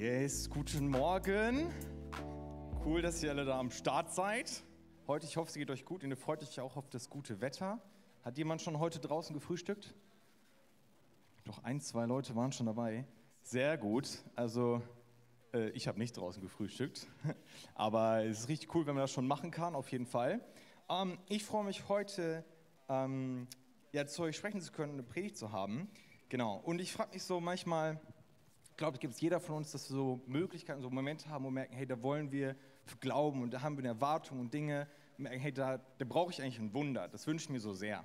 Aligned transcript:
Yes, 0.00 0.48
guten 0.48 0.90
Morgen. 0.90 1.74
Cool, 2.84 3.02
dass 3.02 3.20
ihr 3.20 3.30
alle 3.30 3.44
da 3.44 3.58
am 3.58 3.72
Start 3.72 4.14
seid. 4.14 4.62
Heute, 5.08 5.26
ich 5.26 5.36
hoffe, 5.36 5.48
es 5.48 5.56
geht 5.56 5.72
euch 5.72 5.84
gut 5.84 6.04
und 6.04 6.10
ihr 6.10 6.16
freut 6.16 6.40
euch 6.40 6.60
auch 6.60 6.76
auf 6.76 6.88
das 6.88 7.10
gute 7.10 7.40
Wetter. 7.40 7.82
Hat 8.22 8.38
jemand 8.38 8.62
schon 8.62 8.78
heute 8.78 9.00
draußen 9.00 9.34
gefrühstückt? 9.34 9.96
Doch 11.46 11.64
ein, 11.64 11.80
zwei 11.80 12.06
Leute 12.06 12.36
waren 12.36 12.52
schon 12.52 12.66
dabei. 12.66 13.06
Sehr 13.42 13.76
gut. 13.76 14.22
Also, 14.36 14.82
äh, 15.52 15.70
ich 15.70 15.88
habe 15.88 15.98
nicht 15.98 16.16
draußen 16.16 16.40
gefrühstückt. 16.40 17.08
Aber 17.74 18.22
es 18.22 18.42
ist 18.42 18.48
richtig 18.48 18.72
cool, 18.76 18.86
wenn 18.86 18.94
man 18.94 19.02
das 19.02 19.10
schon 19.10 19.26
machen 19.26 19.50
kann, 19.50 19.74
auf 19.74 19.90
jeden 19.90 20.06
Fall. 20.06 20.40
Ähm, 20.88 21.18
ich 21.28 21.44
freue 21.44 21.64
mich 21.64 21.88
heute, 21.88 22.44
ähm, 22.88 23.48
ja, 23.90 24.06
zu 24.06 24.22
euch 24.22 24.36
sprechen 24.36 24.60
zu 24.60 24.70
können, 24.70 24.92
eine 24.92 25.02
Predigt 25.02 25.36
zu 25.36 25.50
haben. 25.50 25.90
Genau. 26.28 26.54
Und 26.58 26.80
ich 26.80 26.92
frage 26.92 27.14
mich 27.14 27.24
so 27.24 27.40
manchmal, 27.40 28.00
glaube, 28.78 28.94
es 28.94 29.00
gibt 29.00 29.20
jeder 29.20 29.40
von 29.40 29.56
uns, 29.56 29.72
dass 29.72 29.90
wir 29.90 29.96
so 29.96 30.20
Möglichkeiten, 30.26 30.80
so 30.80 30.88
Momente 30.88 31.28
haben, 31.28 31.44
wo 31.44 31.48
wir 31.48 31.52
merken, 31.52 31.74
hey, 31.74 31.86
da 31.86 32.00
wollen 32.00 32.32
wir 32.32 32.56
glauben 33.00 33.42
und 33.42 33.50
da 33.50 33.60
haben 33.60 33.76
wir 33.76 33.80
eine 33.80 33.88
Erwartung 33.88 34.40
und 34.40 34.54
Dinge, 34.54 34.88
merken, 35.18 35.40
hey, 35.40 35.52
da, 35.52 35.78
da 35.98 36.04
brauche 36.04 36.30
ich 36.30 36.40
eigentlich 36.40 36.60
ein 36.60 36.72
Wunder. 36.72 37.08
Das 37.08 37.26
wünsche 37.26 37.44
ich 37.44 37.50
mir 37.50 37.60
so 37.60 37.74
sehr. 37.74 38.04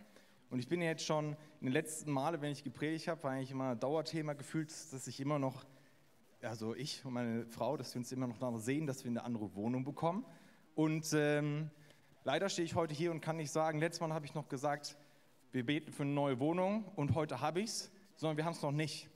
Und 0.50 0.60
ich 0.60 0.68
bin 0.68 0.82
jetzt 0.82 1.06
schon 1.06 1.38
in 1.62 1.68
den 1.68 1.74
letzten 1.74 2.12
Male, 2.12 2.42
wenn 2.42 2.52
ich 2.52 2.64
gepredigt 2.64 3.08
habe, 3.08 3.22
war 3.24 3.32
eigentlich 3.32 3.52
immer 3.52 3.72
ein 3.72 3.80
Dauerthema 3.80 4.34
gefühlt, 4.34 4.70
dass 4.70 5.08
ich 5.08 5.20
immer 5.20 5.38
noch, 5.38 5.64
also 6.42 6.76
ich 6.76 7.06
und 7.06 7.14
meine 7.14 7.46
Frau, 7.46 7.78
dass 7.78 7.94
wir 7.94 8.00
uns 8.00 8.12
immer 8.12 8.28
noch 8.28 8.60
sehen, 8.60 8.88
dass 8.88 9.04
wir 9.04 9.12
eine 9.12 9.24
andere 9.24 9.56
Wohnung 9.56 9.84
bekommen. 9.84 10.26
Und 10.74 11.14
ähm, 11.14 11.70
leider 12.24 12.50
stehe 12.50 12.66
ich 12.66 12.74
heute 12.74 12.96
hier 12.96 13.12
und 13.12 13.22
kann 13.22 13.38
nicht 13.38 13.52
sagen, 13.52 13.78
letztes 13.78 14.02
Mal 14.02 14.12
habe 14.12 14.26
ich 14.26 14.34
noch 14.34 14.50
gesagt, 14.50 14.98
wir 15.52 15.64
beten 15.64 15.92
für 15.92 16.02
eine 16.02 16.14
neue 16.14 16.40
Wohnung 16.40 16.86
und 16.96 17.14
heute 17.14 17.42
habe 17.42 17.62
ich 17.62 17.70
es, 17.70 17.92
sondern 18.16 18.38
wir 18.38 18.46
haben 18.46 18.54
es 18.54 18.62
noch 18.64 18.72
nicht. 18.72 19.08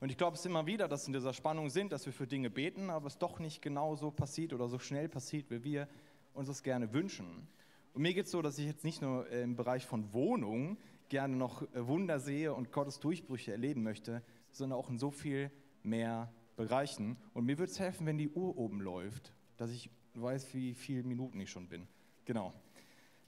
Und 0.00 0.10
ich 0.10 0.16
glaube 0.16 0.36
es 0.36 0.46
immer 0.46 0.66
wieder, 0.66 0.88
dass 0.88 1.04
wir 1.04 1.08
in 1.08 1.12
dieser 1.12 1.34
Spannung 1.34 1.68
sind, 1.68 1.92
dass 1.92 2.06
wir 2.06 2.12
für 2.12 2.26
Dinge 2.26 2.48
beten, 2.48 2.88
aber 2.88 3.06
es 3.06 3.18
doch 3.18 3.38
nicht 3.38 3.60
genau 3.60 3.96
so 3.96 4.10
passiert 4.10 4.54
oder 4.54 4.66
so 4.66 4.78
schnell 4.78 5.08
passiert, 5.08 5.50
wie 5.50 5.62
wir 5.62 5.88
uns 6.32 6.48
das 6.48 6.62
gerne 6.62 6.92
wünschen. 6.94 7.46
Und 7.92 8.02
mir 8.02 8.14
geht 8.14 8.24
es 8.24 8.30
so, 8.30 8.40
dass 8.40 8.58
ich 8.58 8.66
jetzt 8.66 8.84
nicht 8.84 9.02
nur 9.02 9.28
im 9.28 9.56
Bereich 9.56 9.84
von 9.84 10.12
Wohnung 10.14 10.78
gerne 11.10 11.36
noch 11.36 11.62
Wunder 11.74 12.18
sehe 12.18 12.54
und 12.54 12.72
Gottes 12.72 12.98
Durchbrüche 13.00 13.52
erleben 13.52 13.82
möchte, 13.82 14.22
sondern 14.52 14.78
auch 14.78 14.88
in 14.88 14.98
so 14.98 15.10
viel 15.10 15.50
mehr 15.82 16.32
Bereichen. 16.56 17.16
Und 17.34 17.44
mir 17.44 17.58
würde 17.58 17.70
es 17.70 17.80
helfen, 17.80 18.06
wenn 18.06 18.16
die 18.16 18.30
Uhr 18.30 18.56
oben 18.56 18.80
läuft, 18.80 19.34
dass 19.56 19.70
ich 19.70 19.90
weiß, 20.14 20.54
wie 20.54 20.74
viele 20.74 21.02
Minuten 21.02 21.38
ich 21.40 21.50
schon 21.50 21.68
bin. 21.68 21.86
Genau. 22.24 22.54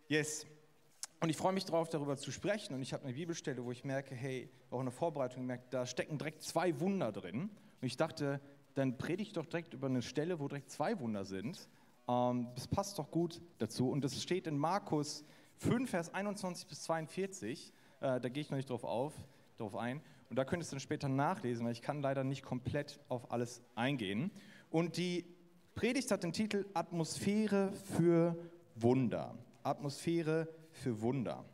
Yes. 0.08 0.47
Und 1.23 1.28
ich 1.28 1.37
freue 1.37 1.53
mich 1.53 1.65
darauf, 1.65 1.89
darüber 1.89 2.17
zu 2.17 2.33
sprechen. 2.33 2.75
Und 2.75 2.83
ich 2.83 2.92
habe 2.92 3.05
eine 3.05 3.12
Bibelstelle, 3.12 3.65
wo 3.65 3.70
ich 3.70 3.84
merke, 3.84 4.12
hey, 4.12 4.51
auch 4.73 4.81
in 4.81 4.87
der 4.87 4.92
Vorbereitung 4.92 5.47
merke, 5.47 5.62
da 5.70 5.87
stecken 5.87 6.19
direkt 6.19 6.42
zwei 6.42 6.81
Wunder 6.81 7.12
drin. 7.12 7.42
Und 7.42 7.87
ich 7.87 7.97
dachte, 7.97 8.41
dann 8.75 8.98
predige 8.98 9.28
ich 9.28 9.33
doch 9.33 9.47
direkt 9.47 9.73
über 9.73 9.87
eine 9.87 10.03
Stelle, 10.03 10.41
wo 10.41 10.48
direkt 10.48 10.73
zwei 10.73 10.98
Wunder 10.98 11.25
sind. 11.25 11.69
Ähm, 12.09 12.48
das 12.56 12.67
passt 12.67 12.98
doch 12.98 13.09
gut 13.12 13.41
dazu. 13.59 13.89
Und 13.89 14.03
das 14.03 14.20
steht 14.20 14.48
in 14.48 14.59
Markus 14.59 15.25
5, 15.59 15.89
Vers 15.89 16.12
21 16.12 16.67
bis 16.67 16.83
42. 16.83 17.73
Äh, 18.00 18.19
da 18.19 18.28
gehe 18.28 18.41
ich 18.41 18.50
noch 18.50 18.56
nicht 18.56 18.69
drauf, 18.69 18.83
auf, 18.83 19.15
drauf 19.59 19.77
ein. 19.77 20.03
Und 20.28 20.34
da 20.34 20.45
könntest 20.45 20.73
du 20.73 20.75
dann 20.75 20.81
später 20.81 21.09
nachlesen, 21.09 21.65
weil 21.65 21.73
ich 21.73 21.83
kann 21.83 22.03
leider 22.03 22.25
nicht 22.25 22.43
komplett 22.43 22.98
auf 23.09 23.31
alles 23.31 23.62
eingehen. 23.77 24.33
Und 24.70 24.97
die 24.97 25.25
Predigt 25.77 26.11
hat 26.11 26.25
den 26.25 26.33
Titel 26.33 26.67
Atmosphäre 26.75 27.70
für 27.97 28.37
Wunder. 28.75 29.39
Atmosphäre 29.62 30.47
für 30.47 30.61
für 30.73 31.01
Wunder. 31.01 31.45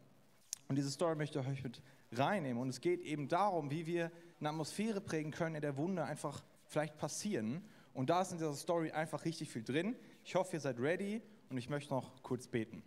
Und 0.69 0.77
diese 0.77 0.91
Story 0.91 1.17
möchte 1.17 1.41
ich 1.41 1.47
euch 1.47 1.63
mit 1.63 1.83
reinnehmen. 2.13 2.61
Und 2.61 2.69
es 2.69 2.81
geht 2.81 3.03
eben 3.03 3.29
darum, 3.29 3.71
wie 3.71 3.87
wir 3.87 4.11
eine 4.41 4.51
Atmosphäre 4.51 5.01
prägen 5.01 5.31
können, 5.31 5.57
in 5.57 5.63
der 5.63 5.77
Wunder 5.77 6.05
einfach 6.05 6.45
vielleicht 6.67 6.97
passieren. 6.99 7.63
Und 7.95 8.11
da 8.11 8.23
ist 8.23 8.33
in 8.33 8.39
dieser 8.39 8.55
Story 8.55 8.93
einfach 8.93 9.25
richtig 9.25 9.51
viel 9.51 9.65
drin. 9.65 9.97
Ich 10.25 10.35
hoffe, 10.35 10.57
ihr 10.57 10.61
seid 10.61 10.79
ready 10.79 11.23
und 11.49 11.59
ich 11.59 11.69
möchte 11.69 11.93
noch 11.93 12.23
kurz 12.23 12.47
beten. 12.47 12.83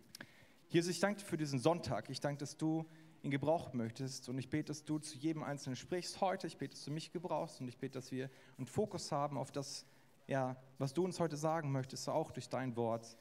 Jesus, 0.69 0.91
ich 0.91 0.99
danke 0.99 1.19
dir 1.19 1.25
für 1.25 1.37
diesen 1.37 1.59
Sonntag. 1.59 2.09
Ich 2.09 2.19
danke, 2.19 2.39
dass 2.39 2.55
du 2.55 2.85
ihn 3.23 3.31
gebrauchen 3.31 3.77
möchtest. 3.77 4.29
Und 4.29 4.37
ich 4.37 4.49
bete, 4.49 4.65
dass 4.65 4.85
du 4.85 4.99
zu 4.99 5.17
jedem 5.17 5.43
Einzelnen 5.43 5.75
sprichst 5.75 6.21
heute. 6.21 6.47
Ich 6.47 6.57
bete, 6.57 6.75
dass 6.75 6.85
du 6.85 6.91
mich 6.91 7.11
gebrauchst. 7.11 7.59
Und 7.59 7.67
ich 7.67 7.77
bete, 7.77 7.99
dass 7.99 8.11
wir 8.11 8.29
einen 8.57 8.67
Fokus 8.67 9.11
haben 9.11 9.37
auf 9.37 9.51
das, 9.51 9.85
ja, 10.27 10.55
was 10.77 10.93
du 10.93 11.03
uns 11.03 11.19
heute 11.19 11.35
sagen 11.35 11.71
möchtest, 11.71 12.07
auch 12.07 12.31
durch 12.31 12.47
dein 12.47 12.75
Wort 12.75 13.17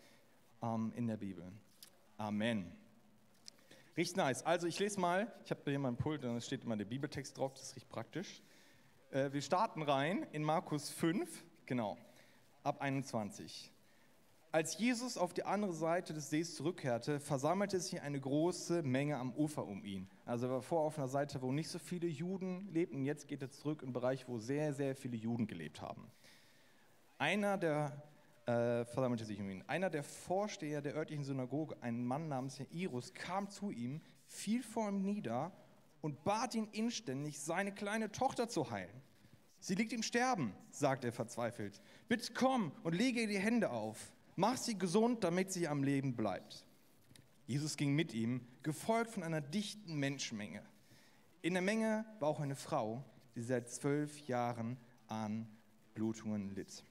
ähm, 0.62 0.92
in 0.94 1.06
der 1.06 1.16
Bibel. 1.16 1.50
Amen. 2.16 2.79
Richtig 3.96 4.16
nice. 4.16 4.44
Also 4.44 4.66
ich 4.66 4.78
lese 4.78 5.00
mal, 5.00 5.32
ich 5.44 5.50
habe 5.50 5.60
hier 5.64 5.78
meinen 5.78 5.96
Pult, 5.96 6.22
da 6.22 6.40
steht 6.40 6.64
immer 6.64 6.76
der 6.76 6.84
Bibeltext 6.84 7.36
drauf, 7.36 7.52
das 7.54 7.74
richtig 7.74 7.88
praktisch. 7.88 8.42
Äh, 9.10 9.32
wir 9.32 9.42
starten 9.42 9.82
rein 9.82 10.26
in 10.32 10.44
Markus 10.44 10.90
5, 10.90 11.44
genau, 11.66 11.98
ab 12.62 12.80
21. 12.80 13.72
Als 14.52 14.78
Jesus 14.78 15.16
auf 15.16 15.32
die 15.32 15.44
andere 15.44 15.72
Seite 15.72 16.12
des 16.12 16.30
Sees 16.30 16.54
zurückkehrte, 16.56 17.20
versammelte 17.20 17.80
sich 17.80 18.00
eine 18.00 18.20
große 18.20 18.82
Menge 18.82 19.16
am 19.16 19.32
Ufer 19.32 19.64
um 19.64 19.84
ihn. 19.84 20.08
Also 20.24 20.46
er 20.46 20.52
war 20.52 20.62
vor 20.62 20.80
auf 20.82 20.98
einer 20.98 21.08
Seite, 21.08 21.42
wo 21.42 21.52
nicht 21.52 21.68
so 21.68 21.78
viele 21.78 22.06
Juden 22.06 22.68
lebten, 22.72 23.04
jetzt 23.04 23.26
geht 23.26 23.42
er 23.42 23.50
zurück 23.50 23.82
in 23.82 23.88
einen 23.88 23.92
Bereich, 23.92 24.28
wo 24.28 24.38
sehr, 24.38 24.72
sehr 24.72 24.94
viele 24.94 25.16
Juden 25.16 25.46
gelebt 25.46 25.82
haben. 25.82 26.10
Einer 27.18 27.58
der 27.58 28.02
äh, 28.46 28.84
versammelte 28.84 29.24
sich 29.24 29.40
um 29.40 29.50
ihn. 29.50 29.64
Einer 29.66 29.90
der 29.90 30.02
Vorsteher 30.02 30.82
der 30.82 30.94
örtlichen 30.94 31.24
Synagoge, 31.24 31.76
ein 31.80 32.04
Mann 32.04 32.28
namens 32.28 32.58
Jairus, 32.58 33.12
kam 33.14 33.48
zu 33.48 33.70
ihm, 33.70 34.00
fiel 34.26 34.62
vor 34.62 34.88
ihm 34.88 35.02
nieder 35.02 35.52
und 36.00 36.24
bat 36.24 36.54
ihn 36.54 36.68
inständig, 36.72 37.40
seine 37.40 37.72
kleine 37.72 38.10
Tochter 38.10 38.48
zu 38.48 38.70
heilen. 38.70 39.02
Sie 39.60 39.74
liegt 39.74 39.92
im 39.92 40.02
Sterben, 40.02 40.54
sagte 40.70 41.08
er 41.08 41.12
verzweifelt. 41.12 41.80
Bitte 42.08 42.32
komm 42.32 42.72
und 42.82 42.94
lege 42.94 43.20
ihr 43.20 43.28
die 43.28 43.38
Hände 43.38 43.70
auf. 43.70 44.12
Mach 44.36 44.56
sie 44.56 44.78
gesund, 44.78 45.22
damit 45.22 45.52
sie 45.52 45.68
am 45.68 45.82
Leben 45.82 46.16
bleibt. 46.16 46.64
Jesus 47.46 47.76
ging 47.76 47.94
mit 47.94 48.14
ihm, 48.14 48.46
gefolgt 48.62 49.10
von 49.10 49.22
einer 49.22 49.40
dichten 49.40 49.96
Menschenmenge. 49.96 50.62
In 51.42 51.54
der 51.54 51.62
Menge 51.62 52.04
war 52.18 52.28
auch 52.28 52.40
eine 52.40 52.54
Frau, 52.54 53.04
die 53.34 53.42
seit 53.42 53.68
zwölf 53.68 54.18
Jahren 54.26 54.78
an 55.08 55.46
Blutungen 55.94 56.54
litt. 56.54 56.84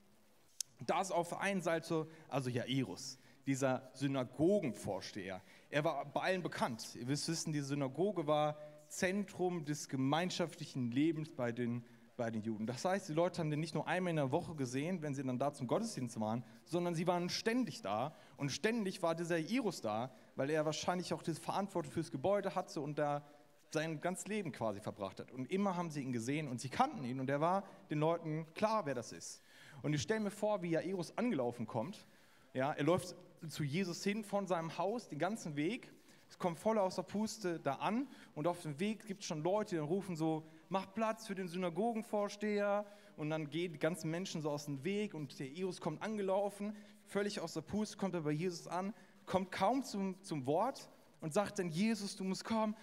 Da 0.85 1.01
ist 1.01 1.11
auf 1.11 1.29
der 1.29 1.41
einen 1.41 1.61
Seite 1.61 2.07
also 2.27 2.49
Jairus, 2.49 3.17
dieser 3.45 3.89
Synagogenvorsteher. 3.93 5.41
Er 5.69 5.83
war 5.83 6.05
bei 6.05 6.21
allen 6.21 6.41
bekannt. 6.41 6.95
Ihr 6.95 7.07
wisst 7.07 7.27
wissen, 7.27 7.53
die 7.53 7.61
Synagoge 7.61 8.27
war 8.27 8.57
Zentrum 8.87 9.65
des 9.65 9.87
gemeinschaftlichen 9.89 10.91
Lebens 10.91 11.29
bei 11.29 11.51
den, 11.51 11.85
bei 12.17 12.31
den 12.31 12.41
Juden. 12.41 12.65
Das 12.65 12.85
heißt, 12.85 13.09
die 13.09 13.13
Leute 13.13 13.39
haben 13.39 13.51
den 13.51 13.59
nicht 13.59 13.75
nur 13.75 13.87
einmal 13.87 14.11
in 14.11 14.15
der 14.15 14.31
Woche 14.31 14.55
gesehen, 14.55 15.01
wenn 15.01 15.13
sie 15.13 15.23
dann 15.23 15.37
da 15.37 15.53
zum 15.53 15.67
Gottesdienst 15.67 16.19
waren, 16.19 16.43
sondern 16.65 16.95
sie 16.95 17.05
waren 17.07 17.29
ständig 17.29 17.81
da. 17.81 18.15
Und 18.37 18.51
ständig 18.51 19.01
war 19.03 19.15
dieser 19.15 19.37
Jairus 19.37 19.81
da, 19.81 20.11
weil 20.35 20.49
er 20.49 20.65
wahrscheinlich 20.65 21.13
auch 21.13 21.21
die 21.21 21.33
Verantwortung 21.33 21.91
fürs 21.91 22.11
Gebäude 22.11 22.55
hatte 22.55 22.81
und 22.81 22.97
da 22.97 23.23
sein 23.71 24.01
ganzes 24.01 24.27
Leben 24.27 24.51
quasi 24.51 24.79
verbracht 24.79 25.19
hat. 25.19 25.31
Und 25.31 25.51
immer 25.51 25.77
haben 25.77 25.91
sie 25.91 26.01
ihn 26.01 26.11
gesehen 26.11 26.47
und 26.47 26.59
sie 26.59 26.69
kannten 26.69 27.03
ihn 27.03 27.19
und 27.19 27.29
er 27.29 27.41
war 27.41 27.63
den 27.89 27.99
Leuten 27.99 28.47
klar, 28.53 28.85
wer 28.85 28.95
das 28.95 29.11
ist. 29.11 29.41
Und 29.81 29.93
ich 29.93 30.01
stelle 30.01 30.19
mir 30.19 30.31
vor, 30.31 30.61
wie 30.61 30.71
Jairus 30.71 31.17
angelaufen 31.17 31.67
kommt. 31.67 32.05
Ja, 32.53 32.73
er 32.73 32.83
läuft 32.83 33.15
zu 33.47 33.63
Jesus 33.63 34.03
hin 34.03 34.23
von 34.23 34.47
seinem 34.47 34.77
Haus 34.77 35.07
den 35.07 35.19
ganzen 35.19 35.55
Weg. 35.55 35.91
Es 36.27 36.37
kommt 36.37 36.59
voll 36.59 36.77
aus 36.77 36.95
der 36.95 37.03
Puste 37.03 37.59
da 37.59 37.75
an 37.75 38.07
und 38.35 38.45
auf 38.45 38.61
dem 38.61 38.79
Weg 38.79 39.05
gibt 39.07 39.21
es 39.21 39.27
schon 39.27 39.41
Leute, 39.41 39.75
die 39.75 39.81
rufen 39.81 40.15
so, 40.15 40.45
mach 40.67 40.93
Platz 40.93 41.25
für 41.25 41.33
den 41.33 41.47
Synagogenvorsteher 41.47 42.85
und 43.17 43.29
dann 43.29 43.49
gehen 43.49 43.73
die 43.73 43.79
ganzen 43.79 44.11
Menschen 44.11 44.41
so 44.41 44.51
aus 44.51 44.65
dem 44.65 44.83
Weg 44.83 45.13
und 45.13 45.39
der 45.39 45.47
Jairus 45.47 45.81
kommt 45.81 46.03
angelaufen, 46.03 46.75
völlig 47.05 47.39
aus 47.39 47.53
der 47.53 47.61
Puste, 47.61 47.97
kommt 47.97 48.13
er 48.13 48.21
bei 48.21 48.31
Jesus 48.31 48.67
an, 48.67 48.93
kommt 49.25 49.51
kaum 49.51 49.83
zum, 49.83 50.21
zum 50.21 50.45
Wort 50.45 50.89
und 51.19 51.33
sagt 51.33 51.57
dann, 51.57 51.69
Jesus, 51.69 52.15
du 52.15 52.23
musst 52.23 52.43
kommen, 52.43 52.75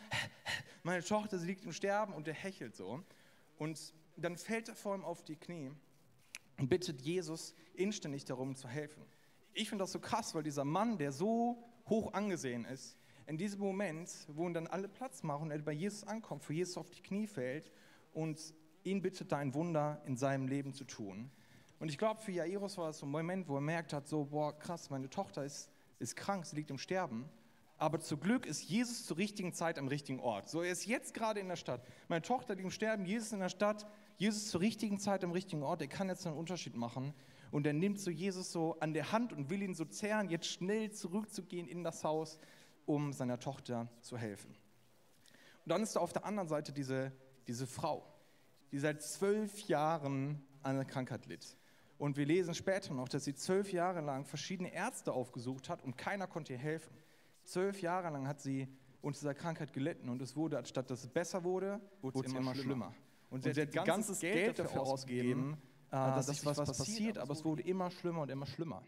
meine 0.82 1.04
Tochter, 1.04 1.38
sie 1.38 1.46
liegt 1.46 1.64
im 1.64 1.72
Sterben 1.72 2.14
und 2.14 2.26
er 2.26 2.34
hechelt 2.34 2.74
so. 2.74 3.02
Und 3.58 3.92
dann 4.16 4.36
fällt 4.36 4.68
er 4.68 4.74
vor 4.74 4.94
ihm 4.96 5.04
auf 5.04 5.22
die 5.22 5.36
Knie 5.36 5.70
und 6.58 6.68
bittet 6.68 7.00
Jesus 7.02 7.54
inständig 7.74 8.24
darum 8.24 8.54
zu 8.56 8.68
helfen. 8.68 9.04
Ich 9.52 9.68
finde 9.68 9.84
das 9.84 9.92
so 9.92 10.00
krass, 10.00 10.34
weil 10.34 10.42
dieser 10.42 10.64
Mann, 10.64 10.98
der 10.98 11.12
so 11.12 11.64
hoch 11.88 12.12
angesehen 12.12 12.64
ist, 12.64 12.98
in 13.26 13.38
diesem 13.38 13.60
Moment, 13.60 14.10
wo 14.28 14.48
dann 14.48 14.66
alle 14.66 14.88
Platz 14.88 15.22
machen 15.22 15.44
und 15.44 15.50
er 15.50 15.58
bei 15.58 15.72
Jesus 15.72 16.04
ankommt, 16.04 16.44
vor 16.44 16.54
Jesus 16.54 16.76
auf 16.76 16.90
die 16.90 17.02
Knie 17.02 17.26
fällt 17.26 17.72
und 18.12 18.54
ihn 18.84 19.02
bittet, 19.02 19.32
da 19.32 19.38
ein 19.38 19.54
Wunder 19.54 20.00
in 20.06 20.16
seinem 20.16 20.46
Leben 20.46 20.72
zu 20.72 20.84
tun. 20.84 21.30
Und 21.78 21.88
ich 21.88 21.98
glaube, 21.98 22.20
für 22.20 22.32
Jairus 22.32 22.78
war 22.78 22.90
es 22.90 22.98
so 22.98 23.06
ein 23.06 23.10
Moment, 23.10 23.48
wo 23.48 23.56
er 23.56 23.60
merkt 23.60 23.92
hat, 23.92 24.08
so, 24.08 24.26
boah, 24.26 24.56
krass, 24.56 24.90
meine 24.90 25.10
Tochter 25.10 25.44
ist, 25.44 25.70
ist 25.98 26.16
krank, 26.16 26.46
sie 26.46 26.56
liegt 26.56 26.70
im 26.70 26.78
Sterben. 26.78 27.28
Aber 27.78 28.00
zu 28.00 28.16
Glück 28.16 28.46
ist 28.46 28.62
Jesus 28.62 29.04
zur 29.04 29.18
richtigen 29.18 29.52
Zeit 29.52 29.78
am 29.78 29.88
richtigen 29.88 30.20
Ort. 30.20 30.48
So, 30.48 30.62
er 30.62 30.72
ist 30.72 30.86
jetzt 30.86 31.12
gerade 31.12 31.40
in 31.40 31.48
der 31.48 31.56
Stadt. 31.56 31.86
Meine 32.08 32.22
Tochter 32.22 32.54
liegt 32.54 32.64
im 32.64 32.70
Sterben, 32.70 33.04
Jesus 33.04 33.32
in 33.32 33.40
der 33.40 33.50
Stadt. 33.50 33.86
Jesus 34.16 34.48
zur 34.48 34.60
richtigen 34.60 34.98
Zeit 34.98 35.24
am 35.24 35.32
richtigen 35.32 35.62
Ort, 35.62 35.82
er 35.82 35.88
kann 35.88 36.08
jetzt 36.08 36.26
einen 36.26 36.36
Unterschied 36.36 36.74
machen. 36.74 37.12
Und 37.50 37.66
er 37.66 37.72
nimmt 37.72 38.00
so 38.00 38.10
Jesus 38.10 38.50
so 38.50 38.78
an 38.80 38.92
der 38.92 39.12
Hand 39.12 39.32
und 39.32 39.50
will 39.50 39.62
ihn 39.62 39.74
so 39.74 39.84
zerren, 39.84 40.30
jetzt 40.30 40.46
schnell 40.46 40.90
zurückzugehen 40.90 41.68
in 41.68 41.84
das 41.84 42.02
Haus, 42.02 42.38
um 42.86 43.12
seiner 43.12 43.38
Tochter 43.38 43.88
zu 44.00 44.16
helfen. 44.18 44.56
Und 45.64 45.70
dann 45.70 45.82
ist 45.82 45.96
da 45.96 46.00
auf 46.00 46.12
der 46.12 46.24
anderen 46.24 46.48
Seite 46.48 46.72
diese, 46.72 47.12
diese 47.46 47.66
Frau, 47.66 48.06
die 48.72 48.78
seit 48.78 49.02
zwölf 49.02 49.60
Jahren 49.68 50.42
an 50.62 50.76
einer 50.76 50.84
Krankheit 50.84 51.26
litt. 51.26 51.56
Und 51.98 52.16
wir 52.16 52.26
lesen 52.26 52.54
später 52.54 52.92
noch, 52.92 53.08
dass 53.08 53.24
sie 53.24 53.34
zwölf 53.34 53.72
Jahre 53.72 54.00
lang 54.00 54.24
verschiedene 54.24 54.72
Ärzte 54.72 55.12
aufgesucht 55.12 55.68
hat 55.68 55.82
und 55.82 55.96
keiner 55.96 56.26
konnte 56.26 56.52
ihr 56.52 56.58
helfen. 56.58 56.96
Zwölf 57.44 57.80
Jahre 57.80 58.10
lang 58.10 58.26
hat 58.26 58.40
sie 58.40 58.68
unter 59.00 59.18
dieser 59.18 59.34
Krankheit 59.34 59.72
gelitten 59.72 60.08
und 60.08 60.20
es 60.20 60.36
wurde, 60.36 60.58
anstatt 60.58 60.90
dass 60.90 61.04
es 61.04 61.08
besser 61.08 61.44
wurde, 61.44 61.80
wurde 62.02 62.18
es 62.18 62.32
immer, 62.32 62.54
schlimmer. 62.54 62.54
schlimmer. 62.54 62.94
Und 63.36 63.42
sie, 63.42 63.50
und 63.50 63.54
sie 63.54 63.60
hat 63.60 63.72
ganzes, 63.72 63.86
ganzes 63.86 64.20
Geld, 64.20 64.34
Geld 64.34 64.58
dafür 64.58 64.80
ausgegeben, 64.80 65.58
äh, 65.88 65.90
dass, 65.90 66.26
dass 66.26 66.36
sich 66.36 66.46
was, 66.46 66.56
was 66.56 66.78
passiert, 66.78 67.18
aber 67.18 67.32
es 67.32 67.44
wurde 67.44 67.62
immer 67.62 67.90
schlimmer 67.90 68.22
und 68.22 68.30
immer 68.30 68.46
schlimmer. 68.46 68.82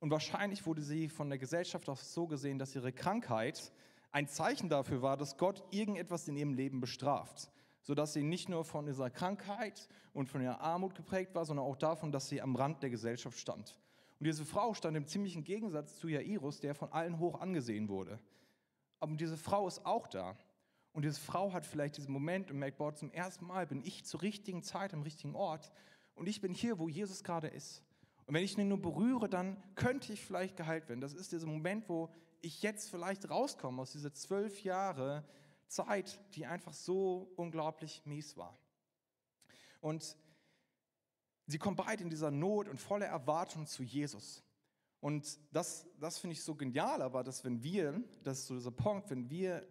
Und 0.00 0.10
wahrscheinlich 0.10 0.66
wurde 0.66 0.82
sie 0.82 1.08
von 1.08 1.30
der 1.30 1.38
Gesellschaft 1.38 1.88
auch 1.88 1.96
so 1.96 2.26
gesehen, 2.26 2.58
dass 2.58 2.74
ihre 2.74 2.92
Krankheit 2.92 3.72
ein 4.12 4.28
Zeichen 4.28 4.68
dafür 4.68 5.00
war, 5.00 5.16
dass 5.16 5.38
Gott 5.38 5.62
irgendetwas 5.70 6.28
in 6.28 6.36
ihrem 6.36 6.52
Leben 6.52 6.80
bestraft. 6.80 7.50
Sodass 7.80 8.12
sie 8.12 8.22
nicht 8.22 8.50
nur 8.50 8.66
von 8.66 8.84
dieser 8.84 9.08
Krankheit 9.08 9.88
und 10.12 10.28
von 10.28 10.42
ihrer 10.42 10.60
Armut 10.60 10.94
geprägt 10.94 11.34
war, 11.34 11.46
sondern 11.46 11.64
auch 11.64 11.76
davon, 11.76 12.12
dass 12.12 12.28
sie 12.28 12.42
am 12.42 12.54
Rand 12.54 12.82
der 12.82 12.90
Gesellschaft 12.90 13.38
stand. 13.38 13.78
Und 14.18 14.26
diese 14.26 14.44
Frau 14.44 14.74
stand 14.74 14.94
im 14.98 15.06
ziemlichen 15.06 15.42
Gegensatz 15.42 15.96
zu 15.96 16.08
Jairus, 16.08 16.60
der 16.60 16.74
von 16.74 16.92
allen 16.92 17.18
hoch 17.18 17.40
angesehen 17.40 17.88
wurde. 17.88 18.18
Aber 18.98 19.16
diese 19.16 19.38
Frau 19.38 19.66
ist 19.66 19.86
auch 19.86 20.06
da. 20.06 20.36
Und 20.92 21.04
diese 21.04 21.20
Frau 21.20 21.52
hat 21.52 21.66
vielleicht 21.66 21.96
diesen 21.96 22.12
Moment 22.12 22.50
und 22.50 22.58
merkt, 22.58 22.78
boah, 22.78 22.94
zum 22.94 23.12
ersten 23.12 23.46
Mal 23.46 23.66
bin 23.66 23.82
ich 23.84 24.04
zur 24.04 24.22
richtigen 24.22 24.62
Zeit 24.62 24.92
am 24.92 25.02
richtigen 25.02 25.36
Ort 25.36 25.72
und 26.14 26.26
ich 26.26 26.40
bin 26.40 26.52
hier, 26.52 26.78
wo 26.78 26.88
Jesus 26.88 27.22
gerade 27.22 27.48
ist. 27.48 27.84
Und 28.26 28.34
wenn 28.34 28.44
ich 28.44 28.58
ihn 28.58 28.68
nur 28.68 28.80
berühre, 28.80 29.28
dann 29.28 29.62
könnte 29.74 30.12
ich 30.12 30.24
vielleicht 30.24 30.56
geheilt 30.56 30.88
werden. 30.88 31.00
Das 31.00 31.14
ist 31.14 31.32
dieser 31.32 31.46
Moment, 31.46 31.88
wo 31.88 32.12
ich 32.42 32.62
jetzt 32.62 32.90
vielleicht 32.90 33.28
rauskomme 33.28 33.82
aus 33.82 33.92
dieser 33.92 34.12
zwölf 34.12 34.62
Jahre 34.62 35.24
Zeit, 35.66 36.20
die 36.34 36.46
einfach 36.46 36.72
so 36.72 37.32
unglaublich 37.36 38.02
mies 38.04 38.36
war. 38.36 38.58
Und 39.80 40.16
sie 41.46 41.58
kommen 41.58 41.76
beide 41.76 42.02
in 42.02 42.10
dieser 42.10 42.30
Not 42.30 42.68
und 42.68 42.80
voller 42.80 43.06
Erwartung 43.06 43.66
zu 43.66 43.82
Jesus. 43.82 44.42
Und 45.00 45.38
das, 45.52 45.86
das 45.98 46.18
finde 46.18 46.34
ich 46.34 46.42
so 46.42 46.54
genial, 46.54 47.00
aber 47.02 47.24
dass 47.24 47.44
wenn 47.44 47.62
wir, 47.62 48.02
das 48.22 48.40
ist 48.40 48.46
so 48.48 48.54
dieser 48.54 48.70
Punkt, 48.70 49.10
wenn 49.10 49.30
wir 49.30 49.66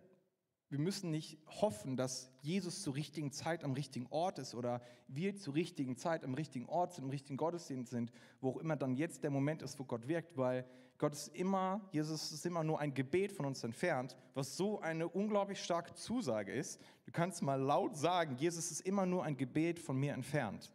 wir 0.70 0.80
müssen 0.80 1.10
nicht 1.10 1.40
hoffen, 1.48 1.98
dass 1.98 2.32
Jesus 2.42 2.84
zur 2.84 2.96
richtigen 2.96 3.32
Zeit 3.32 3.64
am 3.64 3.74
richtigen 3.74 4.06
Ort 4.12 4.38
ist 4.38 4.54
oder 4.54 4.82
wir 5.08 5.36
zur 5.36 5.56
richtigen 5.56 5.98
Zeit 5.98 6.24
am 6.24 6.36
richtigen 6.36 6.68
Ort 6.68 6.94
sind, 6.94 7.06
im 7.06 7.10
richtigen 7.10 7.38
Gottesdienst 7.38 7.92
sind, 7.92 8.12
wo 8.40 8.52
auch 8.52 8.58
immer 8.58 8.76
dann 8.76 8.96
jetzt 8.96 9.24
der 9.24 9.32
Moment 9.32 9.64
ist, 9.64 9.80
wo 9.80 9.84
Gott 9.84 10.08
wirkt, 10.08 10.38
weil 10.38 10.66
Gott 11.00 11.14
ist 11.14 11.30
immer, 11.30 11.82
Jesus 11.92 12.32
ist 12.32 12.46
immer 12.46 12.64
nur 12.64 12.80
ein 12.80 12.94
Gebet 12.94 13.32
von 13.32 13.46
uns 13.46 13.64
entfernt, 13.64 14.16
was 14.36 14.58
so 14.58 14.80
eine 14.82 15.08
unglaublich 15.08 15.64
starke 15.64 15.94
Zusage 15.94 16.52
ist. 16.52 16.80
Du 17.06 17.12
kannst 17.12 17.42
mal 17.42 17.60
laut 17.60 17.98
sagen, 17.98 18.36
Jesus 18.36 18.70
ist 18.70 18.82
immer 18.82 19.06
nur 19.06 19.24
ein 19.24 19.38
Gebet 19.38 19.80
von 19.80 19.98
mir 19.98 20.14
entfernt. 20.14 20.72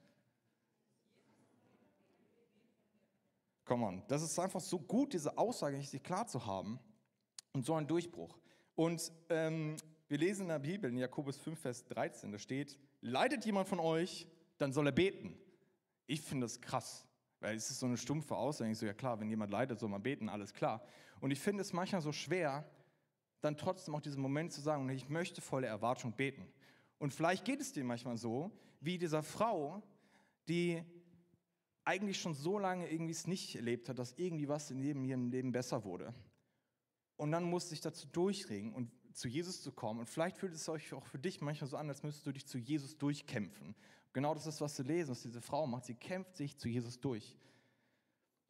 Come 3.64 3.86
on, 3.86 4.02
das 4.08 4.22
ist 4.22 4.38
einfach 4.38 4.60
so 4.60 4.78
gut, 4.78 5.12
diese 5.12 5.38
Aussage 5.38 5.78
richtig 5.78 6.02
klar 6.02 6.26
zu 6.26 6.44
haben 6.44 6.80
und 7.52 7.64
so 7.64 7.74
ein 7.74 7.86
Durchbruch. 7.86 8.36
Und 8.74 9.12
ähm, 9.28 9.76
wir 10.08 10.18
lesen 10.18 10.42
in 10.42 10.48
der 10.48 10.58
Bibel, 10.58 10.90
in 10.90 10.96
Jakobus 10.96 11.36
5, 11.38 11.58
Vers 11.58 11.84
13, 11.86 12.32
da 12.32 12.38
steht, 12.38 12.78
leidet 13.00 13.44
jemand 13.44 13.68
von 13.68 13.80
euch, 13.80 14.26
dann 14.58 14.72
soll 14.72 14.86
er 14.86 14.92
beten. 14.92 15.36
Ich 16.06 16.20
finde 16.20 16.44
das 16.44 16.60
krass, 16.60 17.06
weil 17.40 17.56
es 17.56 17.70
ist 17.70 17.80
so 17.80 17.86
eine 17.86 17.96
stumpfe 17.96 18.36
Aussage. 18.36 18.70
Ich 18.70 18.78
so, 18.78 18.86
ja 18.86 18.92
klar, 18.92 19.18
wenn 19.20 19.30
jemand 19.30 19.50
leidet, 19.50 19.78
soll 19.78 19.88
man 19.88 20.02
beten, 20.02 20.28
alles 20.28 20.52
klar. 20.52 20.82
Und 21.20 21.30
ich 21.30 21.40
finde 21.40 21.62
es 21.62 21.72
manchmal 21.72 22.02
so 22.02 22.12
schwer, 22.12 22.68
dann 23.40 23.56
trotzdem 23.56 23.94
auch 23.94 24.00
diesen 24.00 24.22
Moment 24.22 24.52
zu 24.52 24.60
sagen, 24.60 24.88
ich 24.88 25.08
möchte 25.08 25.40
volle 25.40 25.66
Erwartung 25.66 26.12
beten. 26.12 26.46
Und 26.98 27.12
vielleicht 27.12 27.44
geht 27.44 27.60
es 27.60 27.72
dir 27.72 27.84
manchmal 27.84 28.16
so, 28.16 28.50
wie 28.80 28.98
dieser 28.98 29.22
Frau, 29.22 29.82
die 30.48 30.82
eigentlich 31.84 32.20
schon 32.20 32.34
so 32.34 32.58
lange 32.58 32.90
irgendwie 32.90 33.12
es 33.12 33.26
nicht 33.26 33.54
erlebt 33.56 33.88
hat, 33.88 33.98
dass 33.98 34.14
irgendwie 34.16 34.48
was 34.48 34.70
in 34.70 34.82
ihrem 35.04 35.30
Leben 35.30 35.52
besser 35.52 35.84
wurde. 35.84 36.14
Und 37.16 37.30
dann 37.30 37.44
musst 37.44 37.70
du 37.70 37.74
dich 37.74 37.80
dazu 37.80 38.06
durchringen 38.08 38.72
und 38.74 38.90
zu 39.12 39.28
Jesus 39.28 39.62
zu 39.62 39.72
kommen. 39.72 40.00
Und 40.00 40.10
vielleicht 40.10 40.36
fühlt 40.36 40.54
es 40.54 40.68
euch 40.68 40.92
auch 40.92 41.06
für 41.06 41.18
dich 41.18 41.40
manchmal 41.40 41.70
so 41.70 41.76
an, 41.76 41.88
als 41.88 42.02
müsstest 42.02 42.26
du 42.26 42.32
dich 42.32 42.46
zu 42.46 42.58
Jesus 42.58 42.98
durchkämpfen. 42.98 43.74
Genau 44.12 44.34
das 44.34 44.46
ist, 44.46 44.60
was 44.60 44.76
du 44.76 44.82
lesen, 44.82 45.10
was 45.10 45.22
diese 45.22 45.40
Frau 45.40 45.66
macht. 45.66 45.84
Sie 45.84 45.94
kämpft 45.94 46.36
sich 46.36 46.56
zu 46.56 46.68
Jesus 46.68 47.00
durch. 47.00 47.36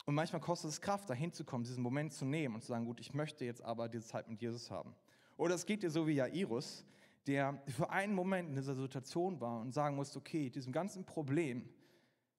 Und 0.07 0.15
manchmal 0.15 0.41
kostet 0.41 0.71
es 0.71 0.81
Kraft, 0.81 1.09
dahin 1.09 1.33
zu 1.33 1.45
kommen, 1.45 1.65
diesen 1.65 1.83
Moment 1.83 2.13
zu 2.13 2.25
nehmen 2.25 2.57
und 2.57 2.61
zu 2.61 2.69
sagen, 2.69 2.85
gut, 2.85 3.01
ich 3.01 3.15
möchte 3.15 3.45
jetzt 3.45 3.63
aber 3.63 3.89
diese 3.89 4.07
Zeit 4.07 4.29
mit 4.29 4.41
Jesus 4.41 4.71
haben. 4.71 4.95
Oder 5.37 5.55
es 5.55 5.65
geht 5.65 5.83
dir 5.83 5.91
so 5.91 6.07
wie 6.07 6.13
Jairus, 6.13 6.85
der 7.27 7.63
für 7.67 7.91
einen 7.91 8.15
Moment 8.15 8.51
in 8.51 8.57
dieser 8.57 8.75
Situation 8.75 9.41
war 9.41 9.61
und 9.61 9.73
sagen 9.73 9.97
musste, 9.97 10.19
okay, 10.19 10.51
diesem 10.51 10.73
ganzen 10.73 11.05
Problem, 11.05 11.69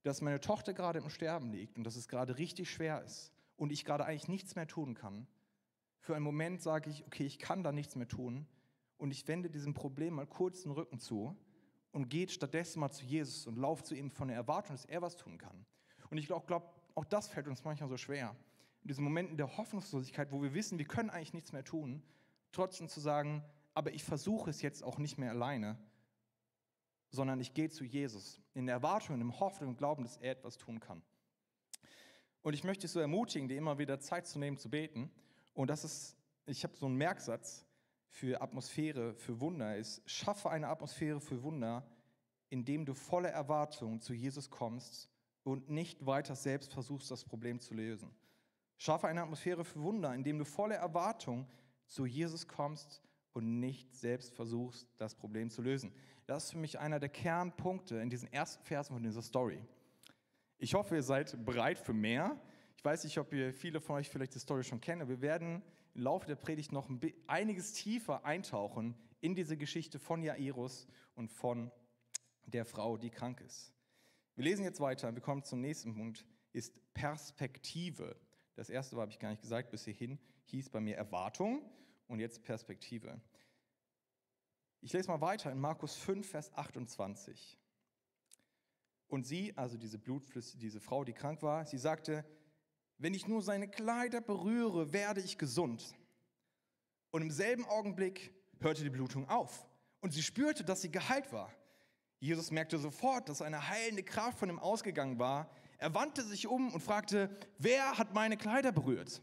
dass 0.04 0.21
meine 0.21 0.39
Tochter 0.39 0.74
gerade 0.74 1.00
im 1.00 1.10
Sterben 1.10 1.51
liegt 1.51 1.78
und 1.78 1.83
dass 1.83 1.95
es 1.95 2.07
gerade 2.07 2.38
richtig 2.38 2.69
schwer 2.69 3.04
ist 3.04 3.31
und 3.57 3.71
ich 3.71 3.83
gerade 3.83 4.06
eigentlich 4.06 4.28
nichts 4.28 4.56
mehr 4.56 4.68
tun 4.68 4.94
kann, 4.94 5.25
für 6.06 6.16
einen 6.16 6.24
Moment 6.24 6.62
sage 6.62 6.92
ich, 6.92 7.04
okay, 7.07 7.25
ich 7.25 7.40
kann 7.40 7.63
da 7.63 7.72
nichts 7.72 7.96
mehr 7.96 8.07
tun 8.07 8.46
und 8.98 9.10
ich 9.10 9.28
wende 9.28 9.50
diesem 9.50 9.74
Problem 9.74 10.13
mal 10.13 10.28
kurz 10.28 10.62
den 10.62 10.72
Rücken 10.72 11.00
zu 11.00 11.36
und 11.92 12.10
gehe 12.10 12.30
stattdessen 12.30 12.80
mal 12.80 12.92
zu 12.92 13.04
Jesus 13.06 13.48
und 13.48 13.57
laufe 13.57 13.84
zu 13.84 13.96
ihm 13.96 14.12
von 14.12 14.28
der 14.28 14.38
Erwartung, 14.38 14.75
dass 14.75 14.86
er 14.86 15.02
was 15.02 15.16
tun 15.18 15.40
kann. 15.40 15.66
Und 16.12 16.19
ich 16.19 16.28
glaube, 16.28 16.46
glaub, 16.46 16.80
auch 16.94 17.06
das 17.06 17.28
fällt 17.28 17.48
uns 17.48 17.63
manchmal 17.63 17.90
so 17.90 17.98
schwer. 17.98 18.36
In 18.84 18.90
diesen 18.90 19.04
Momenten 19.04 19.36
der 19.36 19.57
Hoffnungslosigkeit, 19.57 20.31
wo 20.31 20.44
wir 20.44 20.54
wissen, 20.54 20.78
wir 20.78 20.86
können 20.86 21.10
eigentlich 21.10 21.34
nichts 21.34 21.54
mehr 21.54 21.63
tun, 21.63 22.04
trotzdem 22.52 22.88
zu 22.88 23.00
sagen, 23.00 23.44
aber 23.74 23.92
ich 23.92 24.04
versuche 24.04 24.52
es 24.52 24.62
jetzt 24.62 24.84
auch 24.84 25.00
nicht 25.00 25.18
mehr 25.18 25.31
alleine, 25.31 25.75
sondern 27.10 27.40
ich 27.40 27.56
gehe 27.56 27.72
zu 27.72 27.84
Jesus 27.84 28.40
in 28.54 28.68
der 28.68 28.75
Erwartung, 28.75 29.19
im 29.19 29.40
Hoffnung 29.40 29.72
und 29.72 29.78
Glauben, 29.80 30.04
dass 30.04 30.18
er 30.18 30.34
etwas 30.34 30.60
tun 30.60 30.80
kann. 30.80 31.02
Und 32.44 32.54
ich 32.54 32.63
möchte 32.63 32.81
dich 32.81 32.92
so 32.92 33.00
ermutigen, 33.00 33.48
dir 33.48 33.57
immer 33.57 33.80
wieder 33.80 34.00
Zeit 34.00 34.28
zu 34.28 34.38
nehmen, 34.38 34.57
zu 34.57 34.69
beten 34.69 35.10
und 35.56 35.69
das 35.69 35.84
ist, 35.84 36.16
ich 36.46 36.63
habe 36.63 36.75
so 36.75 36.86
einen 36.86 36.96
Merksatz 36.96 37.66
für 38.07 38.42
Atmosphäre, 38.42 39.16
für 39.16 39.40
Wunder, 39.40 39.75
ist, 39.75 40.02
schaffe 40.06 40.52
eine 40.52 40.68
Atmosphäre 40.68 41.19
für 41.19 41.42
Wunder, 41.42 41.84
indem 42.50 42.86
du 42.86 42.94
voller 42.94 43.30
Erwartung 43.30 44.00
zu 44.00 44.13
Jesus 44.13 44.50
kommst 44.50 45.10
und 45.44 45.69
nicht 45.69 46.06
weiter 46.06 46.36
selbst 46.36 46.74
versuchst, 46.74 47.10
das 47.10 47.24
Problem 47.24 47.60
zu 47.60 47.74
lösen. 47.74 48.13
Schaffe 48.78 49.07
eine 49.07 49.22
Atmosphäre 49.22 49.63
für 49.63 49.81
Wunder, 49.81 50.13
indem 50.13 50.38
du 50.38 50.46
voller 50.46 50.75
Erwartung 50.75 51.48
zu 51.88 52.06
Jesus 52.06 52.48
kommst 52.48 53.02
und 53.34 53.60
nicht 53.60 53.96
selbst 53.96 54.36
versuchst, 54.36 54.88
das 54.98 55.16
Problem 55.16 55.50
zu 55.50 55.62
lösen. 55.62 55.94
Das 56.25 56.46
ist 56.46 56.52
für 56.52 56.57
mich 56.57 56.80
einer 56.80 57.00
der 57.00 57.10
Kernpunkte 57.10 57.98
in 57.98 58.10
diesen 58.10 58.31
ersten 58.31 58.63
Versen 58.63 58.94
von 58.94 59.04
dieser 59.04 59.22
Story. 59.22 59.63
Ich 60.57 60.74
hoffe, 60.74 60.96
ihr 60.96 61.04
seid 61.04 61.46
bereit 61.46 61.78
für 61.78 61.94
mehr. 61.94 62.40
Ich 62.85 62.92
weiß 62.92 63.04
nicht, 63.04 63.18
ob 63.18 63.33
ihr 63.33 63.51
viele 63.51 63.81
von 63.81 63.95
euch 63.95 64.11
vielleicht 64.11 64.35
die 64.35 64.39
Story 64.39 64.63
schon 64.63 64.80
kennen, 64.80 65.01
aber 65.01 65.09
wir 65.09 65.21
werden 65.21 65.63
im 65.95 66.01
Laufe 66.01 66.27
der 66.27 66.35
Predigt 66.35 66.71
noch 66.71 66.87
ein 66.87 67.01
einiges 67.25 67.73
tiefer 67.73 68.23
eintauchen 68.23 68.94
in 69.21 69.33
diese 69.33 69.57
Geschichte 69.57 69.97
von 69.97 70.21
Jairus 70.21 70.85
und 71.15 71.31
von 71.31 71.71
der 72.45 72.63
Frau, 72.63 72.97
die 72.97 73.09
krank 73.09 73.42
ist. 73.42 73.73
Wir 74.35 74.44
lesen 74.44 74.63
jetzt 74.63 74.80
weiter, 74.81 75.15
wir 75.15 75.23
kommen 75.23 75.44
zum 75.44 75.61
nächsten 75.61 75.95
Punkt, 75.95 76.27
ist 76.54 76.80
Perspektive. 76.94 78.15
Das 78.54 78.69
erste 78.69 78.95
habe 78.97 79.09
ich 79.09 79.18
gar 79.18 79.31
nicht 79.31 79.42
gesagt, 79.42 79.71
bis 79.71 79.85
hierhin 79.85 80.19
hieß 80.44 80.69
bei 80.69 80.80
mir 80.80 80.95
Erwartung 80.95 81.68
und 82.06 82.19
jetzt 82.19 82.44
Perspektive. 82.44 83.19
Ich 84.81 84.94
lese 84.94 85.07
mal 85.07 85.21
weiter 85.21 85.51
in 85.51 85.59
Markus 85.59 85.95
5, 85.95 86.30
Vers 86.30 86.54
28. 86.54 87.57
Und 89.07 89.25
sie, 89.25 89.57
also 89.57 89.75
diese 89.75 89.97
Blutflüsse, 89.97 90.59
diese 90.59 90.80
Frau, 90.80 91.04
die 91.04 91.13
krank 91.13 91.42
war, 91.42 91.65
sie 91.65 91.80
sagte, 91.80 92.23
wenn 92.97 93.14
ich 93.14 93.28
nur 93.28 93.42
seine 93.42 93.68
Kleider 93.68 94.21
berühre, 94.21 94.94
werde 94.94 95.21
ich 95.21 95.37
gesund. 95.37 95.95
Und 97.11 97.21
im 97.21 97.31
selben 97.31 97.66
Augenblick 97.66 98.33
hörte 98.59 98.83
die 98.83 98.90
Blutung 98.90 99.30
auf 99.30 99.68
und 100.02 100.11
sie 100.14 100.23
spürte, 100.23 100.64
dass 100.64 100.81
sie 100.81 100.92
geheilt 100.92 101.31
war. 101.31 101.52
Jesus 102.19 102.52
merkte 102.52 102.78
sofort, 102.78 103.30
dass 103.30 103.42
eine 103.42 103.69
heilende 103.69 104.04
Kraft 104.04 104.40
von 104.40 104.49
ihm 104.49 104.59
ausgegangen 104.59 105.19
war. 105.19 105.49
Er 105.78 105.94
wandte 105.94 106.23
sich 106.23 106.47
um 106.47 106.73
und 106.73 106.81
fragte, 106.81 107.30
wer 107.57 107.97
hat 107.97 108.14
meine 108.14 108.37
Kleider 108.37 108.71
berührt? 108.71 109.21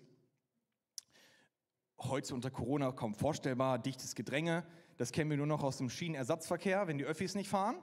Heute 1.99 2.35
unter 2.35 2.50
Corona 2.50 2.93
kaum 2.93 3.14
vorstellbar, 3.14 3.79
dichtes 3.79 4.14
Gedränge. 4.14 4.67
Das 4.99 5.12
kennen 5.12 5.31
wir 5.31 5.37
nur 5.37 5.47
noch 5.47 5.62
aus 5.62 5.79
dem 5.79 5.88
Schienenersatzverkehr, 5.88 6.87
wenn 6.87 6.99
die 6.99 7.05
Öffis 7.05 7.35
nicht 7.35 7.49
fahren 7.49 7.83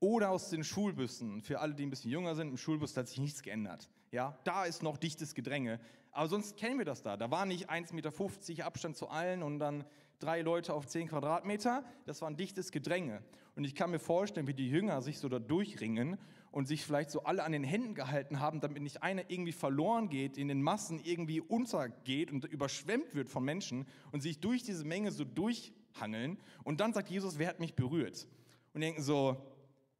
oder 0.00 0.30
aus 0.30 0.50
den 0.50 0.64
Schulbussen. 0.64 1.42
Für 1.42 1.60
alle, 1.60 1.74
die 1.74 1.84
ein 1.84 1.90
bisschen 1.90 2.10
jünger 2.10 2.34
sind, 2.34 2.48
im 2.48 2.56
Schulbus 2.56 2.96
hat 2.96 3.08
sich 3.08 3.18
nichts 3.18 3.42
geändert. 3.42 3.88
Ja, 4.12 4.38
da 4.44 4.64
ist 4.64 4.82
noch 4.82 4.96
dichtes 4.96 5.34
Gedränge. 5.34 5.80
Aber 6.12 6.28
sonst 6.28 6.56
kennen 6.56 6.78
wir 6.78 6.86
das 6.86 7.02
da. 7.02 7.16
Da 7.16 7.30
war 7.30 7.44
nicht 7.44 7.68
1,50 7.70 7.94
Meter 7.94 8.66
Abstand 8.66 8.96
zu 8.96 9.08
allen 9.08 9.42
und 9.42 9.58
dann 9.58 9.84
drei 10.18 10.40
Leute 10.42 10.72
auf 10.72 10.86
10 10.86 11.08
Quadratmeter. 11.08 11.84
Das 12.06 12.22
war 12.22 12.30
ein 12.30 12.36
dichtes 12.36 12.72
Gedränge. 12.72 13.22
Und 13.54 13.64
ich 13.64 13.74
kann 13.74 13.90
mir 13.90 13.98
vorstellen, 13.98 14.46
wie 14.46 14.54
die 14.54 14.68
Jünger 14.68 15.02
sich 15.02 15.18
so 15.18 15.28
da 15.28 15.38
durchringen 15.38 16.18
und 16.50 16.66
sich 16.66 16.84
vielleicht 16.84 17.10
so 17.10 17.24
alle 17.24 17.42
an 17.42 17.52
den 17.52 17.64
Händen 17.64 17.94
gehalten 17.94 18.40
haben, 18.40 18.60
damit 18.60 18.82
nicht 18.82 19.02
einer 19.02 19.30
irgendwie 19.30 19.52
verloren 19.52 20.08
geht, 20.08 20.38
in 20.38 20.48
den 20.48 20.62
Massen 20.62 21.00
irgendwie 21.02 21.40
untergeht 21.40 22.30
und 22.30 22.44
überschwemmt 22.44 23.14
wird 23.14 23.28
von 23.28 23.44
Menschen 23.44 23.86
und 24.12 24.22
sich 24.22 24.40
durch 24.40 24.62
diese 24.62 24.84
Menge 24.84 25.10
so 25.10 25.24
durchhangeln. 25.24 26.38
Und 26.64 26.80
dann 26.80 26.92
sagt 26.92 27.10
Jesus, 27.10 27.38
wer 27.38 27.48
hat 27.48 27.60
mich 27.60 27.74
berührt? 27.74 28.26
Und 28.72 28.80
denken 28.80 29.02
so, 29.02 29.36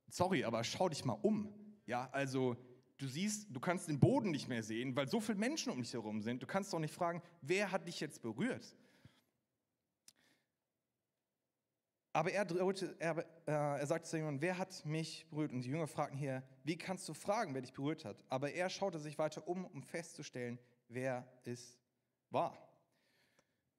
sorry, 0.08 0.44
aber 0.44 0.64
schau 0.64 0.88
dich 0.88 1.04
mal 1.04 1.18
um. 1.20 1.52
Ja, 1.86 2.08
also 2.12 2.56
du 2.98 3.08
siehst, 3.08 3.48
du 3.50 3.60
kannst 3.60 3.88
den 3.88 4.00
Boden 4.00 4.30
nicht 4.30 4.48
mehr 4.48 4.62
sehen, 4.62 4.96
weil 4.96 5.08
so 5.08 5.20
viele 5.20 5.38
Menschen 5.38 5.72
um 5.72 5.82
dich 5.82 5.92
herum 5.92 6.20
sind. 6.22 6.42
Du 6.42 6.46
kannst 6.46 6.72
doch 6.72 6.78
nicht 6.78 6.94
fragen, 6.94 7.22
wer 7.42 7.72
hat 7.72 7.86
dich 7.86 8.00
jetzt 8.00 8.22
berührt? 8.22 8.76
Aber 12.16 12.32
er, 12.32 12.46
er, 12.98 13.18
äh, 13.18 13.52
er 13.80 13.86
sagte 13.86 14.08
zu 14.08 14.16
jemandem, 14.16 14.40
wer 14.40 14.56
hat 14.56 14.86
mich 14.86 15.26
berührt? 15.28 15.52
Und 15.52 15.60
die 15.60 15.68
Jünger 15.68 15.86
fragten 15.86 16.16
hier, 16.16 16.42
wie 16.64 16.78
kannst 16.78 17.06
du 17.10 17.12
fragen, 17.12 17.52
wer 17.52 17.60
dich 17.60 17.74
berührt 17.74 18.06
hat? 18.06 18.24
Aber 18.30 18.50
er 18.50 18.70
schaute 18.70 18.98
sich 18.98 19.18
weiter 19.18 19.46
um, 19.46 19.66
um 19.66 19.82
festzustellen, 19.82 20.58
wer 20.88 21.30
es 21.44 21.78
war. 22.30 22.56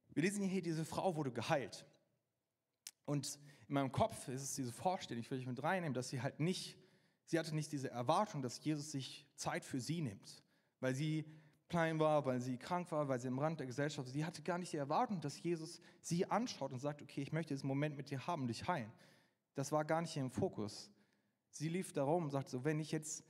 Wir 0.10 0.22
lesen 0.22 0.48
hier, 0.48 0.62
diese 0.62 0.86
Frau 0.86 1.16
wurde 1.16 1.32
geheilt. 1.32 1.88
Und 3.06 3.40
in 3.68 3.74
meinem 3.74 3.92
Kopf 3.92 4.28
ist 4.28 4.44
es 4.44 4.54
diese 4.54 4.72
Vorstellung, 4.72 5.22
ich 5.22 5.32
will 5.32 5.40
dich 5.40 5.48
mit 5.48 5.64
reinnehmen, 5.64 5.96
dass 5.96 6.10
sie 6.10 6.22
halt 6.22 6.40
nicht, 6.40 6.78
sie 7.28 7.38
hatte 7.38 7.54
nicht 7.54 7.72
diese 7.72 7.92
Erwartung, 7.92 8.42
dass 8.42 8.64
Jesus 8.64 8.92
sich 8.92 9.28
Zeit 9.36 9.64
für 9.64 9.80
sie 9.80 10.02
nimmt, 10.02 10.44
weil 10.80 10.96
sie 10.96 11.26
klein 11.70 12.00
war, 12.00 12.26
weil 12.26 12.42
sie 12.42 12.58
krank 12.58 12.92
war, 12.92 13.08
weil 13.08 13.20
sie 13.20 13.28
am 13.28 13.40
Rand 13.40 13.60
der 13.60 13.68
Gesellschaft, 13.68 14.10
sie 14.10 14.26
hatte 14.26 14.42
gar 14.42 14.58
nicht 14.58 14.74
die 14.74 14.78
Erwartung, 14.78 15.22
dass 15.22 15.42
Jesus 15.42 15.82
sie 16.02 16.26
anschaut 16.26 16.72
und 16.72 16.80
sagt, 16.80 17.02
okay, 17.02 17.22
ich 17.22 17.34
möchte 17.34 17.54
diesen 17.54 17.68
Moment 17.68 17.98
mit 17.98 18.10
dir 18.10 18.26
haben, 18.26 18.48
dich 18.48 18.68
heilen. 18.68 18.92
Das 19.54 19.72
war 19.72 19.84
gar 19.86 20.02
nicht 20.02 20.16
im 20.18 20.32
Fokus. 20.32 20.90
Sie 21.50 21.70
lief 21.70 21.92
darum 21.92 22.26
und 22.26 22.30
sagte 22.30 22.52
so, 22.52 22.64
wenn 22.64 22.80
ich 22.80 22.92
jetzt 22.92 23.24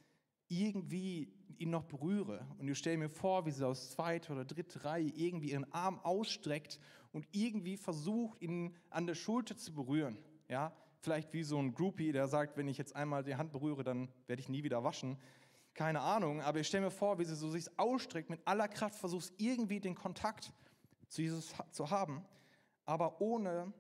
irgendwie 0.50 1.34
ihn 1.58 1.72
noch 1.72 1.84
berühre 1.84 2.46
und 2.60 2.68
ich 2.68 2.78
stelle 2.78 2.98
mir 2.98 3.10
vor, 3.10 3.46
wie 3.46 3.52
sie 3.52 3.66
aus 3.66 3.92
zweiter 3.92 4.34
oder 4.34 4.46
dritter 4.46 4.86
Reihe 4.86 5.12
irgendwie 5.16 5.52
ihren 5.52 5.72
Arm 5.74 6.00
ausstreckt 6.00 6.80
und 7.12 7.28
irgendwie 7.32 7.78
versucht, 7.78 8.42
ihn 8.42 8.76
an 8.90 9.08
der 9.08 9.16
Schulter 9.16 9.58
zu 9.58 9.74
berühren. 9.74 10.18
Ja, 10.48 10.74
vielleicht 11.00 11.34
wie 11.34 11.44
so 11.44 11.58
ein 11.58 11.74
Groupie, 11.74 12.12
der 12.12 12.28
sagt, 12.28 12.58
wenn 12.58 12.68
ich 12.68 12.78
jetzt 12.78 12.96
einmal 12.96 13.24
die 13.24 13.36
Hand 13.36 13.52
berühre, 13.52 13.84
dann 13.84 14.10
werde 14.28 14.42
ich 14.42 14.50
nie 14.50 14.64
wieder 14.64 14.84
waschen 14.84 15.18
keine 15.78 16.02
Ahnung, 16.02 16.42
aber 16.42 16.60
ich 16.60 16.68
stelle 16.68 16.86
mir 16.86 16.92
vor, 16.92 17.20
wie 17.20 17.24
sie 17.24 17.36
so 17.36 17.52
sich 17.52 17.68
ausstreckt, 17.78 18.32
mit 18.32 18.42
aller 18.46 18.68
Kraft 18.68 18.96
versucht, 18.96 19.32
irgendwie 19.38 19.80
den 19.80 19.94
Kontakt 19.94 20.52
zu 21.08 21.22
Jesus 21.22 21.54
zu 21.72 21.90
haben, 21.92 22.26
aber 22.84 23.22
ohne 23.22 23.72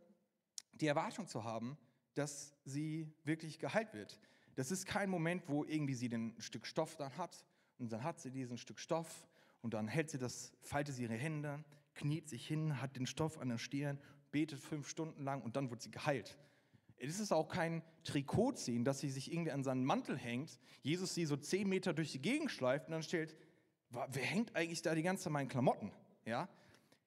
die 0.74 0.88
Erwartung 0.88 1.28
zu 1.28 1.44
haben, 1.44 1.76
dass 2.14 2.56
sie 2.64 3.12
wirklich 3.24 3.58
geheilt 3.58 3.94
wird. 3.94 4.20
Das 4.56 4.70
ist 4.72 4.86
kein 4.86 5.10
Moment, 5.10 5.50
wo 5.50 5.66
irgendwie 5.66 5.96
sie 5.96 6.08
ein 6.08 6.36
Stück 6.40 6.68
Stoff 6.68 6.96
dann 6.96 7.18
hat 7.18 7.44
und 7.80 7.92
dann 7.92 8.04
hat 8.04 8.20
sie 8.20 8.32
diesen 8.32 8.60
Stück 8.60 8.80
Stoff 8.80 9.28
und 9.62 9.74
dann 9.74 9.88
hält 9.88 10.12
sie 10.12 10.20
das, 10.20 10.54
faltet 10.62 10.96
sie 10.96 11.04
ihre 11.04 11.16
Hände, 11.16 11.64
kniet 11.96 12.30
sich 12.30 12.48
hin, 12.48 12.80
hat 12.80 12.96
den 12.96 13.08
Stoff 13.08 13.40
an 13.40 13.50
der 13.50 13.58
Stirn, 13.58 14.00
betet 14.32 14.60
fünf 14.60 14.88
Stunden 14.88 15.24
lang 15.24 15.42
und 15.42 15.56
dann 15.56 15.72
wird 15.72 15.82
sie 15.82 15.92
geheilt. 15.92 16.38
Es 17.00 17.20
ist 17.20 17.32
auch 17.32 17.48
kein 17.48 17.84
Trikot 18.04 18.54
ziehen, 18.54 18.84
dass 18.84 19.00
sie 19.00 19.10
sich 19.10 19.32
irgendwie 19.32 19.51
an 19.51 19.63
seinen 19.63 19.86
Mantel 19.86 20.18
hängt, 20.18 20.60
Jesus 20.82 21.13
sie 21.13 21.25
so 21.25 21.38
zehn 21.38 21.70
Meter 21.70 21.94
durch 21.94 22.12
die 22.12 22.22
Gegend 22.22 22.51
schleift 22.51 22.88
und 22.88 22.94
dann 22.94 23.04
stellt, 23.04 23.36
wer 23.89 24.24
hängt 24.24 24.56
eigentlich 24.56 24.82
da 24.82 24.96
die 24.96 25.04
ganze 25.04 25.25
Zeit 25.25 25.34
meinen 25.34 25.50
Klamotten? 25.50 25.92
Ja? 26.25 26.50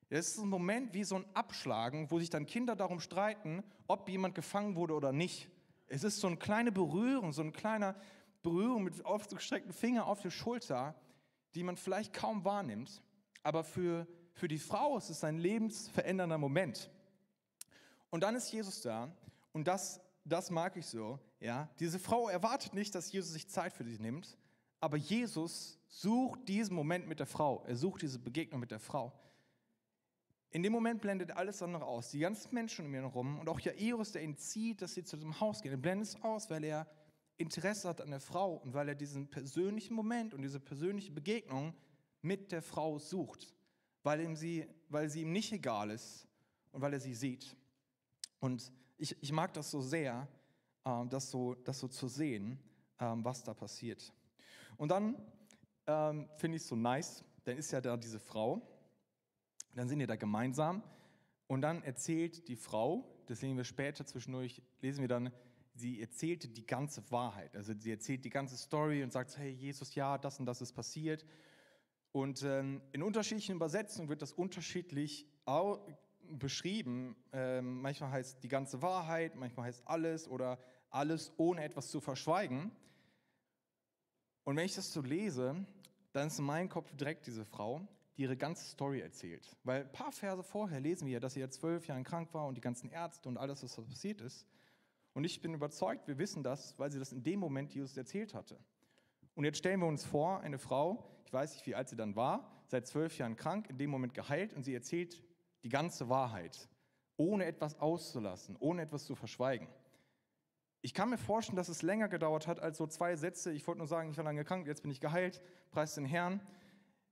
Das 0.09 0.29
ist 0.29 0.39
ein 0.39 0.49
Moment 0.49 0.93
wie 0.95 1.05
so 1.05 1.17
ein 1.17 1.25
Abschlagen, 1.35 2.11
wo 2.11 2.19
sich 2.19 2.31
dann 2.31 2.47
Kinder 2.47 2.77
darum 2.77 3.01
streiten, 3.01 3.63
ob 3.87 4.09
jemand 4.09 4.35
gefangen 4.35 4.77
wurde 4.77 4.95
oder 4.95 5.13
nicht. 5.13 5.49
Es 5.87 6.05
ist 6.05 6.21
so 6.21 6.27
eine 6.27 6.37
kleine 6.37 6.73
Berührung, 6.73 7.33
so 7.33 7.43
eine 7.43 7.53
kleine 7.53 7.95
Berührung 8.43 8.85
mit 8.85 9.05
aufgestreckten 9.05 9.73
Finger 9.73 10.07
auf 10.07 10.21
die 10.21 10.31
Schulter, 10.31 10.95
die 11.55 11.63
man 11.63 11.77
vielleicht 11.77 12.13
kaum 12.13 12.45
wahrnimmt. 12.45 13.03
Aber 13.43 13.65
für, 13.65 14.07
für 14.33 14.49
die 14.49 14.59
Frau 14.59 14.97
ist 14.99 15.11
es 15.11 15.25
ein 15.25 15.39
lebensverändernder 15.39 16.39
Moment. 16.39 16.91
Und 18.11 18.23
dann 18.23 18.35
ist 18.35 18.53
Jesus 18.53 18.83
da 18.83 19.13
und 19.53 19.67
das, 19.67 20.01
das 20.25 20.51
mag 20.51 20.77
ich 20.77 20.87
so. 20.87 21.19
Ja? 21.41 21.69
Diese 21.79 21.99
Frau 21.99 22.29
erwartet 22.29 22.75
nicht, 22.75 22.95
dass 22.95 23.11
Jesus 23.13 23.33
sich 23.33 23.49
Zeit 23.49 23.73
für 23.73 23.85
sie 23.85 23.99
nimmt, 23.99 24.39
aber 24.81 24.97
Jesus 24.97 25.79
sucht 25.89 26.49
diesen 26.49 26.75
Moment 26.75 27.07
mit 27.07 27.19
der 27.19 27.27
Frau. 27.27 27.65
Er 27.67 27.77
sucht 27.77 28.03
diese 28.03 28.19
Begegnung 28.19 28.61
mit 28.61 28.71
der 28.71 28.81
Frau. 28.81 29.13
In 30.53 30.63
dem 30.63 30.73
Moment 30.73 31.01
blendet 31.01 31.31
alles 31.33 31.63
andere 31.63 31.85
aus. 31.85 32.11
Die 32.11 32.19
ganzen 32.19 32.53
Menschen 32.55 32.87
um 32.87 32.95
ihn 32.95 33.03
herum 33.03 33.39
und 33.39 33.49
auch 33.49 33.61
Jairus, 33.61 34.13
der 34.13 34.23
ihn 34.23 34.37
zieht, 34.37 34.83
dass 34.83 34.95
sie 34.95 35.05
zu 35.05 35.17
diesem 35.17 35.39
Haus 35.39 35.63
gehen, 35.63 35.73
er 35.73 35.79
blendet 35.79 36.09
es 36.09 36.23
aus, 36.23 36.51
weil 36.51 36.65
er 36.65 36.89
Interesse 37.37 37.89
hat 37.89 38.01
an 38.01 38.11
der 38.11 38.21
Frau 38.21 38.57
und 38.57 38.75
weil 38.75 38.89
er 38.89 38.95
diesen 38.95 39.29
persönlichen 39.29 39.95
Moment 39.95 40.35
und 40.35 40.43
diese 40.43 40.61
persönliche 40.61 41.13
Begegnung 41.13 41.75
mit 42.21 42.53
der 42.53 42.63
Frau 42.63 42.99
sucht, 42.99 43.55
weil, 44.03 44.21
ihm 44.21 44.37
sie, 44.37 44.67
weil 44.89 45.09
sie 45.09 45.23
ihm 45.23 45.33
nicht 45.33 45.53
egal 45.53 45.91
ist 45.91 46.27
und 46.73 46.83
weil 46.83 46.93
er 46.93 47.01
sie 47.01 47.15
sieht. 47.15 47.57
Und 48.41 48.73
ich, 49.01 49.17
ich 49.23 49.33
mag 49.33 49.53
das 49.55 49.71
so 49.71 49.81
sehr, 49.81 50.29
ähm, 50.85 51.09
das, 51.09 51.31
so, 51.31 51.55
das 51.55 51.79
so 51.79 51.89
zu 51.89 52.09
sehen, 52.09 52.59
ähm, 52.99 53.25
was 53.25 53.43
da 53.43 53.55
passiert. 53.55 54.13
Und 54.77 54.91
dann 54.91 55.17
ähm, 55.87 56.29
finde 56.37 56.57
ich 56.57 56.63
es 56.63 56.69
so 56.69 56.77
nice, 56.77 57.25
dann 57.45 57.57
ist 57.57 57.71
ja 57.73 57.81
da 57.81 57.97
diese 57.97 58.21
Frau, 58.21 58.63
dann 59.75 59.89
sind 59.89 59.99
die 59.99 60.07
da 60.07 60.17
gemeinsam 60.17 60.83
und 61.47 61.63
dann 61.63 61.83
erzählt 61.83 62.49
die 62.49 62.57
Frau, 62.57 63.05
das 63.27 63.41
sehen 63.41 63.57
wir 63.57 63.65
später 63.65 64.05
zwischendurch, 64.05 64.63
lesen 64.81 65.01
wir 65.01 65.09
dann, 65.09 65.33
sie 65.75 66.01
erzählte 66.01 66.49
die 66.49 66.67
ganze 66.67 67.09
Wahrheit. 67.11 67.57
Also 67.57 67.73
sie 67.79 67.91
erzählt 67.91 68.25
die 68.25 68.31
ganze 68.31 68.57
Story 68.57 69.03
und 69.03 69.13
sagt, 69.13 69.39
hey 69.39 69.51
Jesus, 69.51 69.95
ja, 69.95 70.19
das 70.19 70.39
und 70.39 70.47
das 70.47 70.61
ist 70.61 70.73
passiert. 70.73 71.25
Und 72.13 72.43
ähm, 72.43 72.83
in 72.93 73.03
unterschiedlichen 73.03 73.55
Übersetzungen 73.55 74.09
wird 74.09 74.21
das 74.21 74.33
unterschiedlich 74.33 75.27
beschrieben. 76.39 77.17
Ähm, 77.33 77.81
manchmal 77.81 78.11
heißt 78.13 78.43
die 78.43 78.49
ganze 78.49 78.83
Wahrheit, 78.83 79.37
manchmal 79.37 79.67
heißt 79.67 79.87
alles 79.87 80.29
oder 80.29 80.59
alles 80.91 81.33
ohne 81.37 81.65
etwas 81.65 81.89
zu 81.91 82.01
verschweigen. 82.01 82.73
Und 84.45 84.57
wenn 84.57 84.65
ich 84.65 84.75
das 84.75 84.93
so 84.93 85.03
lese, 85.03 85.65
dann 86.13 86.29
ist 86.29 86.39
in 86.39 86.45
meinem 86.45 86.69
Kopf 86.69 86.93
direkt 86.97 87.27
diese 87.27 87.45
Frau, 87.45 87.87
die 88.17 88.23
ihre 88.23 88.37
ganze 88.37 88.65
Story 88.65 89.01
erzählt. 89.01 89.57
Weil 89.65 89.83
ein 89.83 89.93
paar 89.93 90.13
Verse 90.13 90.43
vorher 90.43 90.81
lesen 90.81 91.07
wir 91.07 91.15
ja, 91.15 91.21
dass 91.21 91.35
sie 91.35 91.41
ja 91.41 91.49
zwölf 91.49 91.87
Jahre 91.87 92.03
krank 92.03 92.33
war 92.35 92.47
und 92.47 92.57
die 92.57 92.61
ganzen 92.61 92.91
Ärzte 92.91 93.29
und 93.29 93.37
alles, 93.37 93.63
was 93.63 93.77
passiert 93.77 94.21
ist. 94.21 94.47
Und 95.13 95.25
ich 95.25 95.41
bin 95.41 95.55
überzeugt, 95.55 96.07
wir 96.09 96.19
wissen 96.19 96.43
das, 96.43 96.79
weil 96.79 96.91
sie 96.91 96.99
das 96.99 97.13
in 97.13 97.23
dem 97.23 97.41
Moment 97.41 97.73
Jesus 97.73 97.97
erzählt 97.97 98.35
hatte. 98.35 98.59
Und 99.35 99.45
jetzt 99.45 99.59
stellen 99.59 99.81
wir 99.81 99.87
uns 99.87 100.05
vor, 100.05 100.41
eine 100.41 100.59
Frau, 100.59 101.05
ich 101.25 101.33
weiß 101.33 101.55
nicht, 101.55 101.67
wie 101.67 101.75
alt 101.75 101.89
sie 101.89 101.97
dann 101.97 102.17
war, 102.17 102.51
seit 102.67 102.87
zwölf 102.87 103.17
Jahren 103.19 103.37
krank, 103.37 103.69
in 103.69 103.79
dem 103.79 103.91
Moment 103.91 104.15
geheilt 104.15 104.55
und 104.55 104.65
sie 104.65 104.75
erzählt 104.75 105.23
die 105.63 105.69
ganze 105.69 106.09
Wahrheit, 106.09 106.69
ohne 107.17 107.45
etwas 107.45 107.79
auszulassen, 107.79 108.57
ohne 108.59 108.83
etwas 108.83 109.05
zu 109.05 109.15
verschweigen. 109.15 109.69
Ich 110.83 110.95
kann 110.95 111.11
mir 111.11 111.19
vorstellen, 111.19 111.57
dass 111.57 111.69
es 111.69 111.83
länger 111.83 112.09
gedauert 112.09 112.47
hat 112.47 112.61
als 112.61 112.79
so 112.79 112.87
zwei 112.87 113.15
Sätze. 113.17 113.53
Ich 113.53 113.67
wollte 113.67 113.79
nur 113.79 113.87
sagen, 113.87 114.11
ich 114.11 114.17
war 114.17 114.25
lange 114.25 114.45
krank, 114.45 114.67
jetzt 114.67 114.83
bin 114.83 114.91
ich 114.91 115.01
geheilt, 115.01 115.43
preis 115.71 115.95
den 115.95 116.07
Herrn. 116.07 116.41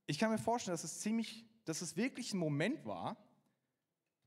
Ich 0.06 0.18
kann 0.18 0.30
mir 0.30 0.38
vorstellen, 0.38 0.72
dass 0.72 0.84
es 0.84 1.00
ziemlich, 1.00 1.44
dass 1.66 1.82
es 1.82 1.96
wirklich 1.96 2.32
ein 2.32 2.38
Moment 2.38 2.86
war, 2.86 3.16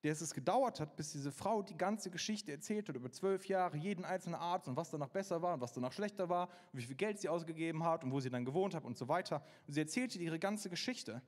der 0.04 0.14
es 0.14 0.34
gedauert 0.34 0.80
hat, 0.80 0.96
bis 0.96 1.12
diese 1.12 1.32
Frau 1.32 1.62
die 1.62 1.78
ganze 1.78 2.10
Geschichte 2.10 2.52
erzählt 2.52 2.90
hat, 2.90 2.96
über 2.96 3.12
zwölf 3.12 3.48
Jahre, 3.48 3.78
jeden 3.78 4.04
einzelnen 4.04 4.36
Arzt 4.36 4.68
und 4.68 4.76
was 4.76 4.90
danach 4.90 5.10
besser 5.10 5.42
war 5.42 5.56
und 5.56 5.62
was 5.62 5.74
danach 5.74 5.92
schlechter 5.92 6.28
war 6.30 6.50
und 6.72 6.80
wie 6.80 6.86
viel 6.86 6.96
Geld 6.96 7.20
sie 7.20 7.30
ausgegeben 7.30 7.84
hat 7.84 8.04
und 8.04 8.12
wo 8.12 8.20
sie 8.20 8.30
dann 8.30 8.46
gewohnt 8.46 8.74
hat 8.74 8.84
und 8.84 8.98
so 8.98 9.08
weiter. 9.08 9.44
Und 9.68 9.74
sie 9.74 9.80
erzählte 9.80 10.18
ihre 10.20 10.40
ganze 10.40 10.70
Geschichte. 10.70 11.22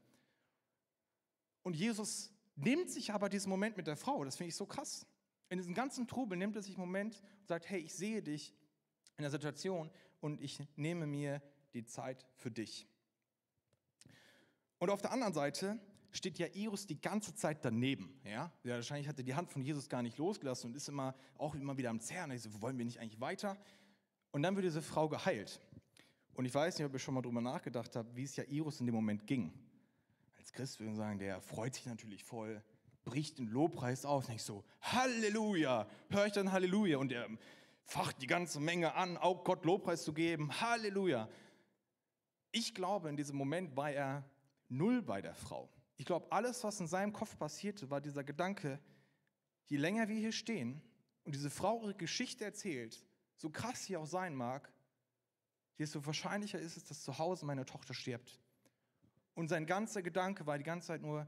Und 1.61 1.75
Jesus 1.75 2.31
nimmt 2.55 2.89
sich 2.89 3.11
aber 3.11 3.29
diesen 3.29 3.49
Moment 3.49 3.77
mit 3.77 3.87
der 3.87 3.97
Frau. 3.97 4.23
Das 4.23 4.35
finde 4.35 4.49
ich 4.49 4.55
so 4.55 4.65
krass. 4.65 5.05
In 5.49 5.57
diesem 5.57 5.73
ganzen 5.73 6.07
Trubel 6.07 6.37
nimmt 6.37 6.55
er 6.55 6.61
sich 6.61 6.75
einen 6.75 6.85
Moment 6.85 7.21
und 7.41 7.47
sagt, 7.47 7.69
hey, 7.69 7.79
ich 7.79 7.93
sehe 7.93 8.21
dich 8.21 8.53
in 9.17 9.23
der 9.23 9.31
Situation 9.31 9.89
und 10.19 10.41
ich 10.41 10.59
nehme 10.75 11.05
mir 11.05 11.41
die 11.73 11.85
Zeit 11.85 12.25
für 12.35 12.51
dich. 12.51 12.87
Und 14.79 14.89
auf 14.89 15.01
der 15.01 15.11
anderen 15.11 15.33
Seite 15.33 15.79
steht 16.11 16.37
Jairus 16.37 16.85
die 16.85 16.99
ganze 16.99 17.33
Zeit 17.33 17.63
daneben. 17.65 18.19
Ja? 18.23 18.51
ja, 18.63 18.75
wahrscheinlich 18.75 19.07
hat 19.07 19.17
er 19.17 19.23
die 19.23 19.35
Hand 19.35 19.49
von 19.49 19.61
Jesus 19.61 19.89
gar 19.89 20.01
nicht 20.01 20.17
losgelassen 20.17 20.69
und 20.69 20.75
ist 20.75 20.89
immer 20.89 21.15
auch 21.37 21.55
immer 21.55 21.77
wieder 21.77 21.89
am 21.89 21.99
Zerren. 21.99 22.37
So, 22.37 22.61
wollen 22.61 22.77
wir 22.77 22.85
nicht 22.85 22.99
eigentlich 22.99 23.19
weiter? 23.19 23.57
Und 24.31 24.43
dann 24.43 24.55
wird 24.55 24.65
diese 24.65 24.81
Frau 24.81 25.09
geheilt. 25.09 25.59
Und 26.33 26.45
ich 26.45 26.53
weiß 26.53 26.77
nicht, 26.77 26.85
ob 26.85 26.93
ihr 26.93 26.99
schon 26.99 27.13
mal 27.13 27.21
drüber 27.21 27.41
nachgedacht 27.41 27.95
habt, 27.95 28.15
wie 28.15 28.23
es 28.23 28.35
Jairus 28.35 28.79
in 28.79 28.87
dem 28.87 28.95
Moment 28.95 29.25
ging 29.27 29.53
als 30.43 30.51
Christ 30.51 30.81
würden 30.81 30.97
sagen, 30.97 31.19
der 31.19 31.39
freut 31.39 31.73
sich 31.73 31.85
natürlich 31.85 32.25
voll, 32.25 32.61
bricht 33.05 33.37
den 33.37 33.47
Lobpreis 33.47 34.03
auf, 34.03 34.25
denkt 34.25 34.41
so, 34.41 34.65
Halleluja, 34.81 35.87
höre 36.09 36.25
ich 36.25 36.33
dann 36.33 36.51
Halleluja 36.51 36.97
und 36.97 37.13
er 37.13 37.29
facht 37.85 38.21
die 38.21 38.27
ganze 38.27 38.59
Menge 38.59 38.93
an, 38.93 39.15
auch 39.15 39.45
Gott 39.45 39.63
Lobpreis 39.63 40.03
zu 40.03 40.11
geben, 40.11 40.59
Halleluja. 40.59 41.29
Ich 42.51 42.75
glaube, 42.75 43.07
in 43.07 43.15
diesem 43.15 43.37
Moment 43.37 43.77
war 43.77 43.91
er 43.91 44.29
null 44.67 45.01
bei 45.01 45.21
der 45.21 45.33
Frau. 45.33 45.69
Ich 45.95 46.05
glaube, 46.05 46.29
alles, 46.29 46.61
was 46.65 46.77
in 46.81 46.87
seinem 46.87 47.13
Kopf 47.13 47.37
passierte, 47.37 47.89
war 47.89 48.01
dieser 48.01 48.25
Gedanke, 48.25 48.81
je 49.67 49.77
länger 49.77 50.09
wir 50.09 50.17
hier 50.17 50.33
stehen 50.33 50.81
und 51.23 51.35
diese 51.35 51.49
Frau 51.49 51.83
ihre 51.83 51.95
Geschichte 51.95 52.43
erzählt, 52.43 53.01
so 53.37 53.49
krass 53.49 53.85
sie 53.85 53.95
auch 53.95 54.07
sein 54.07 54.35
mag, 54.35 54.69
desto 55.79 56.05
wahrscheinlicher 56.05 56.59
ist 56.59 56.75
es, 56.75 56.83
dass 56.83 57.01
zu 57.01 57.17
Hause 57.17 57.45
meine 57.45 57.63
Tochter 57.63 57.93
stirbt. 57.93 58.42
Und 59.35 59.47
sein 59.47 59.65
ganzer 59.65 60.01
Gedanke 60.01 60.45
war 60.45 60.57
die 60.57 60.63
ganze 60.63 60.87
Zeit 60.87 61.01
nur, 61.01 61.27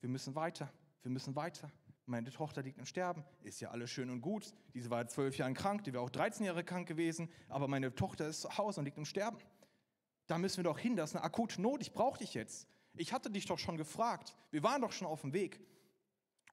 wir 0.00 0.08
müssen 0.08 0.34
weiter, 0.34 0.72
wir 1.02 1.10
müssen 1.10 1.36
weiter, 1.36 1.70
meine 2.06 2.30
Tochter 2.30 2.62
liegt 2.62 2.78
im 2.78 2.86
Sterben, 2.86 3.24
ist 3.42 3.60
ja 3.60 3.70
alles 3.70 3.90
schön 3.90 4.10
und 4.10 4.20
gut. 4.20 4.52
Diese 4.74 4.90
war 4.90 5.06
zwölf 5.06 5.38
Jahre 5.38 5.54
krank, 5.54 5.84
die 5.84 5.92
wäre 5.92 6.02
auch 6.02 6.10
13 6.10 6.44
Jahre 6.44 6.64
krank 6.64 6.86
gewesen, 6.86 7.30
aber 7.48 7.68
meine 7.68 7.94
Tochter 7.94 8.26
ist 8.26 8.42
zu 8.42 8.58
Hause 8.58 8.80
und 8.80 8.86
liegt 8.86 8.98
im 8.98 9.04
Sterben. 9.04 9.38
Da 10.26 10.38
müssen 10.38 10.58
wir 10.58 10.64
doch 10.64 10.78
hin, 10.78 10.96
das 10.96 11.10
ist 11.10 11.16
eine 11.16 11.24
akute 11.24 11.60
Not, 11.60 11.80
ich 11.80 11.92
brauche 11.92 12.18
dich 12.18 12.34
jetzt. 12.34 12.66
Ich 12.96 13.12
hatte 13.12 13.30
dich 13.30 13.46
doch 13.46 13.58
schon 13.58 13.76
gefragt, 13.76 14.36
wir 14.50 14.62
waren 14.62 14.82
doch 14.82 14.92
schon 14.92 15.06
auf 15.06 15.22
dem 15.22 15.32
Weg. 15.32 15.60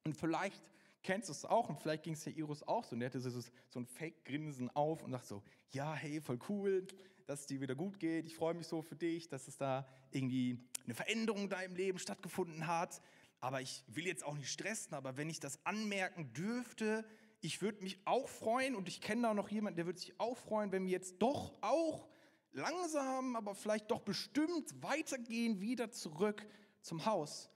Und 0.03 0.17
vielleicht 0.17 0.61
kennst 1.03 1.29
du 1.29 1.33
es 1.33 1.45
auch 1.45 1.69
und 1.69 1.79
vielleicht 1.79 2.03
ging 2.03 2.13
es 2.13 2.23
der 2.23 2.35
Iris 2.35 2.63
auch 2.63 2.83
so 2.83 2.95
und 2.95 2.99
der 2.99 3.09
hatte 3.09 3.19
so, 3.19 3.29
so 3.69 3.79
ein 3.79 3.85
Fake-Grinsen 3.85 4.69
auf 4.69 5.03
und 5.03 5.11
sagt 5.11 5.25
so, 5.25 5.43
ja, 5.71 5.93
hey, 5.93 6.21
voll 6.21 6.39
cool, 6.49 6.85
dass 7.27 7.41
es 7.41 7.47
dir 7.47 7.61
wieder 7.61 7.75
gut 7.75 7.99
geht, 7.99 8.25
ich 8.25 8.35
freue 8.35 8.53
mich 8.53 8.67
so 8.67 8.81
für 8.81 8.95
dich, 8.95 9.27
dass 9.27 9.47
es 9.47 9.57
da 9.57 9.87
irgendwie 10.11 10.59
eine 10.85 10.93
Veränderung 10.93 11.43
in 11.43 11.49
deinem 11.49 11.75
Leben 11.75 11.99
stattgefunden 11.99 12.67
hat, 12.67 13.01
aber 13.39 13.61
ich 13.61 13.83
will 13.87 14.05
jetzt 14.05 14.23
auch 14.23 14.35
nicht 14.35 14.51
stressen, 14.51 14.93
aber 14.93 15.17
wenn 15.17 15.29
ich 15.29 15.39
das 15.39 15.65
anmerken 15.65 16.31
dürfte, 16.33 17.05
ich 17.39 17.61
würde 17.61 17.81
mich 17.81 17.99
auch 18.05 18.29
freuen 18.29 18.75
und 18.75 18.87
ich 18.87 19.01
kenne 19.01 19.23
da 19.23 19.33
noch 19.33 19.49
jemanden, 19.49 19.77
der 19.77 19.85
würde 19.87 19.99
sich 19.99 20.19
auch 20.19 20.37
freuen, 20.37 20.71
wenn 20.71 20.85
wir 20.85 20.91
jetzt 20.91 21.17
doch 21.19 21.53
auch 21.61 22.07
langsam, 22.51 23.35
aber 23.35 23.55
vielleicht 23.55 23.89
doch 23.89 24.01
bestimmt 24.01 24.83
weitergehen 24.83 25.59
wieder 25.59 25.91
zurück 25.91 26.45
zum 26.81 27.05
Haus, 27.05 27.49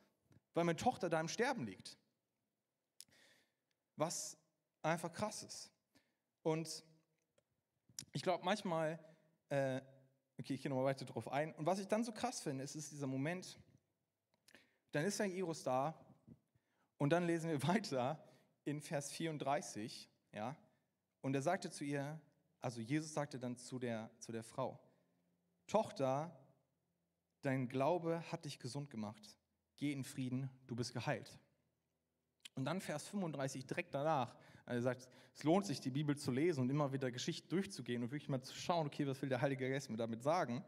weil 0.53 0.63
meine 0.63 0.77
Tochter 0.77 1.09
da 1.09 1.19
im 1.19 1.27
Sterben 1.27 1.65
liegt 1.65 1.97
was 3.95 4.37
einfach 4.81 5.11
krass 5.11 5.43
ist. 5.43 5.71
Und 6.43 6.83
ich 8.11 8.21
glaube 8.21 8.43
manchmal, 8.43 8.99
äh, 9.49 9.81
okay, 10.37 10.53
ich 10.53 10.61
gehe 10.61 10.69
nochmal 10.69 10.85
weiter 10.85 11.05
drauf 11.05 11.31
ein. 11.31 11.53
Und 11.55 11.65
was 11.65 11.79
ich 11.79 11.87
dann 11.87 12.03
so 12.03 12.11
krass 12.11 12.41
finde, 12.41 12.63
ist, 12.63 12.75
ist 12.75 12.91
dieser 12.91 13.07
Moment, 13.07 13.59
dann 14.91 15.05
ist 15.05 15.19
ein 15.21 15.31
Iris 15.31 15.63
da 15.63 15.93
und 16.97 17.09
dann 17.09 17.25
lesen 17.25 17.49
wir 17.49 17.61
weiter 17.67 18.23
in 18.63 18.81
Vers 18.81 19.11
34, 19.11 20.09
ja, 20.33 20.55
und 21.21 21.33
er 21.35 21.41
sagte 21.41 21.69
zu 21.69 21.83
ihr, 21.83 22.19
also 22.61 22.81
Jesus 22.81 23.13
sagte 23.13 23.39
dann 23.39 23.57
zu 23.57 23.79
der, 23.79 24.09
zu 24.19 24.31
der 24.31 24.43
Frau, 24.43 24.79
Tochter, 25.67 26.35
dein 27.41 27.67
Glaube 27.67 28.23
hat 28.31 28.45
dich 28.45 28.59
gesund 28.59 28.89
gemacht. 28.89 29.37
Geh 29.77 29.91
in 29.91 30.03
Frieden, 30.03 30.49
du 30.67 30.75
bist 30.75 30.93
geheilt. 30.93 31.37
Und 32.55 32.65
dann 32.65 32.81
Vers 32.81 33.07
35 33.07 33.65
direkt 33.65 33.93
danach. 33.93 34.35
Er 34.65 34.81
sagt, 34.81 35.07
es 35.33 35.43
lohnt 35.43 35.65
sich, 35.65 35.79
die 35.79 35.91
Bibel 35.91 36.17
zu 36.17 36.31
lesen 36.31 36.61
und 36.61 36.69
immer 36.69 36.91
wieder 36.91 37.11
Geschichten 37.11 37.49
durchzugehen 37.49 38.01
und 38.03 38.11
wirklich 38.11 38.29
mal 38.29 38.41
zu 38.41 38.55
schauen, 38.55 38.87
okay, 38.87 39.05
was 39.05 39.21
will 39.21 39.29
der 39.29 39.41
Heilige 39.41 39.69
Geist 39.69 39.89
mir 39.89 39.97
damit 39.97 40.23
sagen. 40.23 40.63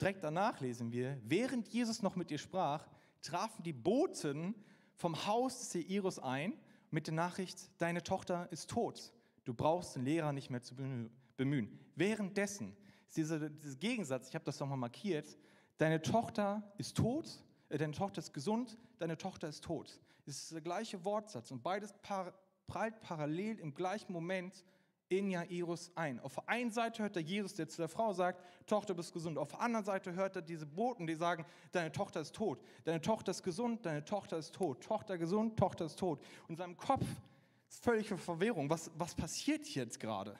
Direkt 0.00 0.24
danach 0.24 0.60
lesen 0.60 0.92
wir, 0.92 1.18
während 1.24 1.68
Jesus 1.68 2.02
noch 2.02 2.16
mit 2.16 2.30
ihr 2.30 2.38
sprach, 2.38 2.86
trafen 3.22 3.62
die 3.62 3.72
Boten 3.72 4.54
vom 4.94 5.26
Haus 5.26 5.70
des 5.70 5.88
Jairus 5.88 6.18
ein 6.18 6.52
mit 6.90 7.06
der 7.06 7.14
Nachricht, 7.14 7.70
deine 7.78 8.02
Tochter 8.02 8.50
ist 8.52 8.70
tot. 8.70 9.12
Du 9.44 9.54
brauchst 9.54 9.96
den 9.96 10.04
Lehrer 10.04 10.32
nicht 10.32 10.50
mehr 10.50 10.62
zu 10.62 10.74
bemühen. 11.36 11.78
Währenddessen 11.96 12.76
ist 13.08 13.16
dieser, 13.16 13.50
dieser 13.50 13.76
Gegensatz, 13.76 14.28
ich 14.28 14.34
habe 14.34 14.44
das 14.44 14.60
nochmal 14.60 14.78
markiert, 14.78 15.38
deine 15.78 16.02
Tochter 16.02 16.62
ist 16.78 16.96
tot, 16.96 17.42
äh, 17.68 17.78
deine 17.78 17.92
Tochter 17.92 18.20
ist 18.20 18.32
gesund, 18.32 18.78
deine 18.98 19.16
Tochter 19.16 19.48
ist 19.48 19.64
tot. 19.64 20.00
Es 20.26 20.44
ist 20.44 20.52
der 20.52 20.60
gleiche 20.60 21.04
Wortsatz 21.04 21.50
und 21.50 21.62
beides 21.62 21.92
prallt 22.66 23.00
parallel 23.00 23.58
im 23.58 23.74
gleichen 23.74 24.12
Moment 24.12 24.64
in 25.08 25.30
Jairus 25.30 25.92
ein. 25.94 26.18
Auf 26.20 26.34
der 26.34 26.48
einen 26.48 26.70
Seite 26.70 27.02
hört 27.02 27.16
er 27.16 27.22
Jesus, 27.22 27.54
der 27.54 27.68
zu 27.68 27.78
der 27.78 27.88
Frau 27.88 28.12
sagt, 28.12 28.42
Tochter, 28.66 28.94
bist 28.94 29.12
gesund. 29.12 29.38
Auf 29.38 29.50
der 29.50 29.60
anderen 29.60 29.84
Seite 29.84 30.14
hört 30.14 30.36
er 30.36 30.42
diese 30.42 30.66
Boten, 30.66 31.06
die 31.06 31.14
sagen, 31.14 31.44
deine 31.72 31.92
Tochter 31.92 32.20
ist 32.20 32.34
tot, 32.34 32.60
deine 32.84 33.00
Tochter 33.00 33.30
ist 33.30 33.42
gesund, 33.42 33.84
deine 33.84 34.04
Tochter 34.04 34.38
ist 34.38 34.54
tot, 34.54 34.82
Tochter 34.82 35.18
gesund, 35.18 35.58
Tochter 35.58 35.86
ist 35.86 35.98
tot. 35.98 36.20
Und 36.42 36.50
in 36.50 36.56
seinem 36.56 36.76
Kopf 36.76 37.04
ist 37.68 37.84
völlige 37.84 38.16
Verwirrung. 38.16 38.70
Was, 38.70 38.90
was 38.96 39.14
passiert 39.14 39.66
jetzt 39.68 40.00
gerade? 40.00 40.38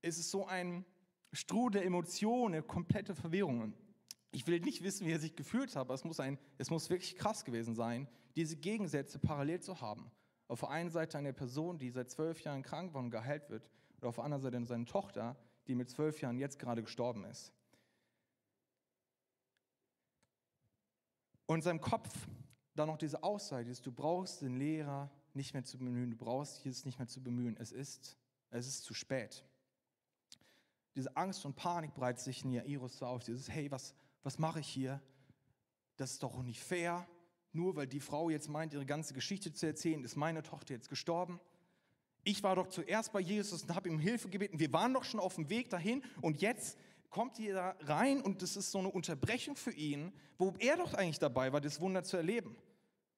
Es 0.00 0.18
ist 0.18 0.30
so 0.30 0.46
ein 0.46 0.84
Strudel 1.32 1.82
Emotionen, 1.82 2.66
komplette 2.66 3.14
Verwirrung. 3.14 3.74
Ich 4.30 4.46
will 4.46 4.60
nicht 4.60 4.82
wissen, 4.82 5.06
wie 5.06 5.12
er 5.12 5.18
sich 5.18 5.34
gefühlt 5.34 5.70
hat, 5.70 5.82
aber 5.82 5.94
es 5.94 6.04
muss, 6.04 6.20
ein, 6.20 6.38
es 6.58 6.70
muss 6.70 6.88
wirklich 6.88 7.16
krass 7.16 7.44
gewesen 7.44 7.74
sein, 7.74 8.08
diese 8.36 8.56
Gegensätze 8.56 9.18
parallel 9.18 9.60
zu 9.60 9.80
haben. 9.80 10.10
Auf 10.48 10.60
der 10.60 10.70
einen 10.70 10.90
Seite 10.90 11.18
eine 11.18 11.32
Person, 11.32 11.78
die 11.78 11.90
seit 11.90 12.10
zwölf 12.10 12.40
Jahren 12.40 12.62
krank 12.62 12.94
war 12.94 13.02
und 13.02 13.10
geheilt 13.10 13.48
wird, 13.50 13.68
und 14.00 14.08
auf 14.08 14.16
der 14.16 14.24
anderen 14.24 14.42
Seite 14.42 14.64
seine 14.64 14.84
Tochter, 14.84 15.36
die 15.66 15.74
mit 15.74 15.90
zwölf 15.90 16.20
Jahren 16.20 16.38
jetzt 16.38 16.58
gerade 16.58 16.82
gestorben 16.82 17.24
ist. 17.24 17.52
Und 21.46 21.56
in 21.56 21.62
seinem 21.62 21.80
Kopf 21.80 22.28
dann 22.74 22.88
noch 22.88 22.98
diese 22.98 23.22
Aussage 23.22 23.70
ist, 23.70 23.84
du 23.86 23.92
brauchst 23.92 24.42
den 24.42 24.56
Lehrer 24.58 25.10
nicht 25.34 25.52
mehr 25.52 25.64
zu 25.64 25.78
bemühen, 25.78 26.10
du 26.10 26.16
brauchst 26.16 26.64
Jesus 26.64 26.84
nicht 26.84 26.98
mehr 26.98 27.08
zu 27.08 27.22
bemühen, 27.22 27.56
es 27.58 27.72
ist, 27.72 28.16
es 28.50 28.66
ist 28.66 28.84
zu 28.84 28.94
spät. 28.94 29.44
Diese 30.94 31.16
Angst 31.16 31.44
und 31.44 31.54
Panik 31.56 31.94
breitet 31.94 32.20
sich 32.20 32.44
in 32.44 32.52
Jairus 32.52 33.02
auf, 33.02 33.22
dieses, 33.24 33.48
hey, 33.48 33.70
was, 33.70 33.94
was 34.22 34.38
mache 34.38 34.60
ich 34.60 34.68
hier? 34.68 35.00
Das 35.96 36.12
ist 36.12 36.22
doch 36.22 36.42
nicht 36.42 36.62
fair. 36.62 37.06
Nur 37.52 37.76
weil 37.76 37.86
die 37.86 38.00
Frau 38.00 38.30
jetzt 38.30 38.48
meint, 38.48 38.74
ihre 38.74 38.86
ganze 38.86 39.14
Geschichte 39.14 39.52
zu 39.52 39.66
erzählen, 39.66 40.04
ist 40.04 40.16
meine 40.16 40.42
Tochter 40.42 40.74
jetzt 40.74 40.88
gestorben. 40.88 41.40
Ich 42.24 42.42
war 42.42 42.56
doch 42.56 42.68
zuerst 42.68 43.12
bei 43.12 43.20
Jesus 43.20 43.62
und 43.62 43.74
habe 43.74 43.88
ihm 43.88 43.98
Hilfe 43.98 44.28
gebeten. 44.28 44.58
Wir 44.58 44.72
waren 44.72 44.92
doch 44.92 45.04
schon 45.04 45.20
auf 45.20 45.36
dem 45.36 45.48
Weg 45.48 45.70
dahin 45.70 46.02
und 46.20 46.40
jetzt 46.40 46.78
kommt 47.10 47.38
ihr 47.38 47.54
da 47.54 47.76
rein 47.80 48.20
und 48.20 48.42
das 48.42 48.56
ist 48.56 48.70
so 48.70 48.78
eine 48.78 48.90
Unterbrechung 48.90 49.56
für 49.56 49.72
ihn, 49.72 50.12
wo 50.36 50.54
er 50.58 50.76
doch 50.76 50.94
eigentlich 50.94 51.18
dabei 51.18 51.52
war, 51.52 51.60
das 51.60 51.80
Wunder 51.80 52.04
zu 52.04 52.16
erleben. 52.16 52.56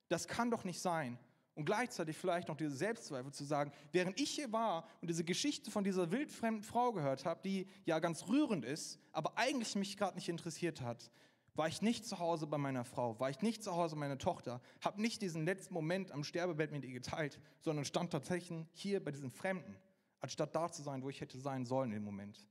Das 0.09 0.29
kann 0.29 0.51
doch 0.51 0.65
nicht 0.65 0.81
sein. 0.81 1.19
Und 1.55 1.65
gleichzeitig 1.65 2.17
vielleicht 2.17 2.49
noch 2.49 2.57
diese 2.57 2.75
Selbstzweifel 2.75 3.33
zu 3.33 3.45
sagen, 3.45 3.73
während 3.93 4.19
ich 4.21 4.31
hier 4.31 4.53
war 4.53 4.89
und 5.01 5.09
diese 5.11 5.25
Geschichte 5.25 5.71
von 5.71 5.85
dieser 5.85 6.11
wildfremden 6.11 6.63
Frau 6.63 6.93
gehört 6.93 7.25
habe, 7.25 7.41
die 7.43 7.67
ja 7.85 7.99
ganz 7.99 8.29
rührend 8.29 8.65
ist, 8.65 8.99
aber 9.13 9.37
eigentlich 9.37 9.75
mich 9.75 9.97
gerade 9.97 10.15
nicht 10.15 10.29
interessiert 10.29 10.81
hat, 10.81 11.11
war 11.55 11.69
ich 11.69 11.83
nicht 11.83 12.07
zu 12.07 12.19
Hause 12.19 12.47
bei 12.47 12.59
meiner 12.59 12.85
Frau, 12.85 13.19
war 13.19 13.31
ich 13.31 13.41
nicht 13.43 13.63
zu 13.63 13.73
Hause 13.75 13.97
bei 13.97 14.01
meiner 14.01 14.19
Tochter, 14.19 14.61
habe 14.81 15.01
nicht 15.01 15.23
diesen 15.23 15.45
letzten 15.45 15.75
Moment 15.75 16.13
am 16.13 16.25
Sterbebett 16.25 16.73
mit 16.73 16.85
ihr 16.85 16.93
geteilt, 16.93 17.41
sondern 17.61 17.85
stand 17.85 18.13
tatsächlich 18.13 18.67
hier 18.73 19.03
bei 19.03 19.11
diesen 19.11 19.31
Fremden, 19.31 19.77
anstatt 20.21 20.55
da 20.55 20.71
zu 20.71 20.83
sein, 20.83 21.03
wo 21.03 21.11
ich 21.11 21.21
hätte 21.21 21.39
sein 21.39 21.67
sollen 21.67 21.93
im 21.93 22.05
Moment. 22.05 22.47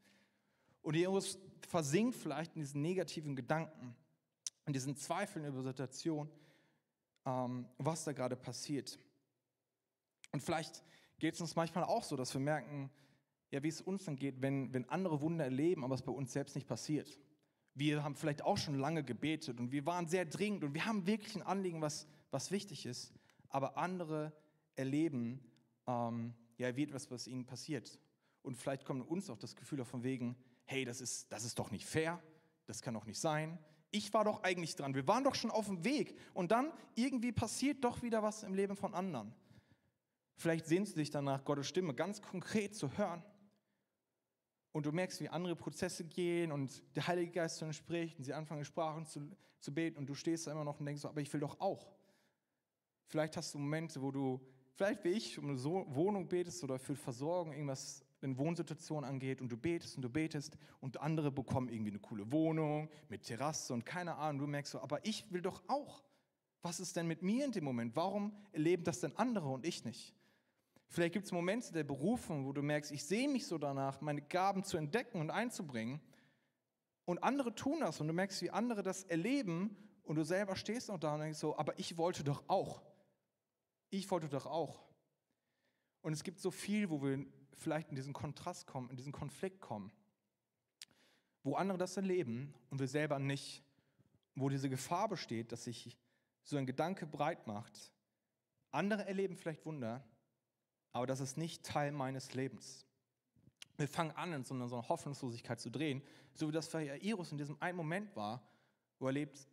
Und 0.81 0.95
Jesus 0.95 1.37
versinkt 1.67 2.15
vielleicht 2.15 2.55
in 2.55 2.61
diesen 2.61 2.81
negativen 2.81 3.35
Gedanken, 3.35 3.95
in 4.65 4.73
diesen 4.73 4.95
Zweifeln 4.95 5.45
über 5.45 5.61
Situation, 5.61 6.29
ähm, 7.25 7.67
was 7.77 8.03
da 8.03 8.13
gerade 8.13 8.35
passiert. 8.35 8.99
Und 10.31 10.41
vielleicht 10.41 10.83
geht 11.17 11.33
es 11.33 11.41
uns 11.41 11.55
manchmal 11.55 11.83
auch 11.83 12.03
so, 12.03 12.15
dass 12.15 12.33
wir 12.33 12.41
merken, 12.41 12.89
ja, 13.51 13.63
wie 13.63 13.67
es 13.67 13.81
uns 13.81 14.05
dann 14.05 14.15
geht, 14.15 14.41
wenn, 14.41 14.73
wenn 14.73 14.87
andere 14.89 15.21
Wunder 15.21 15.43
erleben, 15.43 15.83
aber 15.83 15.95
es 15.95 16.01
bei 16.01 16.11
uns 16.11 16.31
selbst 16.31 16.55
nicht 16.55 16.67
passiert. 16.67 17.19
Wir 17.79 18.03
haben 18.03 18.15
vielleicht 18.15 18.41
auch 18.41 18.57
schon 18.57 18.77
lange 18.77 19.05
gebetet 19.05 19.57
und 19.57 19.71
wir 19.71 19.85
waren 19.85 20.05
sehr 20.05 20.25
dringend 20.25 20.65
und 20.65 20.73
wir 20.73 20.85
haben 20.85 21.07
wirklich 21.07 21.33
ein 21.37 21.43
Anliegen, 21.43 21.81
was, 21.81 22.07
was 22.29 22.51
wichtig 22.51 22.85
ist, 22.85 23.13
aber 23.47 23.77
andere 23.77 24.33
erleben, 24.75 25.39
ähm, 25.87 26.33
ja, 26.57 26.75
wie 26.75 26.83
etwas, 26.83 27.09
was 27.09 27.25
ihnen 27.25 27.45
passiert. 27.45 27.97
Und 28.41 28.57
vielleicht 28.57 28.83
kommt 28.83 29.09
uns 29.09 29.29
auch 29.29 29.37
das 29.37 29.55
Gefühl 29.55 29.85
von 29.85 30.03
wegen, 30.03 30.35
hey, 30.65 30.83
das 30.83 30.99
ist, 30.99 31.31
das 31.31 31.45
ist 31.45 31.57
doch 31.57 31.71
nicht 31.71 31.85
fair, 31.85 32.21
das 32.65 32.81
kann 32.81 32.93
doch 32.93 33.05
nicht 33.05 33.19
sein, 33.19 33.57
ich 33.91 34.13
war 34.13 34.25
doch 34.25 34.43
eigentlich 34.43 34.75
dran, 34.75 34.93
wir 34.93 35.07
waren 35.07 35.23
doch 35.23 35.35
schon 35.35 35.49
auf 35.49 35.67
dem 35.67 35.85
Weg. 35.85 36.17
Und 36.33 36.51
dann 36.51 36.73
irgendwie 36.95 37.31
passiert 37.31 37.83
doch 37.85 38.01
wieder 38.01 38.21
was 38.21 38.43
im 38.43 38.53
Leben 38.53 38.75
von 38.75 38.93
anderen. 38.93 39.33
Vielleicht 40.35 40.67
sehnst 40.67 40.95
du 40.95 40.99
dich 40.99 41.11
danach, 41.11 41.45
Gottes 41.45 41.67
Stimme 41.67 41.93
ganz 41.93 42.21
konkret 42.21 42.75
zu 42.75 42.97
hören. 42.97 43.23
Und 44.71 44.85
du 44.85 44.91
merkst, 44.91 45.19
wie 45.21 45.29
andere 45.29 45.55
Prozesse 45.55 46.05
gehen 46.05 46.51
und 46.51 46.83
der 46.95 47.07
Heilige 47.07 47.31
Geist 47.31 47.57
zu 47.57 47.65
ihnen 47.65 47.73
spricht 47.73 48.17
und 48.17 48.23
sie 48.23 48.33
anfangen, 48.33 48.63
Sprachen 48.63 49.05
zu, 49.05 49.21
zu 49.59 49.73
beten 49.73 49.97
und 49.97 50.07
du 50.07 50.13
stehst 50.13 50.47
da 50.47 50.51
immer 50.51 50.63
noch 50.63 50.79
und 50.79 50.85
denkst, 50.85 51.01
so, 51.01 51.09
aber 51.09 51.21
ich 51.21 51.31
will 51.33 51.39
doch 51.39 51.59
auch. 51.59 51.91
Vielleicht 53.07 53.35
hast 53.37 53.53
du 53.53 53.59
Momente, 53.59 54.01
wo 54.01 54.11
du, 54.11 54.39
vielleicht 54.75 55.03
wie 55.03 55.09
ich, 55.09 55.39
um 55.39 55.49
eine 55.49 55.63
Wohnung 55.63 56.27
betest 56.27 56.63
oder 56.63 56.77
für 56.77 56.95
Versorgung 56.95 57.51
irgendwas 57.51 58.05
wenn 58.21 58.37
Wohnsituation 58.37 59.03
angeht 59.03 59.41
und 59.41 59.49
du 59.49 59.57
betest 59.57 59.95
und 59.95 60.01
du 60.03 60.09
betest 60.09 60.57
und 60.81 60.99
andere 61.01 61.31
bekommen 61.31 61.69
irgendwie 61.69 61.91
eine 61.91 61.99
coole 61.99 62.31
Wohnung 62.31 62.89
mit 63.07 63.23
Terrasse 63.23 63.73
und 63.73 63.85
keine 63.85 64.15
Ahnung, 64.15 64.41
du 64.41 64.47
merkst 64.47 64.73
so, 64.73 64.79
aber 64.79 65.05
ich 65.05 65.31
will 65.31 65.41
doch 65.41 65.63
auch. 65.67 66.03
Was 66.61 66.79
ist 66.79 66.95
denn 66.95 67.07
mit 67.07 67.21
mir 67.21 67.45
in 67.45 67.51
dem 67.51 67.63
Moment? 67.63 67.95
Warum 67.95 68.33
erleben 68.51 68.83
das 68.83 68.99
denn 68.99 69.15
andere 69.15 69.47
und 69.47 69.65
ich 69.65 69.85
nicht? 69.85 70.13
Vielleicht 70.89 71.13
gibt 71.13 71.25
es 71.25 71.31
Momente 71.31 71.71
der 71.71 71.83
Berufung, 71.83 72.45
wo 72.45 72.51
du 72.51 72.61
merkst, 72.61 72.91
ich 72.91 73.05
sehe 73.05 73.29
mich 73.29 73.45
so 73.45 73.57
danach, 73.57 74.01
meine 74.01 74.21
Gaben 74.21 74.63
zu 74.63 74.75
entdecken 74.75 75.21
und 75.21 75.29
einzubringen. 75.29 76.01
Und 77.05 77.23
andere 77.23 77.53
tun 77.53 77.79
das 77.79 78.01
und 78.01 78.07
du 78.07 78.13
merkst, 78.13 78.41
wie 78.41 78.49
andere 78.49 78.83
das 78.83 79.03
erleben 79.03 79.77
und 80.03 80.15
du 80.15 80.23
selber 80.23 80.55
stehst 80.55 80.89
noch 80.89 80.99
da 80.99 81.13
und 81.13 81.21
denkst 81.21 81.39
so, 81.39 81.57
aber 81.57 81.77
ich 81.77 81.97
wollte 81.97 82.23
doch 82.23 82.43
auch. 82.47 82.81
Ich 83.91 84.09
wollte 84.09 84.29
doch 84.29 84.47
auch. 84.47 84.83
Und 86.01 86.13
es 86.13 86.23
gibt 86.23 86.39
so 86.39 86.51
viel, 86.51 86.89
wo 86.89 87.01
wir 87.01 87.25
vielleicht 87.53 87.89
in 87.89 87.95
diesen 87.95 88.13
Kontrast 88.13 88.65
kommen, 88.67 88.89
in 88.89 88.97
diesen 88.97 89.11
Konflikt 89.11 89.59
kommen, 89.61 89.91
wo 91.43 91.55
andere 91.55 91.77
das 91.77 91.97
erleben 91.97 92.53
und 92.69 92.79
wir 92.79 92.87
selber 92.87 93.19
nicht, 93.19 93.63
wo 94.35 94.49
diese 94.49 94.69
Gefahr 94.69 95.07
besteht, 95.07 95.51
dass 95.51 95.65
sich 95.65 95.97
so 96.43 96.57
ein 96.57 96.65
Gedanke 96.65 97.05
breit 97.05 97.45
macht, 97.47 97.91
Andere 98.71 99.05
erleben 99.05 99.35
vielleicht 99.35 99.65
Wunder, 99.65 100.03
aber 100.91 101.07
das 101.07 101.19
ist 101.19 101.37
nicht 101.37 101.63
Teil 101.63 101.91
meines 101.91 102.33
Lebens. 102.33 102.85
Wir 103.77 103.87
fangen 103.87 104.11
an, 104.11 104.33
in 104.33 104.43
so 104.43 104.53
einer, 104.53 104.69
Hoffnungslosigkeit 104.69 105.59
zu 105.59 105.69
drehen, 105.69 106.01
so 106.33 106.47
wie 106.47 106.51
das 106.51 106.67
für 106.67 106.81
Jairus 106.81 107.31
in 107.31 107.37
diesem 107.37 107.61
einen 107.61 107.77
Moment 107.77 108.15
war, 108.15 108.43
wo 108.97 109.07
er 109.07 109.13
lebt. 109.13 109.47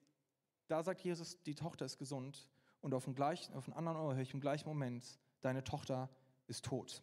Da 0.68 0.83
sagt 0.83 1.01
Jesus, 1.03 1.40
die 1.42 1.55
Tochter 1.55 1.85
ist 1.85 1.99
gesund 1.99 2.49
und 2.81 2.92
auf 2.94 3.05
dem, 3.05 3.14
gleichen, 3.14 3.55
auf 3.55 3.64
dem 3.64 3.75
anderen 3.75 3.99
Ohr 3.99 4.14
höre 4.14 4.22
ich 4.22 4.35
im 4.35 4.40
gleichen 4.40 4.68
Moment, 4.68 5.18
deine 5.40 5.62
Tochter 5.62 6.11
ist 6.49 6.64
tot. 6.64 7.03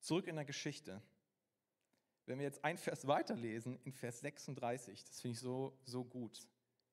Zurück 0.00 0.26
in 0.26 0.36
der 0.36 0.44
Geschichte. 0.44 1.02
Wenn 2.26 2.38
wir 2.38 2.44
jetzt 2.44 2.64
ein 2.64 2.78
Vers 2.78 3.06
weiterlesen, 3.06 3.78
in 3.84 3.92
Vers 3.92 4.20
36, 4.20 5.04
das 5.04 5.20
finde 5.20 5.32
ich 5.32 5.40
so, 5.40 5.78
so 5.84 6.04
gut. 6.04 6.46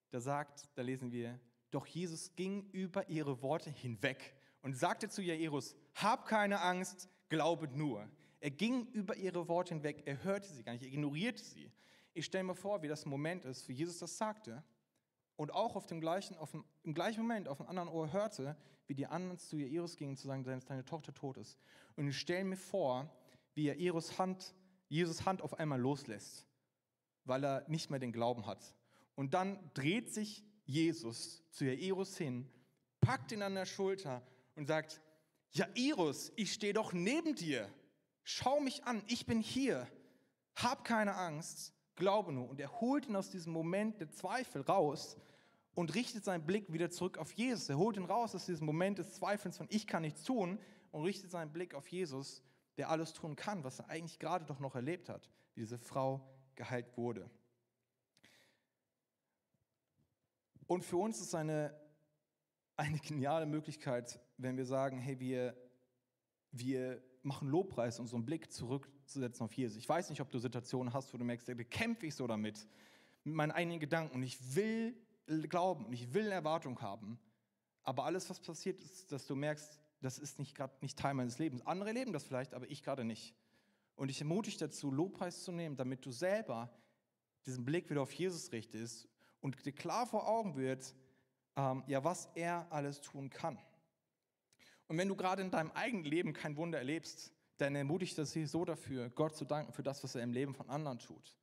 Da 0.10 0.20
sagt, 0.20 0.70
da 0.76 0.82
lesen 0.82 1.12
wir, 1.12 1.40
doch 1.72 1.86
Jesus 1.86 2.36
ging 2.36 2.70
über 2.72 3.10
ihre 3.10 3.42
Worte 3.42 3.70
hinweg 3.70 4.36
und 4.62 4.78
sagte 4.78 5.10
zu 5.10 5.22
Jairus, 5.22 5.76
hab 5.96 6.26
keine 6.26 6.62
Angst, 6.62 7.10
glaube 7.30 7.68
nur. 7.68 8.08
Er 8.40 8.52
ging 8.52 8.88
über 8.88 9.16
ihre 9.16 9.48
Worte 9.48 9.74
hinweg, 9.74 10.04
er 10.06 10.24
hörte 10.24 10.48
sie 10.48 10.64
gar 10.64 10.74
nicht, 10.74 10.84
er 10.84 10.90
ignorierte 10.90 11.44
sie. 11.44 11.72
Ich 12.14 12.26
stelle 12.26 12.44
mir 12.44 12.56
vor, 12.56 12.82
wie 12.82 12.88
das 12.88 13.06
Moment 13.06 13.46
ist, 13.46 13.68
wie 13.68 13.74
Jesus 13.74 14.00
das 14.00 14.18
sagte 14.18 14.64
und 15.36 15.54
auch 15.54 15.76
auf 15.76 15.86
dem 15.86 16.02
gleichen, 16.02 16.36
auf 16.38 16.52
dem, 16.52 16.66
im 16.84 16.94
gleichen 16.94 17.22
Moment 17.22 17.48
auf 17.48 17.58
dem 17.58 17.68
anderen 17.68 17.90
Ohr 17.90 18.12
hörte, 18.12 18.58
wie 18.88 18.96
die 18.96 19.08
anderen 19.08 19.38
zu 19.38 19.58
Jairus 19.58 19.96
gingen, 19.98 20.18
zu 20.18 20.28
sagen, 20.28 20.44
dass 20.44 20.66
deine 20.66 20.86
Tochter 20.86 21.14
tot 21.14 21.38
ist. 21.38 21.58
Und 21.96 22.08
ich 22.08 22.18
stelle 22.18 22.44
mir 22.44 22.58
vor, 22.58 23.10
wie 23.54 23.66
Jairus 23.66 24.18
Hand, 24.18 24.56
Jesus 24.88 25.26
Hand 25.26 25.42
auf 25.42 25.60
einmal 25.60 25.80
loslässt, 25.80 26.48
weil 27.26 27.44
er 27.44 27.66
nicht 27.68 27.90
mehr 27.90 28.00
den 28.00 28.12
Glauben 28.12 28.46
hat. 28.46 28.74
Und 29.16 29.34
dann 29.34 29.60
dreht 29.74 30.14
sich 30.14 30.44
Jesus 30.68 31.42
zu 31.50 31.66
Jairus 31.66 32.18
hin, 32.18 32.48
packt 33.02 33.32
ihn 33.32 33.42
an 33.42 33.56
der 33.56 33.66
Schulter 33.66 34.22
und 34.56 34.68
sagt, 34.68 35.02
Jairus, 35.52 36.32
ich 36.36 36.54
stehe 36.54 36.74
doch 36.74 36.94
neben 36.94 37.36
dir. 37.36 37.70
Schau 38.24 38.60
mich 38.60 38.84
an, 38.84 39.02
ich 39.08 39.26
bin 39.26 39.40
hier. 39.40 39.88
Hab 40.56 40.84
keine 40.84 41.16
Angst, 41.16 41.74
glaube 41.96 42.34
nur. 42.34 42.50
Und 42.50 42.60
er 42.60 42.82
holt 42.82 43.08
ihn 43.08 43.16
aus 43.16 43.30
diesem 43.30 43.54
Moment 43.54 44.02
der 44.02 44.12
Zweifel 44.12 44.62
raus 44.62 45.18
und 45.74 45.96
richtet 45.96 46.26
seinen 46.26 46.46
Blick 46.46 46.74
wieder 46.74 46.90
zurück 46.90 47.18
auf 47.18 47.32
Jesus. 47.32 47.70
Er 47.70 47.78
holt 47.78 47.96
ihn 47.96 48.06
raus 48.06 48.36
aus 48.36 48.46
diesem 48.46 48.66
Moment 48.66 48.98
des 48.98 49.14
Zweifels 49.14 49.58
von 49.58 49.68
ich 49.70 49.88
kann 49.88 50.02
nichts 50.02 50.24
tun 50.24 50.60
und 50.92 51.06
richtet 51.06 51.32
seinen 51.32 51.54
Blick 51.54 51.74
auf 51.74 51.88
Jesus, 51.88 52.44
der 52.76 52.90
alles 52.90 53.14
tun 53.14 53.38
kann, 53.38 53.64
was 53.64 53.80
er 53.80 53.90
eigentlich 53.90 54.20
gerade 54.20 54.44
doch 54.44 54.60
noch 54.60 54.76
erlebt 54.76 55.08
hat, 55.08 55.30
wie 55.54 55.62
diese 55.62 55.78
Frau 55.78 56.28
geheilt 56.56 56.98
wurde. 56.98 57.30
Und 60.68 60.84
für 60.84 60.98
uns 60.98 61.20
ist 61.22 61.34
eine, 61.34 61.74
eine 62.76 63.00
geniale 63.00 63.46
Möglichkeit, 63.46 64.20
wenn 64.38 64.58
wir 64.58 64.66
sagen, 64.66 65.00
hey, 65.00 65.20
wir, 65.20 65.56
wir 66.52 67.02
machen 67.24 67.48
Lobpreis, 67.48 68.00
unseren 68.00 68.26
Blick 68.26 68.52
zurückzusetzen 68.52 69.46
auf 69.46 69.54
Jesus. 69.54 69.78
Ich 69.78 69.88
weiß 69.88 70.10
nicht, 70.10 70.22
ob 70.22 70.30
du 70.30 70.40
Situationen 70.40 70.94
hast, 70.94 71.14
wo 71.14 71.18
du 71.18 71.24
merkst, 71.24 71.48
da 71.48 71.54
kämpfe 71.56 72.06
ich 72.06 72.16
so 72.16 72.28
damit, 72.28 72.68
mit 73.24 73.36
meinen 73.36 73.52
eigenen 73.52 73.80
Gedanken 73.80 74.16
und 74.16 74.24
ich 74.24 74.56
will 74.56 74.96
glauben 75.50 75.86
und 75.86 75.94
ich 75.94 76.14
will 76.14 76.26
eine 76.26 76.36
Erwartung 76.36 76.82
haben. 76.82 77.20
Aber 77.84 78.06
alles, 78.06 78.30
was 78.30 78.40
passiert, 78.40 78.80
ist, 78.82 79.12
dass 79.12 79.26
du 79.28 79.36
merkst, 79.36 79.80
das 80.02 80.20
ist 80.20 80.40
nicht 80.40 80.56
gerade 80.56 80.74
nicht 80.82 81.00
Teil 81.00 81.14
meines 81.14 81.40
Lebens. 81.40 81.66
Andere 81.66 81.92
leben 81.92 82.14
das 82.14 82.24
vielleicht, 82.24 82.54
aber 82.54 82.70
ich 82.70 82.84
gerade 82.84 83.04
nicht. 83.04 83.34
Und 83.96 84.10
ich 84.10 84.22
ermutige 84.22 84.58
dazu, 84.58 84.92
Lobpreis 84.92 85.44
zu 85.44 85.52
nehmen, 85.52 85.76
damit 85.76 86.06
du 86.06 86.12
selber 86.12 86.70
diesen 87.46 87.66
Blick 87.66 87.90
wieder 87.90 88.02
auf 88.02 88.12
Jesus 88.12 88.52
richtest 88.52 89.08
und 89.42 89.66
dir 89.66 89.72
klar 89.72 90.06
vor 90.06 90.28
Augen 90.28 90.56
wird, 90.56 90.96
ähm, 91.56 91.84
ja, 91.88 92.04
was 92.04 92.30
er 92.36 92.72
alles 92.72 93.02
tun 93.02 93.30
kann. 93.30 93.58
Und 94.88 94.98
wenn 94.98 95.08
du 95.08 95.16
gerade 95.16 95.42
in 95.42 95.52
deinem 95.52 95.72
eigenen 95.72 96.06
Leben 96.06 96.34
kein 96.34 96.56
Wunder 96.56 96.78
erlebst, 96.78 97.34
dann 97.58 97.76
ermutigt 97.76 98.18
das 98.18 98.32
sie 98.32 98.46
so 98.46 98.66
dafür, 98.66 99.10
Gott 99.10 99.36
zu 99.36 99.46
danken 99.46 99.74
für 99.74 99.84
das, 99.84 100.04
was 100.04 100.16
er 100.16 100.24
im 100.24 100.32
Leben 100.32 100.54
von 100.54 100.70
anderen 100.70 101.00
tut. 101.00 101.36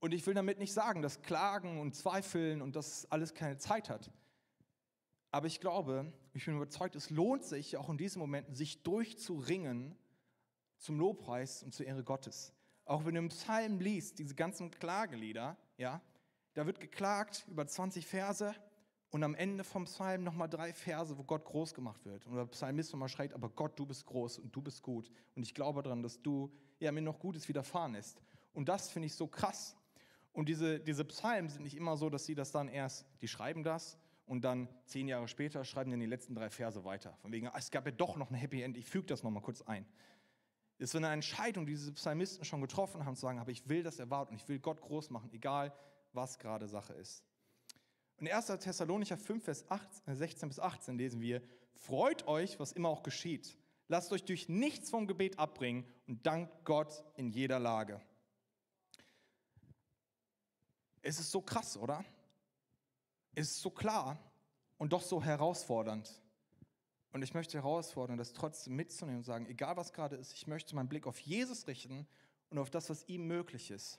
Und 0.00 0.14
ich 0.14 0.26
will 0.26 0.34
damit 0.34 0.58
nicht 0.58 0.72
sagen, 0.72 1.02
dass 1.02 1.22
Klagen 1.22 1.80
und 1.80 1.94
Zweifeln 1.94 2.62
und 2.62 2.76
das 2.76 3.10
alles 3.10 3.34
keine 3.34 3.58
Zeit 3.58 3.90
hat. 3.90 4.10
Aber 5.30 5.46
ich 5.46 5.60
glaube, 5.60 6.12
ich 6.32 6.46
bin 6.46 6.56
überzeugt, 6.56 6.96
es 6.96 7.10
lohnt 7.10 7.44
sich 7.44 7.76
auch 7.76 7.90
in 7.90 7.98
diesen 7.98 8.20
Momenten, 8.20 8.54
sich 8.54 8.82
durchzuringen 8.82 9.96
zum 10.78 10.98
Lobpreis 10.98 11.62
und 11.62 11.74
zur 11.74 11.86
Ehre 11.86 12.04
Gottes. 12.04 12.54
Auch 12.84 13.04
wenn 13.04 13.14
du 13.14 13.20
im 13.20 13.28
Psalm 13.28 13.80
liest, 13.80 14.18
diese 14.18 14.34
ganzen 14.34 14.70
Klagelieder, 14.70 15.58
ja, 15.76 16.00
da 16.58 16.66
wird 16.66 16.80
geklagt 16.80 17.44
über 17.46 17.68
20 17.68 18.04
Verse 18.04 18.52
und 19.10 19.22
am 19.22 19.36
Ende 19.36 19.62
vom 19.62 19.84
Psalm 19.84 20.24
nochmal 20.24 20.48
drei 20.48 20.72
Verse, 20.72 21.16
wo 21.16 21.22
Gott 21.22 21.44
groß 21.44 21.72
gemacht 21.72 22.04
wird. 22.04 22.26
Und 22.26 22.34
der 22.34 22.46
Psalmist 22.46 22.92
nochmal 22.92 23.08
schreit, 23.08 23.32
aber 23.32 23.48
Gott, 23.48 23.78
du 23.78 23.86
bist 23.86 24.04
groß 24.06 24.40
und 24.40 24.56
du 24.56 24.60
bist 24.60 24.82
gut. 24.82 25.08
Und 25.36 25.44
ich 25.44 25.54
glaube 25.54 25.84
daran, 25.84 26.02
dass 26.02 26.20
du 26.20 26.50
ja, 26.80 26.90
mir 26.90 27.00
noch 27.00 27.20
Gutes 27.20 27.48
widerfahren 27.48 27.94
ist. 27.94 28.20
Und 28.54 28.68
das 28.68 28.90
finde 28.90 29.06
ich 29.06 29.14
so 29.14 29.28
krass. 29.28 29.76
Und 30.32 30.48
diese, 30.48 30.80
diese 30.80 31.04
Psalmen 31.04 31.48
sind 31.48 31.62
nicht 31.62 31.76
immer 31.76 31.96
so, 31.96 32.10
dass 32.10 32.26
sie 32.26 32.34
das 32.34 32.50
dann 32.50 32.66
erst, 32.66 33.06
die 33.22 33.28
schreiben 33.28 33.62
das 33.62 33.96
und 34.26 34.42
dann 34.42 34.68
zehn 34.84 35.06
Jahre 35.06 35.28
später 35.28 35.64
schreiben 35.64 35.92
dann 35.92 36.00
die 36.00 36.06
letzten 36.06 36.34
drei 36.34 36.50
Verse 36.50 36.84
weiter. 36.84 37.16
Von 37.22 37.30
wegen, 37.30 37.48
es 37.56 37.70
gab 37.70 37.86
ja 37.86 37.92
doch 37.92 38.16
noch 38.16 38.32
ein 38.32 38.34
Happy 38.34 38.62
End, 38.62 38.76
ich 38.76 38.86
füge 38.86 39.06
das 39.06 39.22
nochmal 39.22 39.44
kurz 39.44 39.62
ein. 39.62 39.86
Es 40.78 40.90
ist 40.90 40.96
eine 40.96 41.12
Entscheidung, 41.12 41.66
die 41.66 41.74
diese 41.74 41.92
Psalmisten 41.92 42.44
schon 42.44 42.60
getroffen 42.60 43.04
haben, 43.04 43.14
zu 43.14 43.22
sagen, 43.22 43.38
aber 43.38 43.52
ich 43.52 43.68
will 43.68 43.84
das 43.84 44.00
erwarten 44.00 44.32
und 44.32 44.42
ich 44.42 44.48
will 44.48 44.58
Gott 44.58 44.80
groß 44.80 45.10
machen, 45.10 45.30
egal 45.32 45.72
was 46.12 46.38
gerade 46.38 46.68
Sache 46.68 46.92
ist. 46.94 47.24
In 48.18 48.28
1. 48.28 48.46
Thessalonicher 48.46 49.16
5, 49.16 49.44
Vers 49.44 49.64
16 50.06 50.46
äh, 50.46 50.48
bis 50.48 50.58
18 50.58 50.98
lesen 50.98 51.20
wir, 51.20 51.42
freut 51.74 52.26
euch, 52.26 52.58
was 52.58 52.72
immer 52.72 52.88
auch 52.88 53.02
geschieht. 53.02 53.56
Lasst 53.86 54.12
euch 54.12 54.24
durch 54.24 54.48
nichts 54.48 54.90
vom 54.90 55.06
Gebet 55.06 55.38
abbringen 55.38 55.86
und 56.06 56.26
dankt 56.26 56.64
Gott 56.64 57.04
in 57.14 57.30
jeder 57.30 57.58
Lage. 57.58 58.00
Es 61.00 61.18
ist 61.18 61.30
so 61.30 61.40
krass, 61.40 61.76
oder? 61.76 62.04
Es 63.34 63.50
ist 63.52 63.60
so 63.60 63.70
klar 63.70 64.18
und 64.76 64.92
doch 64.92 65.02
so 65.02 65.22
herausfordernd. 65.22 66.22
Und 67.12 67.22
ich 67.22 67.32
möchte 67.32 67.56
herausfordern, 67.56 68.18
das 68.18 68.32
trotzdem 68.32 68.76
mitzunehmen 68.76 69.18
und 69.18 69.24
sagen, 69.24 69.46
egal 69.46 69.76
was 69.76 69.92
gerade 69.92 70.16
ist, 70.16 70.34
ich 70.34 70.46
möchte 70.46 70.74
meinen 70.74 70.88
Blick 70.88 71.06
auf 71.06 71.18
Jesus 71.20 71.66
richten 71.66 72.06
und 72.50 72.58
auf 72.58 72.70
das, 72.70 72.90
was 72.90 73.08
ihm 73.08 73.26
möglich 73.26 73.70
ist. 73.70 73.98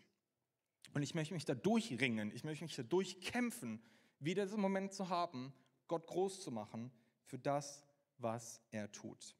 Und 0.93 1.03
ich 1.03 1.15
möchte 1.15 1.33
mich 1.33 1.45
da 1.45 1.55
durchringen, 1.55 2.31
ich 2.31 2.43
möchte 2.43 2.63
mich 2.63 2.75
da 2.75 2.83
durchkämpfen, 2.83 3.81
wieder 4.19 4.45
diesen 4.45 4.61
Moment 4.61 4.93
zu 4.93 5.09
haben, 5.09 5.53
Gott 5.87 6.07
groß 6.07 6.41
zu 6.41 6.51
machen 6.51 6.91
für 7.25 7.39
das, 7.39 7.85
was 8.17 8.61
er 8.71 8.91
tut. 8.91 9.35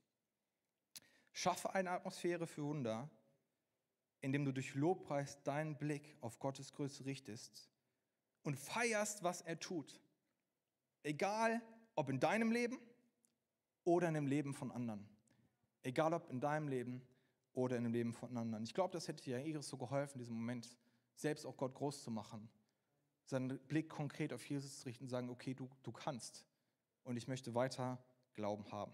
Schaffe 1.32 1.74
eine 1.74 1.92
Atmosphäre 1.92 2.48
für 2.48 2.64
Wunder, 2.64 3.10
indem 4.22 4.46
du 4.46 4.52
durch 4.52 4.76
Lobpreis 4.76 5.42
deinen 5.44 5.78
Blick 5.78 6.18
auf 6.22 6.40
Gottes 6.40 6.74
Größe 6.74 7.06
richtest 7.06 7.70
und 8.44 8.58
feierst, 8.58 9.24
was 9.24 9.42
er 9.42 9.60
tut. 9.60 10.02
Egal, 11.04 11.62
ob 11.96 12.10
in 12.10 12.20
deinem 12.20 12.52
Leben 12.52 12.80
oder 13.84 14.08
in 14.08 14.14
dem 14.14 14.28
Leben 14.28 14.54
von 14.54 14.72
anderen. 14.72 15.08
Egal, 15.84 16.14
ob 16.14 16.30
in 16.30 16.40
deinem 16.40 16.68
Leben 16.68 17.02
oder 17.54 17.78
in 17.78 17.84
dem 17.84 17.94
Leben 17.94 18.14
von 18.14 18.36
anderen. 18.38 18.64
Ich 18.64 18.74
glaube, 18.74 18.94
das 18.94 19.08
hätte 19.08 19.24
dir 19.24 19.40
Iris 19.40 19.70
so 19.70 19.78
geholfen, 19.78 20.16
in 20.16 20.20
diesem 20.20 20.36
Moment 20.36 20.78
selbst 21.20 21.46
auch 21.46 21.58
Gott 21.58 21.76
groß 21.76 22.04
zu 22.04 22.12
machen, 22.12 22.50
seinen 23.26 23.60
Blick 23.68 23.90
konkret 23.90 24.34
auf 24.34 24.48
Jesus 24.48 24.80
zu 24.80 24.86
richten 24.86 25.06
und 25.06 25.10
sagen, 25.10 25.30
okay, 25.30 25.54
du, 25.54 25.70
du 25.84 25.92
kannst 25.92 26.46
und 27.04 27.18
ich 27.18 27.28
möchte 27.28 27.54
weiter 27.54 28.04
Glauben 28.34 28.72
haben. 28.72 28.94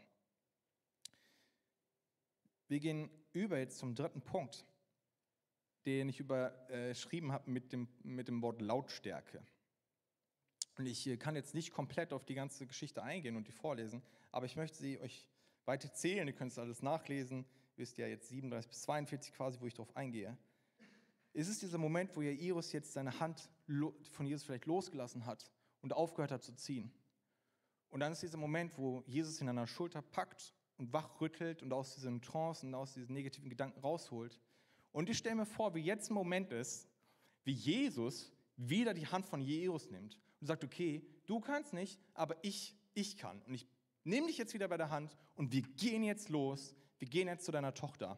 Wir 2.68 2.80
gehen 2.80 3.10
über 3.32 3.60
jetzt 3.60 3.78
zum 3.78 3.94
dritten 3.94 4.22
Punkt, 4.22 4.66
den 5.86 6.10
ich 6.10 6.20
überschrieben 6.20 7.32
habe 7.32 7.50
mit 7.50 7.72
dem, 7.72 7.88
mit 8.02 8.28
dem 8.28 8.42
Wort 8.42 8.60
Lautstärke. 8.60 9.46
Und 10.78 10.88
ich 10.88 11.06
äh, 11.08 11.16
kann 11.16 11.36
jetzt 11.36 11.54
nicht 11.54 11.72
komplett 11.72 12.12
auf 12.12 12.26
die 12.26 12.34
ganze 12.34 12.66
Geschichte 12.66 13.04
eingehen 13.04 13.38
und 13.38 13.48
die 13.48 13.52
vorlesen, 13.52 14.02
aber 14.32 14.48
ich 14.48 14.56
möchte 14.56 14.78
sie 14.78 15.00
euch 15.00 15.28
weiter 15.66 15.94
zählen. 15.94 16.28
Ihr 16.28 16.34
könnt 16.34 16.52
es 16.52 16.60
alles 16.60 16.82
nachlesen. 16.82 17.46
Ihr 17.76 17.84
wisst 17.84 17.98
ja 17.98 18.08
jetzt 18.08 18.30
37 18.30 18.68
bis 18.68 18.82
42 18.82 19.34
quasi, 19.34 19.62
wo 19.62 19.68
ich 19.68 19.74
darauf 19.76 19.96
eingehe 19.96 20.36
ist 21.36 21.50
es 21.50 21.60
dieser 21.60 21.78
Moment, 21.78 22.16
wo 22.16 22.22
Jairus 22.22 22.72
jetzt 22.72 22.94
seine 22.94 23.20
Hand 23.20 23.50
von 24.12 24.26
Jesus 24.26 24.46
vielleicht 24.46 24.66
losgelassen 24.66 25.26
hat 25.26 25.52
und 25.82 25.92
aufgehört 25.92 26.32
hat 26.32 26.44
zu 26.44 26.56
ziehen. 26.56 26.94
Und 27.90 28.00
dann 28.00 28.14
ist 28.14 28.24
dieser 28.24 28.38
Moment, 28.38 28.78
wo 28.78 29.04
Jesus 29.06 29.42
ihn 29.42 29.50
an 29.50 29.58
der 29.58 29.68
Schulter 29.68 30.02
packt 30.02 30.54
und 30.78 30.94
wachrüttelt 30.94 31.62
und 31.62 31.74
aus 31.74 31.96
diesen 31.96 32.22
Trance 32.22 32.66
und 32.66 32.74
aus 32.74 32.94
diesen 32.94 33.14
negativen 33.14 33.50
Gedanken 33.50 33.82
rausholt. 33.82 34.40
Und 34.94 35.10
ich 35.10 35.18
stelle 35.18 35.36
mir 35.36 35.46
vor, 35.46 35.76
wie 35.76 35.82
jetzt 35.82 36.10
ein 36.10 36.14
Moment 36.14 36.54
ist, 36.54 36.88
wie 37.44 37.52
Jesus 37.52 38.32
wieder 38.56 38.94
die 38.94 39.08
Hand 39.08 39.26
von 39.26 39.42
Jairus 39.42 39.92
nimmt 39.92 40.18
und 40.40 40.48
sagt, 40.48 40.64
okay, 40.64 41.06
du 41.26 41.42
kannst 41.42 41.74
nicht, 41.74 42.00
aber 42.14 42.38
ich, 42.44 42.78
ich 42.94 43.18
kann. 43.18 43.42
Und 43.42 43.56
ich 43.56 43.68
nehme 44.06 44.28
dich 44.28 44.38
jetzt 44.38 44.54
wieder 44.54 44.70
bei 44.70 44.78
der 44.78 44.90
Hand 44.90 45.18
und 45.36 45.52
wir 45.52 45.64
gehen 45.64 46.04
jetzt 46.04 46.30
los, 46.30 46.74
wir 46.98 47.10
gehen 47.10 47.28
jetzt 47.28 47.44
zu 47.44 47.52
deiner 47.52 47.74
Tochter. 47.74 48.18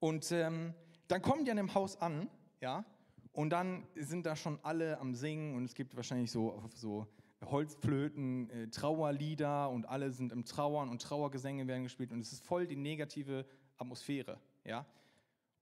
Und 0.00 0.32
ähm, 0.32 0.74
dann 1.08 1.22
kommen 1.22 1.44
die 1.44 1.50
an 1.50 1.56
dem 1.56 1.74
Haus 1.74 2.00
an, 2.00 2.28
ja, 2.60 2.84
und 3.32 3.50
dann 3.50 3.86
sind 3.96 4.26
da 4.26 4.36
schon 4.36 4.60
alle 4.62 4.98
am 4.98 5.14
Singen 5.14 5.56
und 5.56 5.64
es 5.64 5.74
gibt 5.74 5.96
wahrscheinlich 5.96 6.30
so, 6.30 6.62
so 6.74 7.08
Holzflöten, 7.44 8.48
äh, 8.50 8.68
Trauerlieder 8.68 9.70
und 9.70 9.86
alle 9.86 10.12
sind 10.12 10.32
im 10.32 10.44
Trauern 10.44 10.88
und 10.88 11.02
Trauergesänge 11.02 11.66
werden 11.66 11.82
gespielt 11.82 12.12
und 12.12 12.20
es 12.20 12.32
ist 12.32 12.44
voll 12.44 12.66
die 12.66 12.76
negative 12.76 13.44
Atmosphäre. 13.76 14.40
Ja? 14.64 14.86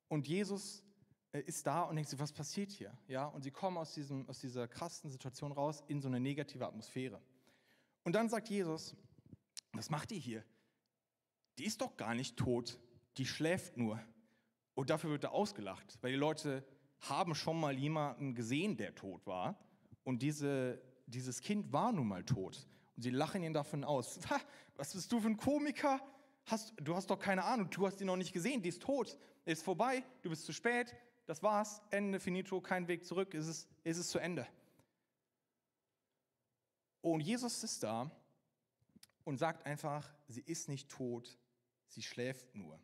Und 0.09 0.29
Jesus 0.29 0.85
äh, 1.33 1.41
ist 1.41 1.67
da 1.67 1.83
und 1.83 1.97
denkt 1.97 2.11
sich, 2.11 2.19
was 2.19 2.33
passiert 2.33 2.71
hier? 2.73 2.97
Ja? 3.09 3.27
Und 3.27 3.43
sie 3.43 3.51
kommen 3.51 3.79
aus, 3.79 3.95
diesem, 3.95 4.29
aus 4.29 4.41
dieser 4.41 4.69
krassen 4.69 5.11
Situation 5.11 5.51
raus 5.51 5.83
in 5.89 6.01
so 6.01 6.09
eine 6.09 6.21
negative 6.21 6.67
Atmosphäre. 6.67 7.21
Und 8.05 8.15
dann 8.15 8.29
sagt 8.29 8.49
Jesus, 8.49 8.95
was 9.73 9.89
macht 9.89 10.13
ihr 10.13 10.19
hier? 10.19 10.45
Die 11.59 11.65
ist 11.65 11.81
doch 11.81 11.97
gar 11.97 12.15
nicht 12.15 12.37
tot, 12.37 12.79
die 13.17 13.27
schläft 13.27 13.77
nur. 13.77 13.99
Und 14.75 14.91
dafür 14.91 15.11
wird 15.11 15.25
er 15.25 15.33
ausgelacht, 15.33 15.99
weil 16.01 16.13
die 16.13 16.19
Leute 16.19 16.65
haben 17.01 17.35
schon 17.35 17.61
mal 17.61 17.77
jemanden 17.77 18.35
gesehen, 18.35 18.77
der 18.77 18.95
tot 18.95 19.27
war. 19.27 19.59
Und 20.05 20.23
diese, 20.23 20.81
dieses 21.07 21.41
Kind 21.41 21.73
war 21.73 21.93
nun 21.93 22.09
mal 22.09 22.25
tot. 22.25 22.67
Und 22.97 23.03
sie 23.03 23.11
lachen 23.11 23.43
ihn 23.43 23.53
davon 23.53 23.85
aus. 23.85 24.21
Was 24.77 24.93
bist 24.95 25.11
du 25.13 25.21
für 25.21 25.29
ein 25.29 25.37
Komiker? 25.37 26.01
Hast, 26.47 26.75
du 26.77 26.95
hast 26.95 27.09
doch 27.11 27.19
keine 27.19 27.45
Ahnung, 27.45 27.71
du 27.71 27.87
hast 27.87 28.01
ihn 28.01 28.07
noch 28.07 28.17
nicht 28.17 28.33
gesehen, 28.33 28.63
die 28.63 28.71
ist 28.71 28.83
tot, 28.83 29.17
ist 29.45 29.63
vorbei, 29.63 30.03
du 30.23 30.31
bist 30.31 30.45
zu 30.45 30.53
spät, 30.53 30.93
das 31.27 31.41
war's, 31.41 31.81
Ende, 31.91 32.19
finito, 32.19 32.61
kein 32.61 32.89
Weg 32.89 33.05
zurück, 33.05 33.33
ist 33.35 33.47
es, 33.47 33.69
ist 33.85 33.99
es 33.99 34.09
zu 34.09 34.19
Ende. 34.19 34.45
Und 37.01 37.21
Jesus 37.21 37.63
ist 37.63 37.83
da 37.85 38.11
und 39.25 39.39
sagt 39.39 39.67
einfach, 39.67 40.13
sie 40.27 40.41
ist 40.41 40.69
nicht 40.69 40.89
tot, 40.91 41.39
sie 41.87 42.03
schläft 42.03 42.55
nur. 42.57 42.81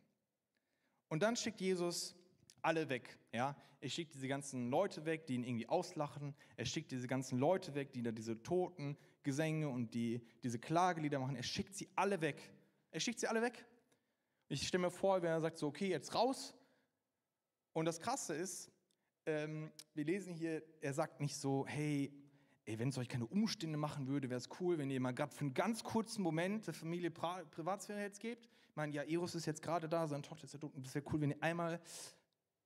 Und 1.09 1.23
dann 1.23 1.35
schickt 1.35 1.59
Jesus 1.59 2.15
alle 2.61 2.87
weg. 2.89 3.17
Ja? 3.31 3.55
Er 3.81 3.89
schickt 3.89 4.13
diese 4.13 4.27
ganzen 4.27 4.69
Leute 4.69 5.05
weg, 5.05 5.27
die 5.27 5.35
ihn 5.35 5.43
irgendwie 5.43 5.67
auslachen. 5.67 6.35
Er 6.55 6.65
schickt 6.65 6.91
diese 6.91 7.07
ganzen 7.07 7.37
Leute 7.37 7.75
weg, 7.75 7.91
die 7.93 8.01
da 8.01 8.11
diese 8.11 8.41
toten 8.41 8.97
Gesänge 9.23 9.69
und 9.69 9.93
die, 9.93 10.21
diese 10.43 10.59
Klagelieder 10.59 11.19
machen. 11.19 11.35
Er 11.35 11.43
schickt 11.43 11.75
sie 11.75 11.89
alle 11.95 12.21
weg. 12.21 12.53
Er 12.91 12.99
schickt 12.99 13.19
sie 13.19 13.27
alle 13.27 13.41
weg. 13.41 13.65
Ich 14.47 14.67
stelle 14.67 14.81
mir 14.81 14.91
vor, 14.91 15.21
wenn 15.21 15.29
er 15.29 15.41
sagt 15.41 15.57
so, 15.57 15.67
okay, 15.67 15.89
jetzt 15.89 16.15
raus. 16.15 16.55
Und 17.73 17.85
das 17.85 17.99
Krasse 17.99 18.33
ist, 18.33 18.71
ähm, 19.25 19.71
wir 19.93 20.05
lesen 20.05 20.33
hier, 20.33 20.63
er 20.81 20.93
sagt 20.93 21.21
nicht 21.21 21.35
so, 21.35 21.65
hey, 21.67 22.11
ey, 22.65 22.79
wenn 22.79 22.89
es 22.89 22.97
euch 22.97 23.07
keine 23.07 23.27
Umstände 23.27 23.77
machen 23.77 24.07
würde, 24.07 24.29
wäre 24.29 24.39
es 24.39 24.49
cool, 24.59 24.77
wenn 24.77 24.89
ihr 24.89 24.99
mal 24.99 25.11
gerade 25.13 25.33
für 25.33 25.41
einen 25.41 25.53
ganz 25.53 25.83
kurzen 25.83 26.21
Moment 26.23 26.67
der 26.67 26.73
Familie 26.73 27.11
Privatsphäre 27.11 28.01
jetzt 28.01 28.19
gebt. 28.19 28.49
Meine, 28.79 28.93
ja, 28.93 29.03
Eros 29.03 29.35
ist 29.35 29.45
jetzt 29.45 29.61
gerade 29.61 29.89
da, 29.89 30.07
seine 30.07 30.21
Tochter 30.21 30.45
ist 30.45 30.53
ja 30.53 30.59
tot. 30.59 30.73
Und 30.73 30.85
das 30.85 30.95
wäre 30.95 31.03
cool, 31.11 31.19
wenn 31.19 31.31
ihr 31.31 31.43
einmal 31.43 31.81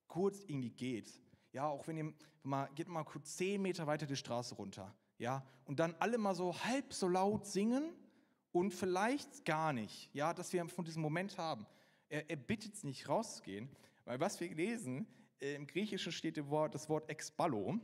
kurz 0.06 0.44
irgendwie 0.46 0.70
geht. 0.70 1.20
Ja, 1.52 1.66
auch 1.66 1.88
wenn 1.88 1.96
ihr 1.96 2.14
mal, 2.44 2.68
geht 2.76 2.86
mal 2.86 3.02
kurz 3.02 3.36
zehn 3.36 3.60
Meter 3.60 3.88
weiter 3.88 4.06
die 4.06 4.14
Straße 4.14 4.54
runter. 4.54 4.94
Ja, 5.18 5.44
und 5.64 5.80
dann 5.80 5.96
alle 5.98 6.16
mal 6.18 6.36
so 6.36 6.56
halb 6.56 6.94
so 6.94 7.08
laut 7.08 7.46
singen 7.46 7.92
und 8.52 8.70
vielleicht 8.72 9.44
gar 9.44 9.72
nicht. 9.72 10.08
Ja, 10.14 10.32
dass 10.32 10.52
wir 10.52 10.64
von 10.68 10.84
diesem 10.84 11.02
Moment 11.02 11.36
haben. 11.36 11.66
Er, 12.08 12.30
er 12.30 12.36
bittet 12.36 12.74
es 12.74 12.84
nicht 12.84 13.08
rauszugehen, 13.08 13.68
weil 14.04 14.20
was 14.20 14.38
wir 14.38 14.54
lesen, 14.54 15.08
äh, 15.40 15.56
im 15.56 15.66
Griechischen 15.66 16.12
steht 16.12 16.36
das 16.36 16.48
Wort, 16.48 16.76
das 16.76 16.88
Wort 16.88 17.10
exballo. 17.10 17.80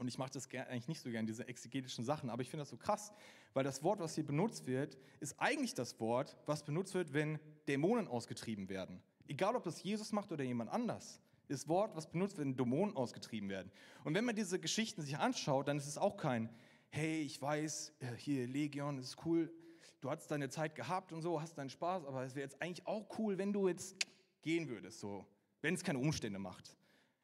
Und 0.00 0.08
ich 0.08 0.16
mache 0.16 0.30
das 0.32 0.48
eigentlich 0.50 0.88
nicht 0.88 1.02
so 1.02 1.10
gern, 1.10 1.26
diese 1.26 1.46
exegetischen 1.46 2.06
Sachen, 2.06 2.30
aber 2.30 2.40
ich 2.40 2.48
finde 2.48 2.62
das 2.62 2.70
so 2.70 2.78
krass, 2.78 3.12
weil 3.52 3.64
das 3.64 3.82
Wort, 3.82 4.00
was 4.00 4.14
hier 4.14 4.24
benutzt 4.24 4.66
wird, 4.66 4.96
ist 5.20 5.38
eigentlich 5.38 5.74
das 5.74 6.00
Wort, 6.00 6.38
was 6.46 6.64
benutzt 6.64 6.94
wird, 6.94 7.12
wenn 7.12 7.38
Dämonen 7.68 8.08
ausgetrieben 8.08 8.70
werden. 8.70 9.02
Egal, 9.28 9.54
ob 9.56 9.62
das 9.62 9.82
Jesus 9.82 10.12
macht 10.12 10.32
oder 10.32 10.42
jemand 10.42 10.70
anders. 10.70 11.20
Das 11.48 11.68
Wort, 11.68 11.94
was 11.96 12.10
benutzt 12.10 12.38
wird, 12.38 12.46
wenn 12.46 12.56
Dämonen 12.56 12.96
ausgetrieben 12.96 13.50
werden. 13.50 13.70
Und 14.02 14.14
wenn 14.14 14.24
man 14.24 14.34
diese 14.34 14.58
Geschichten 14.58 15.02
sich 15.02 15.18
anschaut, 15.18 15.68
dann 15.68 15.76
ist 15.76 15.86
es 15.86 15.98
auch 15.98 16.16
kein, 16.16 16.48
hey, 16.88 17.20
ich 17.20 17.42
weiß, 17.42 17.92
äh, 17.98 18.14
hier 18.16 18.46
Legion, 18.46 18.96
ist 18.96 19.18
cool, 19.26 19.52
du 20.00 20.10
hast 20.10 20.30
deine 20.30 20.48
Zeit 20.48 20.76
gehabt 20.76 21.12
und 21.12 21.20
so, 21.20 21.42
hast 21.42 21.58
deinen 21.58 21.68
Spaß, 21.68 22.06
aber 22.06 22.24
es 22.24 22.34
wäre 22.34 22.44
jetzt 22.44 22.62
eigentlich 22.62 22.86
auch 22.86 23.18
cool, 23.18 23.36
wenn 23.36 23.52
du 23.52 23.68
jetzt 23.68 23.96
gehen 24.40 24.70
würdest, 24.70 25.00
so, 25.00 25.26
wenn 25.60 25.74
es 25.74 25.84
keine 25.84 25.98
Umstände 25.98 26.38
macht. 26.38 26.74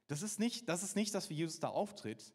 Das 0.09 0.21
ist 0.21 0.39
nicht, 0.39 0.69
das 0.69 0.83
ist 0.83 0.95
nicht, 0.95 1.15
dass 1.15 1.31
wie 1.31 1.35
Jesus 1.35 1.59
da 1.59 1.69
auftritt, 1.69 2.35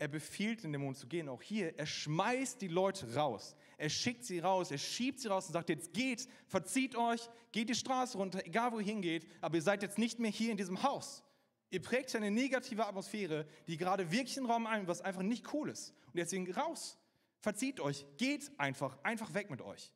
er 0.00 0.08
befiehlt 0.08 0.64
den 0.64 0.72
Dämonen 0.72 0.94
zu 0.94 1.06
gehen. 1.06 1.28
Auch 1.28 1.42
hier, 1.42 1.78
er 1.78 1.84
schmeißt 1.84 2.62
die 2.62 2.68
Leute 2.68 3.14
raus. 3.14 3.54
Er 3.76 3.90
schickt 3.90 4.24
sie 4.24 4.38
raus, 4.38 4.70
er 4.70 4.78
schiebt 4.78 5.20
sie 5.20 5.28
raus 5.28 5.46
und 5.46 5.52
sagt, 5.52 5.68
jetzt 5.68 5.92
geht, 5.92 6.26
verzieht 6.46 6.96
euch, 6.96 7.28
geht 7.52 7.68
die 7.68 7.74
Straße 7.74 8.16
runter, 8.16 8.44
egal 8.46 8.72
wo 8.72 8.78
ihr 8.78 8.86
hingeht, 8.86 9.28
aber 9.42 9.56
ihr 9.56 9.62
seid 9.62 9.82
jetzt 9.82 9.98
nicht 9.98 10.18
mehr 10.18 10.30
hier 10.30 10.52
in 10.52 10.56
diesem 10.56 10.82
Haus. 10.82 11.22
Ihr 11.68 11.82
prägt 11.82 12.16
eine 12.16 12.30
negative 12.30 12.86
Atmosphäre, 12.86 13.46
die 13.66 13.76
gerade 13.76 14.10
wirklich 14.10 14.36
den 14.36 14.46
Raum 14.46 14.66
ein, 14.66 14.88
was 14.88 15.02
einfach 15.02 15.20
nicht 15.20 15.52
cool 15.52 15.68
ist. 15.68 15.90
Und 16.06 16.16
deswegen 16.16 16.50
raus, 16.50 16.96
verzieht 17.38 17.78
euch, 17.78 18.06
geht 18.16 18.50
einfach, 18.58 18.96
einfach 19.02 19.34
weg 19.34 19.50
mit 19.50 19.60
euch. 19.60 19.92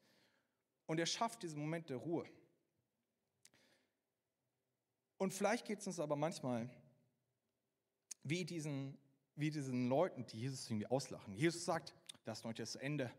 Und 0.84 1.00
er 1.00 1.06
schafft 1.06 1.42
diesen 1.42 1.60
Moment 1.62 1.88
der 1.88 1.96
Ruhe. 1.96 2.26
Und 5.16 5.32
vielleicht 5.32 5.64
geht 5.64 5.78
es 5.78 5.86
uns 5.86 5.98
aber 5.98 6.14
manchmal 6.14 6.68
wie 8.22 8.44
diesen 8.44 8.98
wie 9.36 9.50
diesen 9.50 9.88
Leuten, 9.88 10.26
die 10.26 10.40
Jesus 10.40 10.68
irgendwie 10.68 10.86
auslachen. 10.86 11.34
Jesus 11.34 11.64
sagt, 11.64 11.94
das 12.24 12.38
ist 12.38 12.44
noch 12.44 12.50
nicht 12.50 12.60
das 12.60 12.76
Ende. 12.76 13.10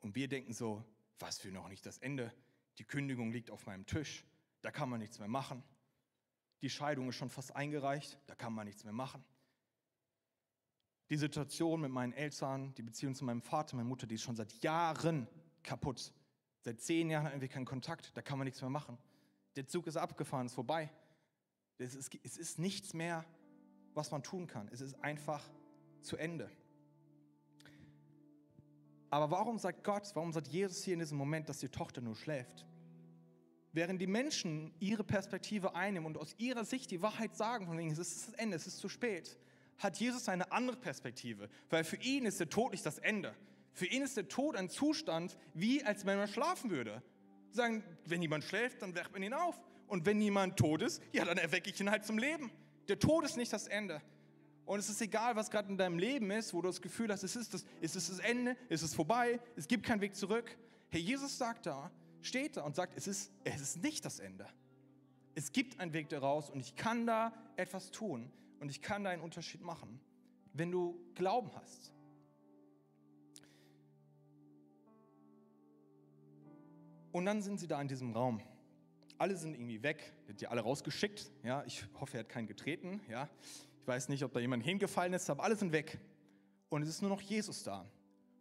Und 0.00 0.14
wir 0.14 0.28
denken 0.28 0.52
so, 0.52 0.84
was 1.18 1.38
für 1.38 1.50
noch 1.50 1.68
nicht 1.68 1.84
das 1.86 1.98
Ende? 1.98 2.32
Die 2.78 2.84
Kündigung 2.84 3.32
liegt 3.32 3.50
auf 3.50 3.66
meinem 3.66 3.86
Tisch, 3.86 4.24
da 4.62 4.70
kann 4.70 4.88
man 4.88 5.00
nichts 5.00 5.18
mehr 5.18 5.28
machen. 5.28 5.62
Die 6.62 6.70
Scheidung 6.70 7.08
ist 7.08 7.16
schon 7.16 7.30
fast 7.30 7.54
eingereicht, 7.54 8.18
da 8.26 8.34
kann 8.34 8.52
man 8.52 8.66
nichts 8.66 8.84
mehr 8.84 8.92
machen. 8.92 9.24
Die 11.08 11.16
Situation 11.16 11.80
mit 11.80 11.90
meinen 11.90 12.12
Eltern, 12.12 12.74
die 12.74 12.82
Beziehung 12.82 13.14
zu 13.14 13.24
meinem 13.24 13.42
Vater, 13.42 13.76
meiner 13.76 13.88
Mutter, 13.88 14.06
die 14.06 14.16
ist 14.16 14.22
schon 14.22 14.36
seit 14.36 14.52
Jahren 14.62 15.28
kaputt. 15.62 16.12
Seit 16.60 16.80
zehn 16.80 17.10
Jahren 17.10 17.30
haben 17.30 17.40
wir 17.40 17.48
keinen 17.48 17.64
Kontakt, 17.64 18.16
da 18.16 18.22
kann 18.22 18.38
man 18.38 18.44
nichts 18.44 18.60
mehr 18.60 18.70
machen. 18.70 18.98
Der 19.54 19.66
Zug 19.66 19.86
ist 19.86 19.96
abgefahren, 19.96 20.46
ist 20.46 20.54
vorbei. 20.54 20.90
Es 21.78 21.94
ist, 21.94 22.10
es 22.22 22.36
ist 22.36 22.58
nichts 22.58 22.92
mehr, 22.92 23.24
was 23.96 24.10
man 24.10 24.22
tun 24.22 24.46
kann. 24.46 24.68
Es 24.72 24.80
ist 24.80 24.94
einfach 25.02 25.42
zu 26.02 26.16
Ende. 26.16 26.50
Aber 29.10 29.30
warum 29.30 29.58
sagt 29.58 29.84
Gott, 29.84 30.10
warum 30.14 30.32
sagt 30.32 30.48
Jesus 30.48 30.82
hier 30.84 30.94
in 30.94 31.00
diesem 31.00 31.16
Moment, 31.16 31.48
dass 31.48 31.58
die 31.58 31.68
Tochter 31.68 32.00
nur 32.00 32.16
schläft? 32.16 32.66
Während 33.72 34.00
die 34.00 34.06
Menschen 34.06 34.72
ihre 34.80 35.04
Perspektive 35.04 35.74
einnehmen 35.74 36.06
und 36.06 36.18
aus 36.18 36.34
ihrer 36.38 36.64
Sicht 36.64 36.90
die 36.90 37.02
Wahrheit 37.02 37.36
sagen, 37.36 37.66
von 37.66 37.78
wegen, 37.78 37.90
es 37.90 37.98
ist 37.98 38.28
das 38.28 38.34
Ende, 38.34 38.56
es 38.56 38.66
ist 38.66 38.78
zu 38.78 38.88
spät, 38.88 39.38
hat 39.78 39.98
Jesus 39.98 40.28
eine 40.28 40.50
andere 40.52 40.76
Perspektive, 40.76 41.48
weil 41.68 41.84
für 41.84 41.96
ihn 41.96 42.24
ist 42.24 42.40
der 42.40 42.48
Tod 42.48 42.72
nicht 42.72 42.86
das 42.86 42.98
Ende. 42.98 43.34
Für 43.72 43.86
ihn 43.86 44.02
ist 44.02 44.16
der 44.16 44.28
Tod 44.28 44.56
ein 44.56 44.70
Zustand, 44.70 45.36
wie 45.52 45.84
als 45.84 46.06
wenn 46.06 46.16
man 46.16 46.28
schlafen 46.28 46.70
würde. 46.70 47.02
Sagen, 47.50 47.84
wenn 48.06 48.22
jemand 48.22 48.44
schläft, 48.44 48.80
dann 48.80 48.94
weckt 48.94 49.12
man 49.12 49.22
ihn 49.22 49.34
auf. 49.34 49.60
Und 49.86 50.06
wenn 50.06 50.20
jemand 50.20 50.58
tot 50.58 50.82
ist, 50.82 51.02
ja, 51.12 51.24
dann 51.24 51.36
erwecke 51.36 51.70
ich 51.70 51.78
ihn 51.80 51.90
halt 51.90 52.04
zum 52.04 52.18
Leben. 52.18 52.50
Der 52.88 52.98
Tod 52.98 53.24
ist 53.24 53.36
nicht 53.36 53.52
das 53.52 53.66
Ende. 53.66 54.00
Und 54.64 54.80
es 54.80 54.88
ist 54.88 55.00
egal, 55.00 55.36
was 55.36 55.50
gerade 55.50 55.68
in 55.68 55.78
deinem 55.78 55.98
Leben 55.98 56.30
ist, 56.30 56.52
wo 56.52 56.60
du 56.60 56.68
das 56.68 56.82
Gefühl 56.82 57.10
hast, 57.12 57.22
es 57.22 57.36
ist 57.36 57.54
das, 57.54 57.64
es 57.80 57.92
das 57.92 58.18
Ende, 58.18 58.56
es 58.68 58.82
ist 58.82 58.94
vorbei, 58.94 59.40
es 59.54 59.68
gibt 59.68 59.86
keinen 59.86 60.00
Weg 60.00 60.16
zurück. 60.16 60.56
Herr 60.88 61.00
Jesus 61.00 61.38
sagt 61.38 61.66
da, 61.66 61.90
steht 62.20 62.56
da 62.56 62.62
und 62.62 62.74
sagt, 62.74 62.96
es 62.96 63.06
ist, 63.06 63.30
es 63.44 63.60
ist 63.60 63.82
nicht 63.82 64.04
das 64.04 64.18
Ende. 64.18 64.46
Es 65.36 65.52
gibt 65.52 65.78
einen 65.78 65.92
Weg 65.92 66.08
daraus 66.08 66.50
und 66.50 66.60
ich 66.60 66.74
kann 66.74 67.06
da 67.06 67.32
etwas 67.56 67.92
tun 67.92 68.32
und 68.58 68.70
ich 68.70 68.82
kann 68.82 69.04
da 69.04 69.10
einen 69.10 69.22
Unterschied 69.22 69.60
machen, 69.60 70.00
wenn 70.52 70.72
du 70.72 70.98
Glauben 71.14 71.50
hast. 71.54 71.92
Und 77.12 77.24
dann 77.24 77.40
sind 77.40 77.58
sie 77.60 77.68
da 77.68 77.80
in 77.80 77.88
diesem 77.88 78.12
Raum. 78.12 78.42
Alle 79.18 79.36
sind 79.36 79.54
irgendwie 79.54 79.82
weg, 79.82 80.12
die 80.26 80.32
hat 80.32 80.40
die 80.40 80.46
alle 80.46 80.60
rausgeschickt. 80.60 81.30
Ja, 81.42 81.64
ich 81.64 81.86
hoffe, 82.00 82.18
er 82.18 82.20
hat 82.20 82.28
keinen 82.28 82.46
getreten. 82.46 83.00
Ja, 83.08 83.28
ich 83.80 83.86
weiß 83.86 84.08
nicht, 84.08 84.24
ob 84.24 84.32
da 84.32 84.40
jemand 84.40 84.62
hingefallen 84.62 85.12
ist, 85.14 85.30
aber 85.30 85.44
alle 85.44 85.56
sind 85.56 85.72
weg. 85.72 85.98
Und 86.68 86.82
es 86.82 86.88
ist 86.88 87.00
nur 87.00 87.10
noch 87.10 87.20
Jesus 87.20 87.62
da. 87.62 87.86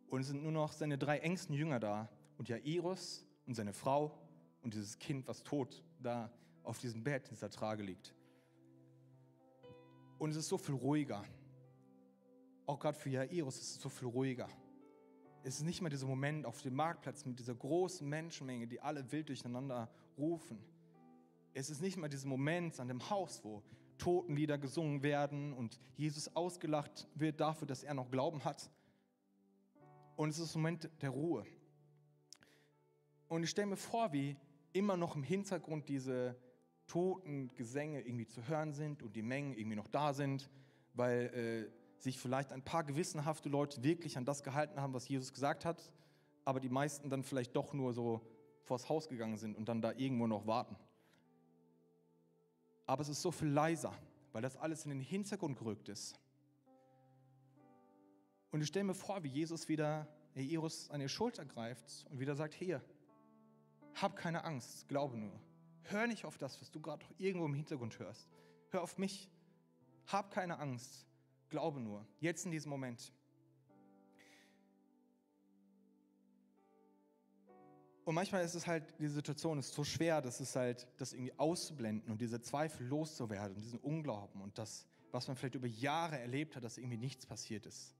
Und 0.08 0.22
es 0.22 0.28
sind 0.28 0.44
nur 0.44 0.52
noch 0.52 0.74
seine 0.74 0.98
drei 0.98 1.20
engsten 1.20 1.56
Jünger 1.56 1.80
da. 1.80 2.10
Und 2.38 2.50
Jairus 2.50 3.26
und 3.46 3.54
seine 3.54 3.74
Frau 3.74 4.18
und 4.62 4.74
dieses 4.74 5.00
Kind, 5.00 5.28
was 5.28 5.44
tot 5.44 5.84
da 6.00 6.32
auf 6.64 6.80
diesem 6.80 7.04
Bett, 7.04 7.28
in 7.30 7.36
dieser 7.36 7.50
Trage 7.50 7.84
liegt. 7.84 8.14
Und 10.18 10.32
es 10.32 10.38
ist 10.38 10.50
so 10.50 10.58
viel 10.58 10.76
ruhiger. 10.76 11.24
Auch 12.66 12.80
gerade 12.80 12.98
für 12.98 13.10
Jairus 13.10 13.58
ist 13.58 13.76
es 13.76 13.82
so 13.82 13.90
viel 13.90 14.08
ruhiger. 14.08 14.50
Es 15.44 15.58
ist 15.58 15.64
nicht 15.64 15.82
mehr 15.82 15.92
dieser 15.92 16.08
Moment 16.08 16.46
auf 16.46 16.62
dem 16.64 16.74
Marktplatz 16.74 17.24
mit 17.26 17.38
dieser 17.38 17.54
großen 17.54 18.08
Menschenmenge, 18.10 18.68
die 18.68 18.82
alle 18.82 19.12
wild 19.12 19.30
durcheinander 19.30 19.90
rufen. 20.18 20.60
Es 21.54 21.70
ist 21.70 21.82
nicht 21.82 21.98
mehr 21.98 22.10
dieser 22.10 22.28
Moment 22.28 22.80
an 22.80 22.88
dem 22.88 23.10
Haus, 23.10 23.44
wo 23.44 23.64
Totenlieder 23.98 24.58
gesungen 24.58 25.04
werden 25.04 25.54
und 25.54 25.80
Jesus 25.96 26.36
ausgelacht 26.36 27.08
wird 27.16 27.40
dafür, 27.40 27.68
dass 27.68 27.84
er 27.84 27.94
noch 27.94 28.12
Glauben 28.12 28.44
hat. 28.44 28.70
Und 30.16 30.30
es 30.30 30.40
ist 30.40 30.56
ein 30.56 30.62
Moment 30.62 30.90
der 31.02 31.10
Ruhe. 31.10 31.46
Und 33.28 33.44
ich 33.44 33.50
stelle 33.50 33.68
mir 33.68 33.78
vor, 33.78 34.12
wie 34.14 34.36
immer 34.74 34.98
noch 34.98 35.16
im 35.16 35.24
Hintergrund 35.24 35.90
diese 35.90 36.36
toten 36.88 37.54
Gesänge 37.56 38.02
irgendwie 38.02 38.28
zu 38.28 38.48
hören 38.48 38.74
sind 38.74 39.02
und 39.02 39.16
die 39.16 39.24
Mengen 39.24 39.54
irgendwie 39.54 39.76
noch 39.76 39.88
da 39.88 40.14
sind, 40.14 40.50
weil 40.94 41.70
äh, 41.98 42.02
sich 42.02 42.20
vielleicht 42.20 42.52
ein 42.52 42.62
paar 42.62 42.84
gewissenhafte 42.84 43.50
Leute 43.50 43.82
wirklich 43.84 44.18
an 44.18 44.26
das 44.26 44.44
gehalten 44.44 44.80
haben, 44.80 44.94
was 44.94 45.08
Jesus 45.08 45.34
gesagt 45.34 45.66
hat, 45.66 45.92
aber 46.44 46.60
die 46.60 46.70
meisten 46.70 47.10
dann 47.10 47.24
vielleicht 47.24 47.56
doch 47.56 47.74
nur 47.74 47.94
so 47.94 48.22
vors 48.66 48.90
Haus 48.90 49.08
gegangen 49.08 49.38
sind 49.38 49.56
und 49.56 49.70
dann 49.70 49.82
da 49.82 49.92
irgendwo 49.94 50.28
noch 50.28 50.46
warten. 50.46 50.76
Aber 52.86 53.02
es 53.02 53.10
ist 53.10 53.22
so 53.22 53.32
viel 53.32 53.48
leiser, 53.48 53.94
weil 54.34 54.42
das 54.42 54.58
alles 54.58 54.84
in 54.86 54.90
den 54.90 55.00
Hintergrund 55.00 55.58
gerückt 55.58 55.90
ist. 55.90 56.20
Und 58.52 58.62
ich 58.62 58.68
stelle 58.68 58.86
mir 58.86 58.94
vor, 58.94 59.24
wie 59.24 59.30
Jesus 59.30 59.68
wieder 59.68 60.08
Jairus 60.34 60.90
an 60.90 61.00
die 61.00 61.10
Schulter 61.10 61.46
greift 61.46 62.06
und 62.10 62.20
wieder 62.20 62.36
sagt, 62.36 62.54
hier, 62.54 62.82
hab 63.96 64.16
keine 64.16 64.44
Angst, 64.44 64.88
glaube 64.88 65.18
nur. 65.18 65.40
Hör 65.84 66.08
nicht 66.08 66.26
auf 66.26 66.38
das, 66.38 66.60
was 66.62 66.72
du 66.72 66.82
gerade 66.82 67.06
irgendwo 67.18 67.46
im 67.46 67.54
Hintergrund 67.54 68.00
hörst. 68.00 68.30
Hör 68.70 68.82
auf 68.82 68.98
mich. 68.98 69.30
Hab 70.08 70.32
keine 70.32 70.60
Angst, 70.60 71.08
glaube 71.50 71.80
nur. 71.80 72.06
Jetzt 72.20 72.46
in 72.46 72.52
diesem 72.52 72.70
Moment. 72.70 73.12
Und 78.06 78.14
manchmal 78.14 78.46
ist 78.46 78.54
es 78.54 78.68
halt, 78.68 78.84
die 79.00 79.08
Situation 79.08 79.58
ist 79.58 79.74
so 79.74 79.84
schwer, 79.84 80.22
dass 80.22 80.40
es 80.40 80.56
halt, 80.56 80.88
das 80.98 81.12
irgendwie 81.12 81.34
auszublenden 81.40 82.12
und 82.12 82.22
diese 82.22 82.40
Zweifel 82.40 82.86
loszuwerden 82.86 83.56
und 83.56 83.64
diesen 83.64 83.80
Unglauben 83.80 84.42
und 84.42 84.58
das, 84.60 84.86
was 85.12 85.28
man 85.28 85.36
vielleicht 85.36 85.56
über 85.56 85.68
Jahre 85.68 86.20
erlebt 86.20 86.56
hat, 86.56 86.64
dass 86.64 86.78
irgendwie 86.78 86.98
nichts 86.98 87.26
passiert 87.26 87.66
ist. 87.66 87.96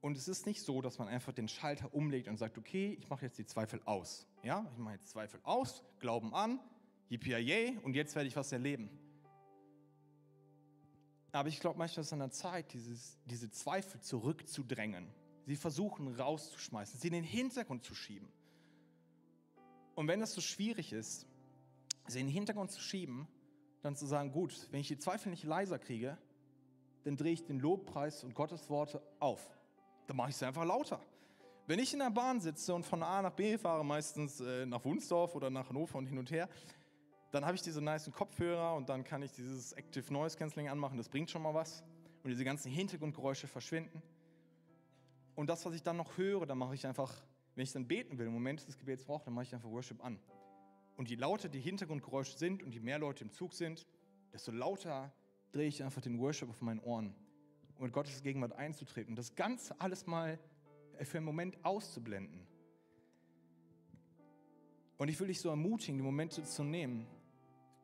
Und 0.00 0.16
es 0.16 0.28
ist 0.28 0.46
nicht 0.46 0.62
so, 0.62 0.82
dass 0.82 0.98
man 0.98 1.08
einfach 1.08 1.32
den 1.32 1.48
Schalter 1.48 1.92
umlegt 1.92 2.28
und 2.28 2.36
sagt, 2.36 2.56
okay, 2.56 2.96
ich 3.00 3.10
mache 3.10 3.24
jetzt 3.24 3.38
die 3.38 3.46
Zweifel 3.46 3.80
aus. 3.86 4.28
Ja, 4.44 4.70
ich 4.70 4.78
mache 4.78 4.94
jetzt 4.94 5.08
Zweifel 5.08 5.40
aus, 5.42 5.82
Glauben 5.98 6.32
an, 6.32 6.60
yippie 7.08 7.76
und 7.82 7.96
jetzt 7.96 8.14
werde 8.14 8.28
ich 8.28 8.36
was 8.36 8.52
erleben. 8.52 8.88
Aber 11.32 11.48
ich 11.48 11.58
glaube, 11.58 11.76
manchmal 11.76 12.02
ist 12.02 12.08
es 12.08 12.12
an 12.12 12.20
der 12.20 12.30
Zeit, 12.30 12.72
dieses, 12.72 13.18
diese 13.24 13.50
Zweifel 13.50 14.00
zurückzudrängen. 14.00 15.08
Sie 15.46 15.56
versuchen 15.56 16.14
rauszuschmeißen, 16.14 17.00
sie 17.00 17.08
in 17.08 17.14
den 17.14 17.24
Hintergrund 17.24 17.82
zu 17.82 17.94
schieben. 17.94 18.28
Und 19.94 20.08
wenn 20.08 20.20
das 20.20 20.32
so 20.32 20.40
schwierig 20.40 20.92
ist, 20.92 21.26
sie 22.06 22.20
in 22.20 22.26
den 22.26 22.32
Hintergrund 22.32 22.70
zu 22.70 22.80
schieben, 22.80 23.28
dann 23.82 23.96
zu 23.96 24.06
sagen, 24.06 24.32
gut, 24.32 24.68
wenn 24.70 24.80
ich 24.80 24.88
die 24.88 24.98
Zweifel 24.98 25.30
nicht 25.30 25.44
leiser 25.44 25.78
kriege, 25.78 26.18
dann 27.04 27.16
drehe 27.16 27.32
ich 27.32 27.44
den 27.44 27.60
Lobpreis 27.60 28.24
und 28.24 28.34
Gottes 28.34 28.68
Worte 28.70 29.02
auf. 29.20 29.40
Dann 30.06 30.16
mache 30.16 30.30
ich 30.30 30.36
sie 30.36 30.46
einfach 30.46 30.64
lauter. 30.64 31.00
Wenn 31.66 31.78
ich 31.78 31.92
in 31.92 31.98
der 31.98 32.10
Bahn 32.10 32.40
sitze 32.40 32.74
und 32.74 32.84
von 32.84 33.02
A 33.02 33.22
nach 33.22 33.32
B 33.32 33.56
fahre, 33.56 33.84
meistens 33.84 34.40
äh, 34.40 34.66
nach 34.66 34.84
Wunsdorf 34.84 35.34
oder 35.34 35.50
nach 35.50 35.68
Hannover 35.68 35.98
und 35.98 36.06
hin 36.06 36.18
und 36.18 36.30
her, 36.30 36.48
dann 37.30 37.44
habe 37.44 37.56
ich 37.56 37.62
diese 37.62 37.80
nice 37.80 38.10
Kopfhörer 38.12 38.74
und 38.74 38.88
dann 38.88 39.02
kann 39.02 39.22
ich 39.22 39.32
dieses 39.32 39.72
Active 39.72 40.12
Noise 40.12 40.36
Cancelling 40.36 40.68
anmachen, 40.68 40.98
das 40.98 41.08
bringt 41.08 41.30
schon 41.30 41.42
mal 41.42 41.54
was. 41.54 41.82
Und 42.22 42.30
diese 42.30 42.44
ganzen 42.44 42.70
Hintergrundgeräusche 42.70 43.48
verschwinden. 43.48 44.02
Und 45.34 45.48
das, 45.48 45.64
was 45.66 45.74
ich 45.74 45.82
dann 45.82 45.96
noch 45.96 46.16
höre, 46.16 46.46
dann 46.46 46.58
mache 46.58 46.74
ich 46.74 46.86
einfach 46.86 47.12
wenn 47.54 47.62
ich 47.64 47.72
dann 47.72 47.86
beten 47.86 48.18
will, 48.18 48.26
im 48.26 48.32
Moment 48.32 48.66
des 48.66 48.78
Gebets 48.78 49.04
brauche, 49.04 49.24
dann 49.24 49.34
mache 49.34 49.44
ich 49.44 49.54
einfach 49.54 49.70
Worship 49.70 50.04
an. 50.04 50.18
Und 50.96 51.10
je 51.10 51.16
lauter 51.16 51.48
die 51.48 51.60
Hintergrundgeräusche 51.60 52.38
sind 52.38 52.62
und 52.62 52.72
je 52.72 52.80
mehr 52.80 52.98
Leute 52.98 53.24
im 53.24 53.32
Zug 53.32 53.52
sind, 53.52 53.86
desto 54.32 54.52
lauter 54.52 55.12
drehe 55.52 55.68
ich 55.68 55.82
einfach 55.82 56.02
den 56.02 56.18
Worship 56.18 56.48
auf 56.48 56.60
meinen 56.60 56.80
Ohren, 56.80 57.14
um 57.78 57.86
in 57.86 57.92
Gottes 57.92 58.22
Gegenwart 58.22 58.52
einzutreten 58.52 59.12
und 59.12 59.16
das 59.16 59.34
Ganze 59.34 59.80
alles 59.80 60.06
mal 60.06 60.38
für 61.02 61.18
einen 61.18 61.26
Moment 61.26 61.64
auszublenden. 61.64 62.46
Und 64.96 65.08
ich 65.08 65.18
will 65.18 65.26
dich 65.26 65.40
so 65.40 65.48
ermutigen, 65.48 65.98
die 65.98 66.04
Momente 66.04 66.44
zu 66.44 66.62
nehmen, 66.62 67.06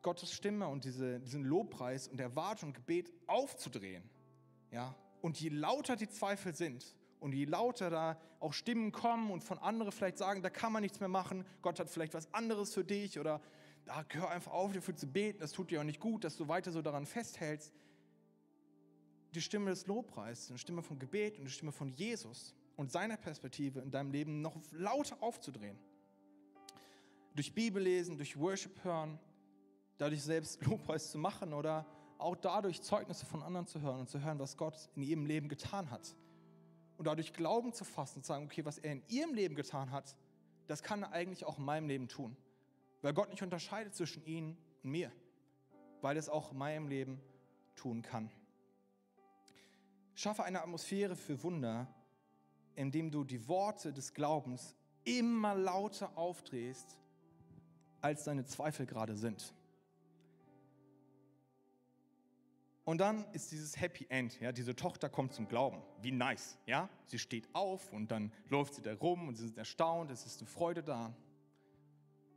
Gottes 0.01 0.33
Stimme 0.33 0.67
und 0.67 0.85
diese, 0.85 1.19
diesen 1.19 1.43
Lobpreis 1.43 2.07
und 2.07 2.19
Erwartung 2.19 2.69
und 2.69 2.73
Gebet 2.73 3.11
aufzudrehen. 3.27 4.09
Ja? 4.71 4.95
Und 5.21 5.39
je 5.39 5.49
lauter 5.49 5.95
die 5.95 6.09
Zweifel 6.09 6.55
sind, 6.55 6.95
und 7.21 7.33
je 7.33 7.45
lauter 7.45 7.89
da 7.89 8.17
auch 8.39 8.51
Stimmen 8.51 8.91
kommen 8.91 9.29
und 9.29 9.43
von 9.43 9.59
anderen 9.59 9.91
vielleicht 9.91 10.17
sagen, 10.17 10.41
da 10.41 10.49
kann 10.49 10.73
man 10.73 10.81
nichts 10.81 10.99
mehr 10.99 11.07
machen, 11.07 11.45
Gott 11.61 11.79
hat 11.79 11.89
vielleicht 11.89 12.15
was 12.15 12.33
anderes 12.33 12.73
für 12.73 12.83
dich 12.83 13.19
oder 13.19 13.39
da 13.85 14.03
hör 14.09 14.29
einfach 14.29 14.51
auf, 14.51 14.73
dafür 14.73 14.95
zu 14.95 15.07
beten, 15.07 15.39
das 15.39 15.51
tut 15.51 15.69
dir 15.69 15.79
auch 15.79 15.85
nicht 15.85 15.99
gut, 15.99 16.23
dass 16.23 16.35
du 16.35 16.47
weiter 16.47 16.71
so 16.71 16.81
daran 16.81 17.05
festhältst. 17.05 17.73
Die 19.35 19.41
Stimme 19.41 19.69
des 19.69 19.85
Lobpreises, 19.85 20.49
eine 20.49 20.57
Stimme 20.57 20.81
von 20.81 20.97
Gebet 20.97 21.37
und 21.37 21.45
die 21.45 21.51
Stimme 21.51 21.71
von 21.71 21.89
Jesus 21.89 22.55
und 22.75 22.91
seiner 22.91 23.17
Perspektive 23.17 23.79
in 23.79 23.91
deinem 23.91 24.11
Leben 24.11 24.41
noch 24.41 24.57
lauter 24.71 25.21
aufzudrehen. 25.21 25.77
Durch 27.35 27.53
Bibel 27.53 27.81
lesen, 27.81 28.17
durch 28.17 28.37
Worship 28.37 28.83
hören, 28.83 29.19
dadurch 29.99 30.23
selbst 30.23 30.61
Lobpreis 30.65 31.11
zu 31.11 31.19
machen 31.19 31.53
oder 31.53 31.85
auch 32.17 32.35
dadurch 32.35 32.81
Zeugnisse 32.81 33.27
von 33.27 33.43
anderen 33.43 33.67
zu 33.67 33.79
hören 33.79 34.01
und 34.01 34.09
zu 34.09 34.21
hören, 34.21 34.39
was 34.39 34.57
Gott 34.57 34.89
in 34.95 35.03
ihrem 35.03 35.27
Leben 35.27 35.47
getan 35.47 35.91
hat 35.91 36.15
und 37.01 37.05
dadurch 37.05 37.33
Glauben 37.33 37.73
zu 37.73 37.83
fassen 37.83 38.19
und 38.19 38.25
zu 38.25 38.27
sagen, 38.27 38.45
okay, 38.45 38.63
was 38.63 38.77
er 38.77 38.91
in 38.91 39.01
ihrem 39.07 39.33
Leben 39.33 39.55
getan 39.55 39.89
hat, 39.89 40.15
das 40.67 40.83
kann 40.83 41.01
er 41.01 41.11
eigentlich 41.11 41.45
auch 41.45 41.57
in 41.57 41.65
meinem 41.65 41.87
Leben 41.87 42.07
tun. 42.07 42.37
Weil 43.01 43.15
Gott 43.15 43.31
nicht 43.31 43.41
unterscheidet 43.41 43.95
zwischen 43.95 44.23
ihnen 44.23 44.55
und 44.83 44.91
mir, 44.91 45.11
weil 46.01 46.15
es 46.15 46.29
auch 46.29 46.51
in 46.51 46.59
meinem 46.59 46.87
Leben 46.87 47.19
tun 47.75 48.03
kann. 48.03 48.29
Schaffe 50.13 50.43
eine 50.43 50.61
Atmosphäre 50.61 51.15
für 51.15 51.41
Wunder, 51.41 51.87
indem 52.75 53.09
du 53.09 53.23
die 53.23 53.47
Worte 53.47 53.91
des 53.91 54.13
Glaubens 54.13 54.75
immer 55.03 55.55
lauter 55.55 56.15
aufdrehst, 56.15 56.99
als 57.99 58.25
deine 58.25 58.45
Zweifel 58.45 58.85
gerade 58.85 59.15
sind. 59.15 59.55
Und 62.91 62.97
dann 62.97 63.23
ist 63.31 63.53
dieses 63.53 63.79
Happy 63.79 64.05
End, 64.09 64.37
ja, 64.41 64.51
diese 64.51 64.75
Tochter 64.75 65.07
kommt 65.07 65.31
zum 65.31 65.47
Glauben. 65.47 65.81
Wie 66.01 66.11
nice, 66.11 66.57
ja? 66.65 66.89
Sie 67.05 67.19
steht 67.19 67.47
auf 67.55 67.93
und 67.93 68.11
dann 68.11 68.33
läuft 68.49 68.73
sie 68.73 68.81
da 68.81 68.93
rum 68.93 69.29
und 69.29 69.35
sie 69.35 69.45
sind 69.45 69.57
erstaunt, 69.57 70.11
es 70.11 70.25
ist 70.25 70.41
eine 70.41 70.49
Freude 70.49 70.83
da. 70.83 71.15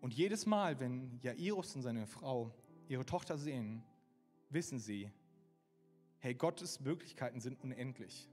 Und 0.00 0.14
jedes 0.14 0.46
Mal, 0.46 0.78
wenn 0.78 1.18
Jairus 1.22 1.74
und 1.74 1.82
seine 1.82 2.06
Frau 2.06 2.54
ihre 2.86 3.04
Tochter 3.04 3.36
sehen, 3.36 3.82
wissen 4.48 4.78
sie, 4.78 5.10
hey, 6.20 6.34
Gottes 6.34 6.78
Möglichkeiten 6.78 7.40
sind 7.40 7.60
unendlich. 7.60 8.30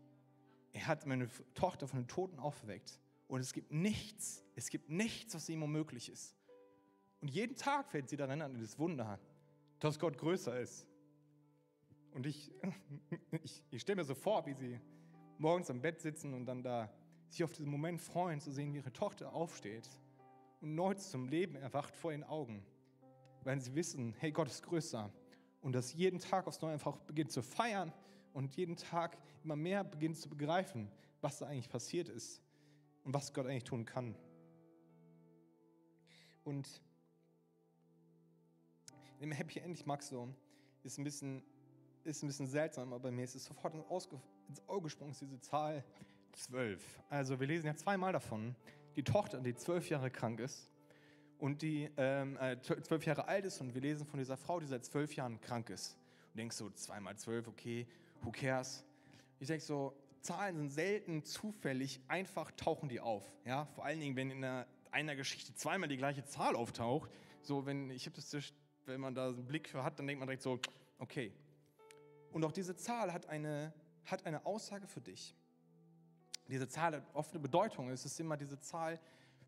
Er 0.74 0.86
hat 0.86 1.08
meine 1.08 1.28
Tochter 1.56 1.88
von 1.88 2.02
den 2.02 2.08
Toten 2.08 2.38
auferweckt. 2.38 3.00
Und 3.30 3.40
es 3.40 3.52
gibt 3.52 3.72
nichts, 3.72 4.44
es 4.54 4.70
gibt 4.70 4.92
nichts, 4.92 5.34
was 5.34 5.50
ihm 5.50 5.64
unmöglich 5.64 6.08
ist. 6.08 6.36
Und 7.20 7.30
jeden 7.30 7.56
Tag 7.56 7.90
fällt 7.90 8.10
sie 8.10 8.16
daran 8.16 8.44
an, 8.44 8.62
das 8.62 8.78
Wunder, 8.78 9.20
dass 9.80 9.98
Gott 9.98 10.20
größer 10.20 10.60
ist 10.60 10.86
und 12.14 12.26
ich, 12.26 12.52
ich, 13.44 13.64
ich 13.72 13.82
stelle 13.82 13.98
mir 13.98 14.06
so 14.06 14.16
vor, 14.16 14.46
wie 14.46 14.54
sie 14.54 14.80
morgens 15.38 15.70
am 15.70 15.82
Bett 15.82 16.02
sitzen 16.02 16.34
und 16.34 16.46
dann 16.46 16.64
da 16.64 16.92
sich 17.30 17.44
auf 17.44 17.52
diesen 17.52 17.72
Moment 17.72 18.02
freuen, 18.02 18.40
zu 18.40 18.52
sehen, 18.52 18.74
wie 18.74 18.78
ihre 18.78 18.94
Tochter 18.94 19.34
aufsteht 19.34 19.90
und 20.60 20.76
neu 20.76 20.94
zum 20.96 21.28
Leben 21.28 21.56
erwacht 21.56 21.96
vor 21.96 22.12
ihren 22.12 22.24
Augen, 22.24 22.64
weil 23.44 23.60
sie 23.60 23.74
wissen, 23.76 24.14
hey, 24.20 24.32
Gott 24.32 24.48
ist 24.48 24.64
größer 24.64 25.12
und 25.62 25.74
das 25.74 25.94
jeden 25.94 26.20
Tag 26.20 26.48
aufs 26.48 26.62
Neue 26.62 26.74
einfach 26.74 26.98
beginnt 27.00 27.32
zu 27.32 27.42
feiern 27.42 27.94
und 28.34 28.56
jeden 28.56 28.76
Tag 28.76 29.18
immer 29.44 29.56
mehr 29.56 29.84
beginnt 29.84 30.18
zu 30.18 30.30
begreifen, 30.30 30.90
was 31.22 31.40
da 31.40 31.48
eigentlich 31.48 31.70
passiert 31.70 32.10
ist 32.10 32.42
und 33.04 33.14
was 33.14 33.34
Gott 33.34 33.46
eigentlich 33.46 33.64
tun 33.64 33.86
kann. 33.86 34.16
Und 36.44 36.82
im 39.20 39.32
Happy 39.32 39.60
End, 39.60 39.78
ich 39.78 39.86
mag 39.86 40.02
so, 40.02 40.34
ist 40.84 40.98
ein 40.98 41.04
bisschen 41.04 41.44
ist 42.04 42.24
ein 42.24 42.28
bisschen 42.28 42.48
seltsam, 42.48 42.94
aber 42.94 43.12
mir 43.12 43.24
ist 43.24 43.36
es 43.36 43.46
sofort 43.46 43.74
ins, 43.74 44.68
Auge 44.68 44.84
gesprungen, 44.84 45.12
ist 45.12 45.22
diese 45.22 45.40
Zahl 45.40 45.84
12. 46.34 47.00
Also 47.10 47.40
wir 47.40 47.48
lesen 47.48 47.68
ja 47.68 47.76
zweimal 47.76 48.14
davon. 48.14 48.56
Die 48.96 49.04
Tochter, 49.04 49.40
die 49.40 49.56
zwölf 49.56 49.90
Jahre 49.90 50.12
krank 50.12 50.40
ist 50.40 50.72
und 51.40 51.62
die 51.62 51.90
ähm, 51.98 52.38
äh, 52.38 52.60
zwölf 52.62 53.06
Jahre 53.06 53.28
alt 53.28 53.46
ist 53.46 53.62
und 53.62 53.74
wir 53.74 53.82
lesen 53.82 54.06
von 54.06 54.20
dieser 54.20 54.38
Frau, 54.38 54.60
die 54.60 54.68
seit 54.68 54.86
zwölf 54.86 55.16
Jahren 55.16 55.40
krank 55.42 55.70
ist. 55.70 55.98
Und 56.32 56.38
denkst 56.38 56.56
so, 56.56 56.70
zweimal 56.72 57.18
zwölf, 57.18 57.48
okay, 57.48 57.88
who 58.22 58.32
cares? 58.32 58.86
Ich 59.40 59.48
denke 59.48 59.64
so, 59.64 59.96
Zahlen 60.22 60.56
sind 60.56 60.70
selten 60.70 61.24
zufällig, 61.24 62.00
einfach 62.08 62.52
tauchen 62.52 62.90
die 62.90 63.00
auf. 63.00 63.26
Ja? 63.46 63.66
Vor 63.66 63.86
allen 63.86 64.00
Dingen, 64.00 64.16
wenn 64.16 64.30
in 64.30 64.44
einer, 64.44 64.68
einer 64.92 65.16
Geschichte 65.16 65.54
zweimal 65.56 65.90
die 65.90 65.98
gleiche 65.98 66.24
Zahl 66.26 66.56
auftaucht. 66.56 67.10
So, 67.42 67.66
wenn 67.66 67.90
ich 67.90 68.06
habe 68.06 68.16
das, 68.16 68.54
wenn 68.86 69.02
man 69.02 69.16
da 69.16 69.30
einen 69.30 69.48
Blick 69.48 69.68
für 69.68 69.84
hat, 69.84 69.98
dann 69.98 70.06
denkt 70.06 70.20
man 70.20 70.28
direkt 70.28 70.44
so, 70.44 70.60
okay, 71.00 71.34
und 72.32 72.44
auch 72.44 72.52
diese 72.52 72.76
Zahl 72.76 73.14
hat 73.14 73.28
eine, 73.28 73.74
hat 74.06 74.26
eine 74.26 74.46
Aussage 74.46 74.88
für 74.88 75.02
dich. 75.02 75.36
Diese 76.48 76.68
Zahl 76.68 76.96
hat 76.96 77.04
oft 77.14 77.32
eine 77.32 77.40
Bedeutung. 77.40 77.90
Es 77.90 78.06
ist 78.06 78.20
immer 78.20 78.38
diese 78.38 78.60
Zahl, 78.60 79.00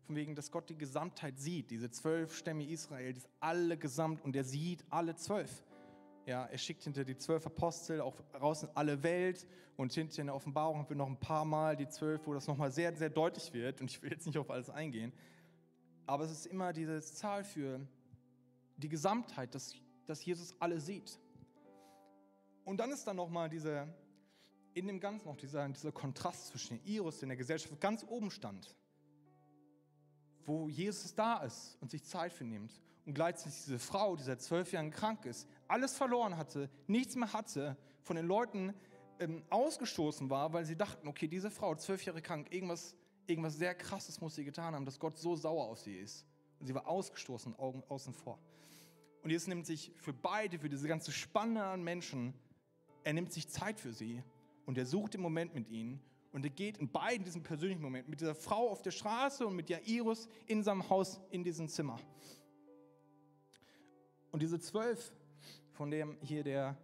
von 0.06 0.16
wegen, 0.16 0.34
dass 0.34 0.50
Gott 0.50 0.68
die 0.68 0.76
Gesamtheit 0.76 1.38
sieht. 1.38 1.70
Diese 1.70 1.90
zwölf 1.90 2.36
Stämme 2.36 2.64
Israels, 2.64 3.26
alle 3.40 3.76
gesamt 3.78 4.22
und 4.22 4.36
er 4.36 4.44
sieht 4.44 4.84
alle 4.90 5.16
zwölf. 5.16 5.64
Ja, 6.26 6.44
er 6.46 6.58
schickt 6.58 6.84
hinter 6.84 7.04
die 7.04 7.16
zwölf 7.16 7.46
Apostel 7.46 8.00
auch 8.00 8.14
raus 8.40 8.62
in 8.62 8.70
alle 8.74 9.02
Welt 9.02 9.46
und 9.76 9.92
hinter 9.92 10.20
in 10.20 10.26
der 10.26 10.36
Offenbarung 10.36 10.78
haben 10.78 10.88
wir 10.88 10.96
noch 10.96 11.08
ein 11.08 11.18
paar 11.18 11.44
Mal 11.44 11.76
die 11.76 11.88
zwölf, 11.88 12.26
wo 12.26 12.34
das 12.34 12.46
nochmal 12.46 12.70
sehr, 12.70 12.94
sehr 12.96 13.10
deutlich 13.10 13.52
wird. 13.52 13.80
Und 13.80 13.90
ich 13.90 14.02
will 14.02 14.10
jetzt 14.10 14.26
nicht 14.26 14.38
auf 14.38 14.50
alles 14.50 14.70
eingehen. 14.70 15.12
Aber 16.06 16.24
es 16.24 16.30
ist 16.30 16.46
immer 16.46 16.72
diese 16.72 17.00
Zahl 17.00 17.44
für 17.44 17.80
die 18.76 18.88
Gesamtheit, 18.88 19.54
dass, 19.54 19.74
dass 20.06 20.24
Jesus 20.24 20.54
alle 20.60 20.80
sieht. 20.80 21.18
Und 22.64 22.78
dann 22.78 22.90
ist 22.90 23.06
da 23.06 23.14
nochmal 23.14 23.48
diese, 23.48 23.86
in 24.72 24.86
dem 24.86 25.00
Ganzen 25.00 25.28
noch 25.28 25.36
dieser, 25.36 25.68
dieser 25.68 25.92
Kontrast 25.92 26.48
zwischen 26.48 26.82
Iris, 26.84 27.18
der 27.18 27.24
in 27.24 27.28
der 27.30 27.36
Gesellschaft 27.36 27.80
ganz 27.80 28.04
oben 28.08 28.30
stand, 28.30 28.74
wo 30.44 30.68
Jesus 30.68 31.14
da 31.14 31.42
ist 31.42 31.76
und 31.80 31.90
sich 31.90 32.04
Zeit 32.04 32.32
für 32.32 32.44
nimmt 32.44 32.72
und 33.06 33.14
gleichzeitig 33.14 33.64
diese 33.64 33.78
Frau, 33.78 34.16
die 34.16 34.22
seit 34.22 34.40
zwölf 34.40 34.72
Jahren 34.72 34.90
krank 34.90 35.26
ist, 35.26 35.48
alles 35.68 35.94
verloren 35.96 36.36
hatte, 36.36 36.70
nichts 36.86 37.16
mehr 37.16 37.32
hatte, 37.32 37.76
von 38.02 38.16
den 38.16 38.26
Leuten 38.26 38.74
ähm, 39.18 39.42
ausgestoßen 39.50 40.28
war, 40.30 40.52
weil 40.52 40.64
sie 40.64 40.76
dachten, 40.76 41.06
okay, 41.06 41.28
diese 41.28 41.50
Frau, 41.50 41.74
zwölf 41.74 42.04
Jahre 42.04 42.22
krank, 42.22 42.48
irgendwas, 42.50 42.96
irgendwas 43.26 43.56
sehr 43.56 43.74
Krasses 43.74 44.20
muss 44.20 44.34
sie 44.34 44.44
getan 44.44 44.74
haben, 44.74 44.84
dass 44.84 44.98
Gott 44.98 45.18
so 45.18 45.36
sauer 45.36 45.64
auf 45.66 45.80
sie 45.80 45.96
ist. 45.96 46.26
Und 46.60 46.66
sie 46.66 46.74
war 46.74 46.86
ausgestoßen, 46.86 47.58
Augen 47.58 47.82
außen 47.88 48.14
vor. 48.14 48.38
Und 49.22 49.30
Jesus 49.30 49.48
nimmt 49.48 49.66
sich 49.66 49.92
für 49.96 50.12
beide, 50.12 50.58
für 50.58 50.68
diese 50.68 50.88
ganze 50.88 51.12
Spanne 51.12 51.64
an 51.64 51.82
Menschen, 51.82 52.34
er 53.04 53.12
nimmt 53.12 53.32
sich 53.32 53.48
Zeit 53.48 53.78
für 53.78 53.92
sie 53.92 54.22
und 54.66 54.78
er 54.78 54.86
sucht 54.86 55.14
den 55.14 55.20
Moment 55.20 55.54
mit 55.54 55.68
ihnen 55.68 56.00
und 56.32 56.44
er 56.44 56.50
geht 56.50 56.78
in 56.78 56.90
beiden 56.90 57.24
diesen 57.24 57.42
persönlichen 57.42 57.82
Moment 57.82 58.08
mit 58.08 58.20
dieser 58.20 58.34
Frau 58.34 58.68
auf 58.70 58.82
der 58.82 58.90
Straße 58.90 59.46
und 59.46 59.54
mit 59.54 59.68
Jairus 59.68 60.28
in 60.46 60.62
seinem 60.62 60.88
Haus 60.88 61.20
in 61.30 61.44
diesem 61.44 61.68
Zimmer. 61.68 62.00
Und 64.32 64.42
diese 64.42 64.58
zwölf, 64.58 65.12
von 65.70 65.90
dem 65.90 66.16
hier 66.22 66.42
der 66.42 66.76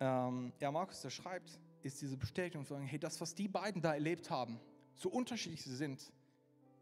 ähm, 0.00 0.52
ja, 0.60 0.70
Markus 0.70 1.02
der 1.02 1.10
schreibt, 1.10 1.58
ist 1.82 2.00
diese 2.00 2.16
Bestätigung 2.16 2.64
zu 2.64 2.74
sagen, 2.74 2.86
hey, 2.86 2.98
das, 2.98 3.20
was 3.20 3.34
die 3.34 3.48
beiden 3.48 3.82
da 3.82 3.94
erlebt 3.94 4.30
haben, 4.30 4.60
so 4.94 5.10
unterschiedlich 5.10 5.62
sie 5.62 5.76
sind, 5.76 6.12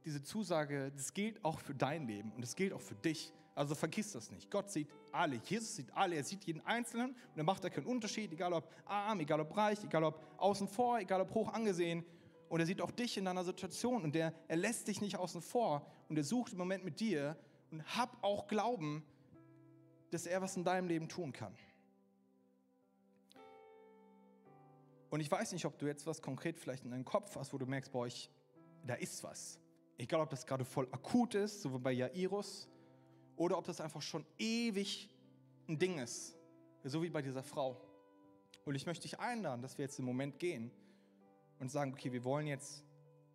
diese 0.05 0.22
Zusage, 0.22 0.93
das 0.95 1.12
gilt 1.12 1.45
auch 1.45 1.59
für 1.59 1.74
dein 1.74 2.07
Leben 2.07 2.33
und 2.33 2.43
es 2.45 2.55
gilt 2.55 2.72
auch 2.72 2.81
für 2.81 2.95
dich. 2.95 3.33
Also 3.57 3.75
vergiss 3.75 4.13
das 4.13 4.31
nicht. 4.31 4.51
Gott 4.51 4.71
sieht 4.71 4.91
alle. 5.11 5.41
Jesus 5.43 5.77
sieht 5.77 5.91
alle. 5.95 6.17
Er 6.17 6.25
sieht 6.25 6.45
jeden 6.45 6.61
Einzelnen 6.67 7.13
und 7.13 7.39
er 7.39 7.43
macht 7.43 7.65
da 7.65 7.71
keinen 7.71 7.87
Unterschied, 7.87 8.31
egal 8.31 8.53
ob 8.53 8.71
arm, 8.85 9.19
egal 9.21 9.41
ob 9.41 9.57
reich, 9.57 9.83
egal 9.83 10.05
ob 10.05 10.23
außen 10.37 10.69
vor, 10.69 10.99
egal 10.99 11.23
ob 11.23 11.33
hoch 11.33 11.51
angesehen. 11.55 12.05
Und 12.51 12.61
er 12.61 12.67
sieht 12.67 12.83
auch 12.83 12.91
dich 12.91 13.17
in 13.17 13.25
deiner 13.25 13.45
Situation 13.45 14.05
und 14.05 14.15
er, 14.15 14.35
er 14.47 14.57
lässt 14.57 14.89
dich 14.89 15.01
nicht 15.01 15.17
außen 15.17 15.41
vor 15.41 15.87
und 16.11 16.19
er 16.19 16.23
sucht 16.23 16.53
im 16.53 16.59
Moment 16.59 16.85
mit 16.85 17.01
dir 17.01 17.35
und 17.71 17.83
hab 17.97 18.23
auch 18.23 18.47
Glauben, 18.47 19.03
dass 20.11 20.27
er 20.27 20.43
was 20.43 20.55
in 20.59 20.63
deinem 20.63 20.87
Leben 20.87 21.09
tun 21.09 21.33
kann. 21.33 21.57
Und 25.09 25.21
ich 25.21 25.31
weiß 25.31 25.53
nicht, 25.53 25.65
ob 25.65 25.79
du 25.79 25.87
jetzt 25.87 26.07
was 26.07 26.21
konkret 26.21 26.59
vielleicht 26.59 26.85
in 26.85 26.91
deinem 26.91 27.07
Kopf 27.07 27.35
hast, 27.37 27.55
wo 27.55 27.59
du 27.59 27.65
merkst, 27.65 27.91
boah, 27.91 28.07
ich, 28.07 28.31
da 28.85 28.95
ist 28.95 29.25
was. 29.25 29.59
Egal, 29.97 30.21
ob 30.21 30.29
das 30.29 30.45
gerade 30.45 30.67
voll 30.67 30.87
akut 30.93 31.35
ist, 31.35 31.63
so 31.63 31.73
wie 31.73 31.79
bei 31.79 31.93
Jairus, 31.93 32.69
oder 33.37 33.59
ob 33.59 33.64
das 33.64 33.80
einfach 33.80 34.03
schon 34.03 34.24
ewig 34.39 35.09
ein 35.68 35.78
Ding 35.78 35.99
ist, 35.99 36.37
so 36.84 37.03
wie 37.03 37.11
bei 37.11 37.22
dieser 37.22 37.43
Frau. 37.43 37.80
Und 38.64 38.74
ich 38.74 38.87
möchte 38.87 39.03
dich 39.03 39.18
einladen, 39.20 39.62
dass 39.62 39.78
wir 39.78 39.84
jetzt 39.84 39.99
im 39.99 40.05
Moment 40.05 40.39
gehen 40.39 40.70
und 41.59 41.70
sagen, 41.70 41.93
okay, 41.93 42.12
wir 42.12 42.24
wollen 42.24 42.47
jetzt, 42.47 42.84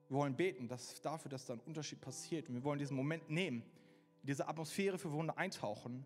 wir 0.10 0.18
wollen 0.18 0.36
beten, 0.36 0.68
dass 0.68 1.02
dafür, 1.02 1.30
dass 1.30 1.46
da 1.46 1.54
ein 1.54 1.62
Unterschied 1.62 2.02
passiert. 2.02 2.50
Und 2.50 2.56
wir 2.56 2.64
wollen 2.64 2.80
diesen 2.80 2.96
Moment 2.96 3.30
nehmen, 3.30 3.64
diese 4.24 4.48
Atmosphäre 4.48 4.98
für 4.98 5.12
Wunder 5.12 5.38
eintauchen, 5.38 6.06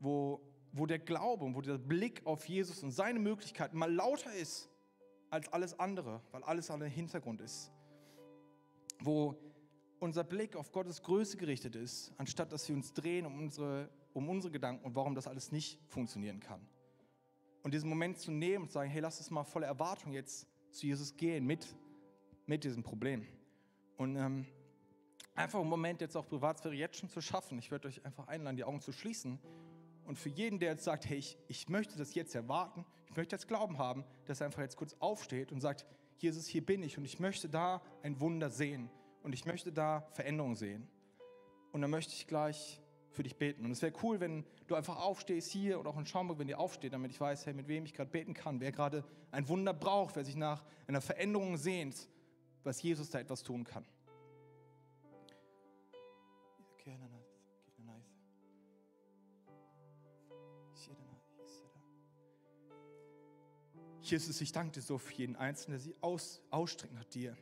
wo 0.00 0.40
wo 0.76 0.86
der 0.86 0.98
Glaube 0.98 1.44
und 1.44 1.54
wo 1.54 1.60
der 1.60 1.78
Blick 1.78 2.20
auf 2.26 2.48
Jesus 2.48 2.82
und 2.82 2.90
seine 2.90 3.20
Möglichkeiten 3.20 3.78
mal 3.78 3.92
lauter 3.92 4.34
ist 4.34 4.68
als 5.30 5.50
alles 5.52 5.78
andere, 5.78 6.20
weil 6.32 6.42
alles 6.42 6.68
an 6.68 6.80
den 6.80 6.90
Hintergrund 6.90 7.40
ist. 7.40 7.70
Wo 9.00 9.36
unser 10.04 10.22
Blick 10.22 10.54
auf 10.54 10.70
Gottes 10.70 11.02
Größe 11.02 11.36
gerichtet 11.36 11.74
ist, 11.74 12.12
anstatt 12.18 12.52
dass 12.52 12.68
wir 12.68 12.76
uns 12.76 12.92
drehen 12.92 13.26
um 13.26 13.38
unsere, 13.38 13.88
um 14.12 14.28
unsere 14.28 14.52
Gedanken 14.52 14.84
und 14.84 14.94
warum 14.94 15.14
das 15.14 15.26
alles 15.26 15.50
nicht 15.50 15.80
funktionieren 15.88 16.40
kann. 16.40 16.60
Und 17.62 17.72
diesen 17.72 17.88
Moment 17.88 18.18
zu 18.18 18.30
nehmen 18.30 18.64
und 18.64 18.68
zu 18.68 18.74
sagen, 18.74 18.90
hey, 18.90 19.00
lass 19.00 19.18
uns 19.18 19.30
mal 19.30 19.44
voller 19.44 19.66
Erwartung 19.66 20.12
jetzt 20.12 20.46
zu 20.70 20.86
Jesus 20.86 21.16
gehen 21.16 21.46
mit, 21.46 21.66
mit 22.46 22.62
diesem 22.62 22.82
Problem. 22.82 23.26
Und 23.96 24.16
ähm, 24.16 24.46
einfach 25.34 25.60
einen 25.60 25.70
Moment 25.70 26.02
jetzt 26.02 26.16
auch 26.16 26.28
Privatsphäre 26.28 26.74
jetzt 26.74 26.98
schon 26.98 27.08
zu 27.08 27.22
schaffen. 27.22 27.58
Ich 27.58 27.70
würde 27.70 27.88
euch 27.88 28.04
einfach 28.04 28.28
einladen, 28.28 28.56
die 28.56 28.64
Augen 28.64 28.82
zu 28.82 28.92
schließen 28.92 29.38
und 30.04 30.18
für 30.18 30.28
jeden, 30.28 30.58
der 30.58 30.72
jetzt 30.72 30.84
sagt, 30.84 31.08
hey, 31.08 31.16
ich, 31.16 31.38
ich 31.48 31.68
möchte 31.70 31.96
das 31.96 32.14
jetzt 32.14 32.34
erwarten, 32.34 32.84
ich 33.08 33.16
möchte 33.16 33.34
jetzt 33.34 33.48
Glauben 33.48 33.78
haben, 33.78 34.04
dass 34.26 34.40
er 34.40 34.46
einfach 34.46 34.60
jetzt 34.60 34.76
kurz 34.76 34.94
aufsteht 34.98 35.50
und 35.50 35.60
sagt, 35.60 35.86
Jesus, 36.18 36.46
hier 36.46 36.64
bin 36.64 36.82
ich 36.82 36.98
und 36.98 37.04
ich 37.06 37.18
möchte 37.18 37.48
da 37.48 37.80
ein 38.02 38.20
Wunder 38.20 38.50
sehen 38.50 38.90
und 39.24 39.32
ich 39.32 39.46
möchte 39.46 39.72
da 39.72 40.06
Veränderung 40.12 40.54
sehen. 40.54 40.86
Und 41.72 41.80
dann 41.80 41.90
möchte 41.90 42.12
ich 42.12 42.28
gleich 42.28 42.80
für 43.10 43.22
dich 43.22 43.36
beten. 43.36 43.64
Und 43.64 43.70
es 43.70 43.80
wäre 43.80 43.92
cool, 44.02 44.20
wenn 44.20 44.44
du 44.66 44.74
einfach 44.74 44.98
aufstehst 44.98 45.50
hier 45.50 45.80
oder 45.80 45.90
auch 45.90 45.98
in 45.98 46.06
Schaumburg, 46.06 46.38
wenn 46.38 46.48
ihr 46.48 46.60
aufsteht, 46.60 46.92
damit 46.92 47.10
ich 47.10 47.20
weiß, 47.20 47.46
hey, 47.46 47.54
mit 47.54 47.66
wem 47.66 47.86
ich 47.86 47.94
gerade 47.94 48.10
beten 48.10 48.34
kann, 48.34 48.60
wer 48.60 48.70
gerade 48.70 49.02
ein 49.30 49.48
Wunder 49.48 49.72
braucht, 49.72 50.14
wer 50.16 50.24
sich 50.24 50.36
nach 50.36 50.62
einer 50.86 51.00
Veränderung 51.00 51.56
sehnt, 51.56 52.08
was 52.64 52.82
Jesus 52.82 53.10
da 53.10 53.18
etwas 53.18 53.42
tun 53.42 53.64
kann. 53.64 53.86
Jesus, 64.02 64.38
ich 64.42 64.52
danke 64.52 64.72
dir 64.72 64.82
so 64.82 64.98
für 64.98 65.14
jeden 65.14 65.34
Einzelnen, 65.34 65.78
der 65.78 65.80
sich 65.80 66.02
aus, 66.02 66.42
ausstreckt 66.50 66.92
nach 66.92 67.04
dir, 67.04 67.38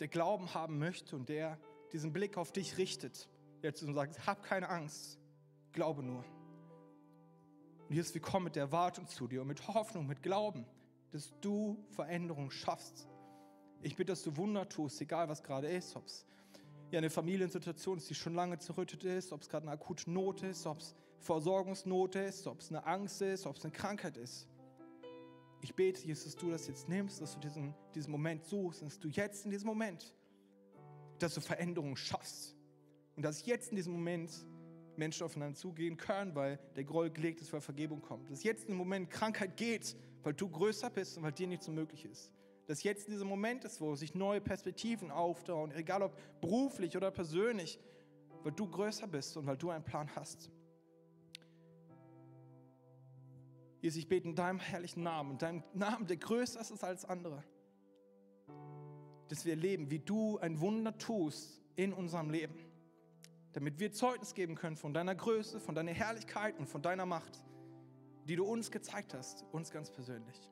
der 0.00 0.08
Glauben 0.08 0.54
haben 0.54 0.78
möchte 0.78 1.14
und 1.14 1.28
der 1.28 1.58
diesen 1.92 2.12
Blick 2.12 2.36
auf 2.36 2.52
dich 2.52 2.78
richtet, 2.78 3.28
jetzt 3.62 3.82
und 3.82 3.94
sagt, 3.94 4.26
hab 4.26 4.42
keine 4.42 4.68
Angst, 4.68 5.18
glaube 5.72 6.02
nur. 6.02 6.24
Und 7.88 7.94
Jesus, 7.94 8.14
wir 8.14 8.20
kommen 8.20 8.44
mit 8.44 8.56
der 8.56 8.64
Erwartung 8.64 9.06
zu 9.06 9.26
dir 9.26 9.42
und 9.42 9.48
mit 9.48 9.66
Hoffnung, 9.68 10.06
mit 10.06 10.22
Glauben, 10.22 10.64
dass 11.12 11.32
du 11.40 11.84
Veränderung 11.90 12.50
schaffst. 12.50 13.08
Ich 13.82 13.96
bitte, 13.96 14.12
dass 14.12 14.22
du 14.22 14.36
Wunder 14.36 14.68
tust, 14.68 15.00
egal 15.00 15.28
was 15.28 15.42
gerade 15.42 15.68
ist, 15.68 15.96
ob 15.96 16.06
es 16.06 16.24
ja 16.90 16.98
eine 16.98 17.10
Familiensituation 17.10 17.98
ist, 17.98 18.08
die 18.08 18.14
schon 18.14 18.34
lange 18.34 18.58
zerrüttet 18.58 19.04
ist, 19.04 19.32
ob 19.32 19.42
es 19.42 19.48
gerade 19.48 19.66
eine 19.66 19.72
akute 19.72 20.10
Not 20.10 20.42
ist, 20.42 20.66
ob 20.66 20.78
es 20.78 20.94
Versorgungsnot 21.18 22.14
ist, 22.16 22.46
ob 22.46 22.60
es 22.60 22.70
eine 22.70 22.86
Angst 22.86 23.22
ist, 23.22 23.46
ob 23.46 23.56
es 23.56 23.64
eine 23.64 23.72
Krankheit 23.72 24.16
ist. 24.16 24.48
Ich 25.62 25.74
bete, 25.74 26.06
Jesus, 26.06 26.24
dass 26.24 26.36
du 26.36 26.50
das 26.50 26.66
jetzt 26.68 26.88
nimmst, 26.88 27.20
dass 27.20 27.34
du 27.34 27.40
diesen, 27.40 27.74
diesen 27.94 28.10
Moment 28.10 28.44
suchst, 28.44 28.82
dass 28.82 28.98
du 28.98 29.08
jetzt 29.08 29.44
in 29.44 29.50
diesem 29.50 29.66
Moment, 29.66 30.14
dass 31.18 31.34
du 31.34 31.40
Veränderungen 31.40 31.96
schaffst. 31.96 32.56
Und 33.16 33.22
dass 33.22 33.44
jetzt 33.44 33.70
in 33.70 33.76
diesem 33.76 33.92
Moment 33.92 34.30
Menschen 34.96 35.24
aufeinander 35.24 35.58
zugehen 35.58 35.96
können, 35.96 36.34
weil 36.34 36.58
der 36.76 36.84
Groll 36.84 37.10
gelegt 37.10 37.40
ist, 37.40 37.52
weil 37.52 37.60
Vergebung 37.60 38.00
kommt. 38.00 38.30
Dass 38.30 38.42
jetzt 38.42 38.62
in 38.62 38.68
diesem 38.68 38.78
Moment 38.78 39.10
Krankheit 39.10 39.56
geht, 39.56 39.96
weil 40.22 40.34
du 40.34 40.48
größer 40.48 40.90
bist 40.90 41.16
und 41.16 41.24
weil 41.24 41.32
dir 41.32 41.46
nichts 41.46 41.66
so 41.66 41.72
möglich 41.72 42.04
ist. 42.04 42.32
Dass 42.66 42.82
jetzt 42.82 43.08
in 43.08 43.12
diesem 43.12 43.28
Moment 43.28 43.64
ist, 43.64 43.80
wo 43.80 43.94
sich 43.96 44.14
neue 44.14 44.40
Perspektiven 44.40 45.10
auftauen, 45.10 45.72
egal 45.72 46.02
ob 46.02 46.16
beruflich 46.40 46.96
oder 46.96 47.10
persönlich, 47.10 47.78
weil 48.42 48.52
du 48.52 48.66
größer 48.66 49.06
bist 49.06 49.36
und 49.36 49.46
weil 49.46 49.56
du 49.56 49.70
einen 49.70 49.84
Plan 49.84 50.08
hast. 50.14 50.50
Jesus, 53.80 53.98
ich 53.98 54.08
bete 54.08 54.28
in 54.28 54.34
deinem 54.34 54.58
herrlichen 54.58 55.02
Namen, 55.02 55.32
in 55.32 55.38
deinem 55.38 55.62
Namen, 55.72 56.06
der 56.06 56.18
größer 56.18 56.60
ist 56.60 56.84
als 56.84 57.04
andere, 57.04 57.42
dass 59.28 59.44
wir 59.44 59.52
erleben, 59.52 59.90
wie 59.90 60.00
du 60.00 60.38
ein 60.38 60.60
Wunder 60.60 60.96
tust 60.98 61.62
in 61.76 61.92
unserem 61.92 62.30
Leben, 62.30 62.58
damit 63.52 63.80
wir 63.80 63.90
Zeugnis 63.90 64.34
geben 64.34 64.54
können 64.54 64.76
von 64.76 64.92
deiner 64.92 65.14
Größe, 65.14 65.60
von 65.60 65.74
deiner 65.74 65.92
Herrlichkeit 65.92 66.58
und 66.58 66.66
von 66.66 66.82
deiner 66.82 67.06
Macht, 67.06 67.42
die 68.26 68.36
du 68.36 68.44
uns 68.44 68.70
gezeigt 68.70 69.14
hast, 69.14 69.44
uns 69.50 69.70
ganz 69.70 69.90
persönlich. 69.90 70.50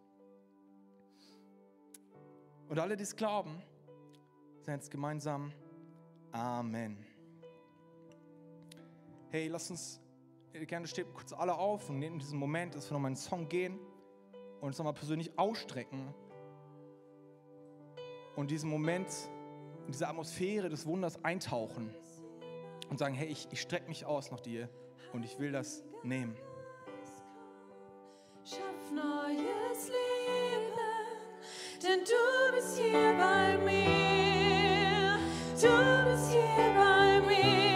Und 2.69 2.79
alle, 2.79 2.97
die 2.97 3.03
es 3.03 3.15
glauben, 3.15 3.63
sagen 4.63 4.79
jetzt 4.79 4.91
gemeinsam 4.91 5.53
Amen. 6.33 6.99
Hey, 9.31 9.49
lass 9.49 9.71
uns 9.71 10.01
gerne 10.53 10.87
steht 10.87 11.13
kurz 11.15 11.33
alle 11.33 11.55
auf 11.55 11.89
und 11.89 12.03
in 12.03 12.19
diesem 12.19 12.39
Moment, 12.39 12.75
dass 12.75 12.91
wir 12.91 12.95
nochmal 12.95 13.09
einen 13.09 13.17
Song 13.17 13.49
gehen 13.49 13.79
und 14.61 14.69
uns 14.69 14.79
nochmal 14.79 14.95
persönlich 14.95 15.39
ausstrecken 15.39 16.15
und 18.37 18.51
diesen 18.51 18.71
Moment, 18.71 19.09
in 19.87 19.93
diese 19.93 20.07
Atmosphäre 20.07 20.69
des 20.69 20.87
Wunders 20.87 21.25
eintauchen 21.25 21.95
und 22.91 22.99
sagen, 22.99 23.15
hey, 23.15 23.27
ich, 23.29 23.49
ich 23.51 23.61
strecke 23.61 23.89
mich 23.89 24.05
aus 24.05 24.31
nach 24.31 24.41
dir 24.41 24.69
und 25.13 25.25
ich 25.25 25.39
will 25.39 25.51
das 25.51 25.83
nehmen. 26.03 26.37
Schaff 28.45 28.93
neues 28.93 29.89
Leben, 29.89 30.79
denn 31.83 32.01
du 32.05 32.55
bist 32.55 32.79
hier 32.79 33.15
bei 33.19 33.59
mir. 33.59 35.19
Du 35.55 36.11
bist 36.11 36.31
hier 36.31 36.75
bei 36.77 37.21
mir. 37.27 37.68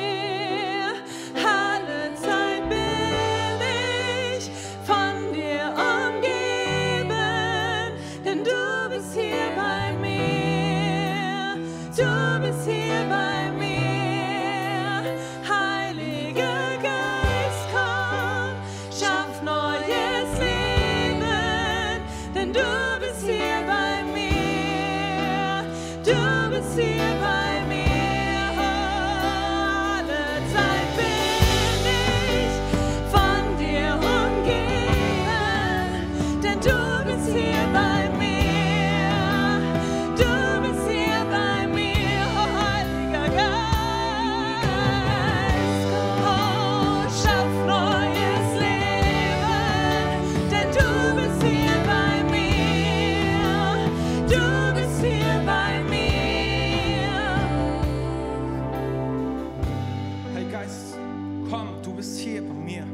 Komm, 61.52 61.68
du 61.82 61.94
bist 61.94 62.18
hier 62.18 62.42
bei 62.42 62.54
mir. 62.54 62.86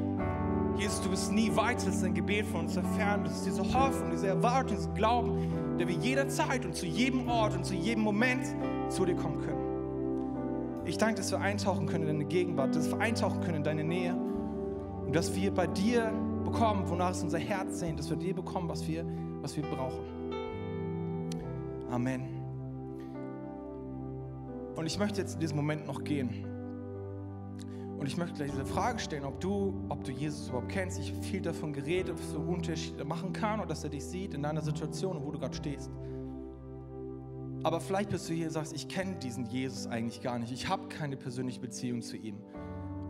Jesus, 0.76 1.00
du 1.00 1.10
bist 1.10 1.32
nie 1.32 1.54
weiter 1.54 1.86
als 1.86 2.02
ein 2.02 2.14
Gebet 2.14 2.44
von 2.46 2.62
uns 2.62 2.76
entfernt. 2.76 3.26
Das 3.26 3.36
ist 3.36 3.46
diese 3.46 3.62
Hoffnung, 3.62 4.10
diese 4.10 4.28
Erwartung, 4.28 4.76
dieser 4.76 4.90
Glauben, 4.90 5.76
der 5.78 5.86
wir 5.86 5.94
jederzeit 5.94 6.64
und 6.64 6.74
zu 6.74 6.86
jedem 6.86 7.28
Ort 7.28 7.54
und 7.54 7.64
zu 7.64 7.74
jedem 7.74 8.02
Moment 8.02 8.44
zu 8.88 9.04
dir 9.04 9.14
kommen 9.14 9.40
können. 9.40 10.84
Ich 10.86 10.98
danke, 10.98 11.16
dass 11.16 11.30
wir 11.30 11.40
eintauchen 11.40 11.86
können 11.86 12.08
in 12.08 12.18
deine 12.18 12.24
Gegenwart, 12.24 12.74
dass 12.74 12.90
wir 12.90 12.98
eintauchen 12.98 13.40
können 13.40 13.58
in 13.58 13.64
deine 13.64 13.84
Nähe 13.84 14.14
und 14.14 15.14
dass 15.14 15.34
wir 15.36 15.52
bei 15.52 15.66
dir 15.66 16.12
bekommen, 16.44 16.88
wonach 16.88 17.10
es 17.10 17.22
unser 17.22 17.38
Herz 17.38 17.78
sehnt, 17.78 17.98
dass 17.98 18.10
wir 18.10 18.16
dir 18.16 18.34
bekommen, 18.34 18.68
was 18.68 18.86
wir, 18.88 19.04
was 19.40 19.56
wir 19.56 19.64
brauchen. 19.64 20.04
Amen. 21.90 22.22
Und 24.74 24.86
ich 24.86 24.98
möchte 24.98 25.20
jetzt 25.20 25.34
in 25.34 25.40
diesem 25.40 25.56
Moment 25.56 25.86
noch 25.86 26.02
gehen. 26.02 26.57
Und 27.98 28.06
ich 28.06 28.16
möchte 28.16 28.36
gleich 28.36 28.52
diese 28.52 28.64
Frage 28.64 29.00
stellen, 29.00 29.24
ob 29.24 29.40
du, 29.40 29.74
ob 29.88 30.04
du 30.04 30.12
Jesus 30.12 30.48
überhaupt 30.48 30.68
kennst. 30.68 31.00
Ich 31.00 31.12
habe 31.12 31.22
viel 31.22 31.42
davon 31.42 31.72
geredet, 31.72 32.16
was 32.16 32.30
so 32.30 32.38
Unterschiede 32.38 33.04
machen 33.04 33.32
kann 33.32 33.58
und 33.58 33.68
dass 33.68 33.82
er 33.82 33.90
dich 33.90 34.04
sieht 34.04 34.34
in 34.34 34.42
deiner 34.44 34.62
Situation, 34.62 35.20
wo 35.24 35.32
du 35.32 35.38
gerade 35.40 35.56
stehst. 35.56 35.90
Aber 37.64 37.80
vielleicht 37.80 38.10
bist 38.10 38.28
du 38.28 38.34
hier 38.34 38.46
und 38.46 38.52
sagst, 38.52 38.72
ich 38.72 38.86
kenne 38.88 39.16
diesen 39.16 39.46
Jesus 39.46 39.88
eigentlich 39.88 40.22
gar 40.22 40.38
nicht. 40.38 40.52
Ich 40.52 40.68
habe 40.68 40.86
keine 40.86 41.16
persönliche 41.16 41.60
Beziehung 41.60 42.00
zu 42.02 42.16
ihm. 42.16 42.38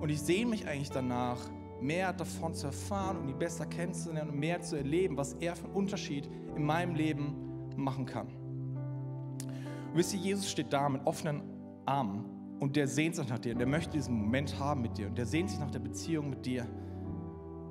Und 0.00 0.08
ich 0.08 0.22
sehne 0.22 0.50
mich 0.50 0.66
eigentlich 0.66 0.90
danach, 0.90 1.38
mehr 1.82 2.12
davon 2.14 2.54
zu 2.54 2.66
erfahren 2.66 3.18
und 3.18 3.28
ihn 3.28 3.38
besser 3.38 3.66
kennenzulernen 3.66 4.30
und 4.30 4.38
mehr 4.38 4.62
zu 4.62 4.76
erleben, 4.76 5.16
was 5.16 5.34
er 5.34 5.54
für 5.54 5.66
einen 5.66 5.74
Unterschied 5.74 6.28
in 6.56 6.64
meinem 6.64 6.94
Leben 6.94 7.36
machen 7.76 8.06
kann. 8.06 8.28
Und 8.28 9.94
wisst 9.94 10.14
ihr, 10.14 10.20
Jesus 10.20 10.50
steht 10.50 10.72
da 10.72 10.88
mit 10.88 11.06
offenen 11.06 11.42
Armen 11.84 12.37
und 12.60 12.76
der 12.76 12.88
sehnt 12.88 13.16
sich 13.16 13.28
nach 13.28 13.38
dir 13.38 13.52
und 13.52 13.58
der 13.58 13.68
möchte 13.68 13.92
diesen 13.92 14.14
Moment 14.14 14.58
haben 14.58 14.82
mit 14.82 14.98
dir 14.98 15.06
und 15.06 15.16
der 15.16 15.26
sehnt 15.26 15.50
sich 15.50 15.58
nach 15.58 15.70
der 15.70 15.78
Beziehung 15.78 16.30
mit 16.30 16.44
dir. 16.44 16.66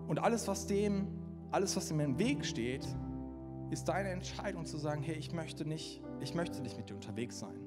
Und 0.08 0.20
alles, 0.20 0.48
was 0.48 0.68
dem, 0.68 1.08
alles, 1.52 1.76
was 1.76 1.92
ihm 1.92 2.00
im 2.00 2.18
Weg 2.18 2.46
steht, 2.46 2.88
ist 3.70 3.90
deine 3.90 4.10
Entscheidung 4.10 4.66
zu 4.66 4.78
sagen, 4.78 5.02
hey, 5.04 5.16
ich 5.16 5.34
möchte 5.34 5.66
nicht, 5.66 6.02
ich 6.22 6.34
möchte 6.34 6.62
nicht 6.62 6.78
mit 6.78 6.90
dir 6.90 6.96
unterwegs 6.96 7.40
sein. 7.40 7.60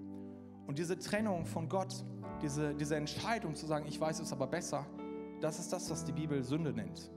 Und 0.66 0.79
diese 0.79 0.99
Trennung 0.99 1.45
von 1.45 1.68
Gott, 1.68 2.05
diese, 2.43 2.75
diese 2.75 2.97
Entscheidung 2.97 3.55
zu 3.55 3.66
sagen, 3.66 3.87
ich 3.87 4.01
weiß 4.01 4.21
es 4.21 4.33
aber 4.33 4.47
besser, 4.47 4.87
das 5.41 5.59
ist 5.59 5.73
das, 5.73 5.91
was 5.91 6.05
die 6.05 6.12
Bibel 6.12 6.43
Sünde 6.43 6.73
nennt. 6.73 7.11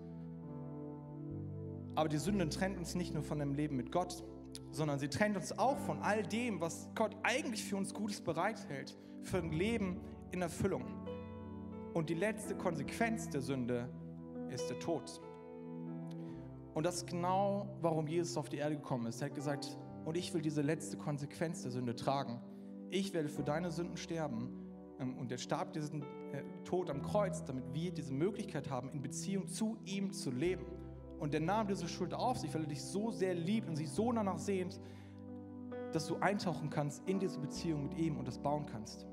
Aber 1.96 2.10
die 2.10 2.18
Sünde 2.18 2.50
trennt 2.50 2.78
uns 2.78 2.96
nicht 2.96 3.14
nur 3.14 3.24
von 3.24 3.40
dem 3.40 3.54
Leben 3.54 3.76
mit 3.76 3.92
Gott, 3.92 4.24
sondern 4.72 5.00
sie 5.00 5.08
trennt 5.08 5.36
uns 5.36 5.58
auch 5.58 5.78
von 5.78 6.02
all 6.02 6.24
dem, 6.24 6.62
was 6.62 6.90
Gott 6.96 7.16
eigentlich 7.24 7.64
für 7.64 7.78
uns 7.78 7.94
Gutes 7.94 8.22
bereithält, 8.22 8.98
für 9.22 9.38
ein 9.38 9.52
Leben 9.52 10.02
in 10.32 10.42
Erfüllung. 10.42 10.84
Und 11.94 12.10
die 12.10 12.16
letzte 12.16 12.56
Konsequenz 12.56 13.30
der 13.30 13.42
Sünde 13.42 13.90
ist 14.50 14.70
der 14.70 14.80
Tod. 14.80 15.22
Und 16.74 16.86
das 16.86 16.96
ist 16.96 17.08
genau, 17.08 17.68
warum 17.82 18.08
Jesus 18.08 18.36
auf 18.36 18.50
die 18.50 18.58
Erde 18.58 18.76
gekommen 18.76 19.06
ist. 19.06 19.22
Er 19.22 19.28
hat 19.28 19.36
gesagt, 19.36 19.78
und 20.06 20.18
ich 20.18 20.34
will 20.34 20.42
diese 20.42 20.62
letzte 20.62 20.98
Konsequenz 20.98 21.62
der 21.62 21.72
Sünde 21.72 21.96
tragen. 21.96 22.42
Ich 22.90 23.14
werde 23.14 23.30
für 23.30 23.44
deine 23.44 23.72
Sünden 23.72 23.98
sterben. 23.98 24.50
Ähm, 25.00 25.18
Und 25.18 25.32
er 25.32 25.38
starb 25.38 25.74
diesen 25.74 26.02
äh, 26.02 26.44
Tod 26.64 26.90
am 26.90 27.02
Kreuz, 27.02 27.44
damit 27.44 27.74
wir 27.74 27.92
diese 27.92 28.14
Möglichkeit 28.14 28.70
haben, 28.70 28.90
in 28.90 29.02
Beziehung 29.02 29.48
zu 29.48 29.78
ihm 29.86 30.12
zu 30.12 30.32
leben. 30.32 30.66
Und 31.24 31.34
er 31.34 31.40
nahm 31.40 31.70
diese 31.70 31.88
Schuld 31.88 32.14
auf 32.14 32.38
sich, 32.38 32.54
weil 32.54 32.64
er 32.64 32.68
dich 32.68 32.84
so 32.84 33.10
sehr 33.10 33.34
liebt 33.34 33.70
und 33.70 33.78
sich 33.78 33.90
so 33.90 34.12
danach 34.12 34.38
sehnt, 34.38 34.78
dass 35.94 36.06
du 36.06 36.18
eintauchen 36.18 36.70
kannst 36.70 37.08
in 37.08 37.18
diese 37.18 37.40
Beziehung 37.40 37.84
mit 37.84 37.98
ihm 37.98 38.18
und 38.18 38.28
das 38.28 38.40
bauen 38.40 38.66
kannst. 38.66 39.08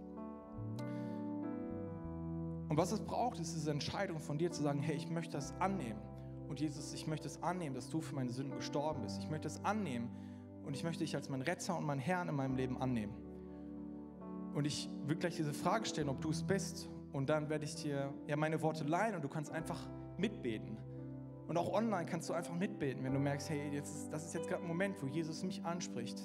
Und 2.68 2.76
was 2.76 2.90
es 2.90 2.98
braucht, 2.98 3.38
ist 3.38 3.54
diese 3.54 3.70
Entscheidung 3.70 4.18
von 4.18 4.38
dir 4.38 4.50
zu 4.50 4.60
sagen, 4.60 4.80
hey, 4.80 4.96
ich 4.96 5.08
möchte 5.08 5.34
das 5.34 5.54
annehmen. 5.60 6.00
Und 6.48 6.58
Jesus, 6.58 6.92
ich 6.94 7.06
möchte 7.06 7.28
es 7.28 7.40
annehmen, 7.44 7.76
dass 7.76 7.88
du 7.90 8.00
für 8.00 8.16
meine 8.16 8.32
Sünden 8.32 8.56
gestorben 8.56 9.02
bist. 9.02 9.22
Ich 9.22 9.30
möchte 9.30 9.46
es 9.46 9.64
annehmen 9.64 10.10
und 10.64 10.74
ich 10.74 10.82
möchte 10.82 11.04
dich 11.04 11.14
als 11.14 11.28
mein 11.28 11.42
Retter 11.42 11.78
und 11.78 11.84
mein 11.84 12.00
Herrn 12.00 12.28
in 12.28 12.34
meinem 12.34 12.56
Leben 12.56 12.82
annehmen. 12.82 13.14
Und 14.52 14.66
ich 14.66 14.90
will 15.06 15.14
gleich 15.14 15.36
diese 15.36 15.54
Frage 15.54 15.86
stellen, 15.86 16.08
ob 16.08 16.20
du 16.20 16.30
es 16.30 16.42
bist. 16.42 16.88
Und 17.12 17.30
dann 17.30 17.48
werde 17.50 17.66
ich 17.66 17.76
dir 17.76 18.12
ja 18.26 18.36
meine 18.36 18.62
Worte 18.62 18.82
leihen 18.82 19.14
und 19.14 19.22
du 19.22 19.28
kannst 19.28 19.52
einfach 19.52 19.88
mitbeten. 20.18 20.76
Und 21.50 21.56
auch 21.56 21.72
online 21.72 22.06
kannst 22.06 22.28
du 22.28 22.32
einfach 22.32 22.54
mitbeten, 22.54 23.02
wenn 23.02 23.12
du 23.12 23.18
merkst, 23.18 23.50
hey, 23.50 23.72
jetzt 23.72 23.92
ist, 23.92 24.12
das 24.12 24.24
ist 24.24 24.34
jetzt 24.34 24.48
gerade 24.48 24.62
ein 24.62 24.68
Moment, 24.68 25.02
wo 25.02 25.08
Jesus 25.08 25.42
mich 25.42 25.64
anspricht. 25.64 26.22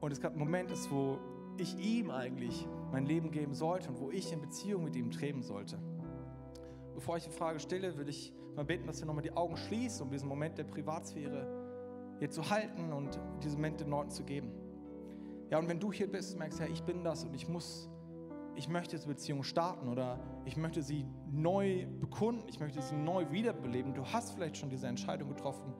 Und 0.00 0.12
es 0.12 0.20
gerade 0.20 0.36
ein 0.36 0.38
Moment 0.38 0.70
ist, 0.70 0.88
wo 0.92 1.18
ich 1.58 1.76
ihm 1.80 2.08
eigentlich 2.12 2.68
mein 2.92 3.06
Leben 3.06 3.32
geben 3.32 3.54
sollte 3.54 3.88
und 3.88 3.98
wo 3.98 4.12
ich 4.12 4.32
in 4.32 4.40
Beziehung 4.40 4.84
mit 4.84 4.94
ihm 4.94 5.10
treten 5.10 5.42
sollte. 5.42 5.80
Bevor 6.94 7.16
ich 7.16 7.24
die 7.24 7.32
Frage 7.32 7.58
stelle, 7.58 7.96
würde 7.96 8.10
ich 8.10 8.32
mal 8.54 8.64
beten, 8.64 8.86
dass 8.86 9.00
wir 9.00 9.06
nochmal 9.06 9.24
die 9.24 9.32
Augen 9.32 9.56
schließen, 9.56 10.04
um 10.06 10.12
diesen 10.12 10.28
Moment 10.28 10.58
der 10.58 10.64
Privatsphäre 10.64 12.14
hier 12.20 12.30
zu 12.30 12.50
halten 12.50 12.92
und 12.92 13.18
diesen 13.42 13.56
Moment 13.56 13.80
den 13.80 13.90
Leuten 13.90 14.10
zu 14.10 14.22
geben. 14.22 14.52
Ja, 15.50 15.58
und 15.58 15.66
wenn 15.66 15.80
du 15.80 15.92
hier 15.92 16.06
bist, 16.06 16.38
merkst 16.38 16.60
ja, 16.60 16.66
ich 16.66 16.84
bin 16.84 17.02
das 17.02 17.24
und 17.24 17.34
ich 17.34 17.48
muss, 17.48 17.90
ich 18.54 18.68
möchte 18.68 18.96
diese 18.96 19.08
Beziehung 19.08 19.42
starten 19.42 19.88
oder 19.88 20.18
ich 20.44 20.56
möchte 20.56 20.82
sie 20.82 21.06
neu 21.30 21.86
bekunden, 22.00 22.44
ich 22.48 22.60
möchte 22.60 22.82
sie 22.82 22.94
neu 22.94 23.30
wiederbeleben. 23.30 23.94
Du 23.94 24.04
hast 24.04 24.32
vielleicht 24.32 24.56
schon 24.56 24.70
diese 24.70 24.86
Entscheidung 24.86 25.28
getroffen, 25.28 25.72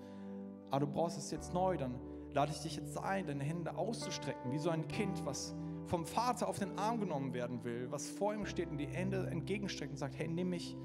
aber 0.70 0.86
du 0.86 0.92
brauchst 0.92 1.18
es 1.18 1.30
jetzt 1.30 1.52
neu, 1.52 1.76
dann 1.76 2.00
lade 2.32 2.52
ich 2.52 2.60
dich 2.60 2.76
jetzt 2.76 2.98
ein, 2.98 3.26
deine 3.26 3.44
Hände 3.44 3.76
auszustrecken, 3.76 4.52
wie 4.52 4.58
so 4.58 4.70
ein 4.70 4.88
Kind, 4.88 5.24
was 5.26 5.54
vom 5.86 6.06
Vater 6.06 6.48
auf 6.48 6.58
den 6.58 6.78
Arm 6.78 7.00
genommen 7.00 7.34
werden 7.34 7.64
will, 7.64 7.90
was 7.90 8.08
vor 8.08 8.32
ihm 8.32 8.46
steht 8.46 8.70
und 8.70 8.78
die 8.78 8.86
Hände 8.86 9.26
entgegenstreckt 9.30 9.90
und 9.90 9.98
sagt, 9.98 10.18
hey, 10.18 10.28
nimm 10.28 10.50
mich, 10.50 10.76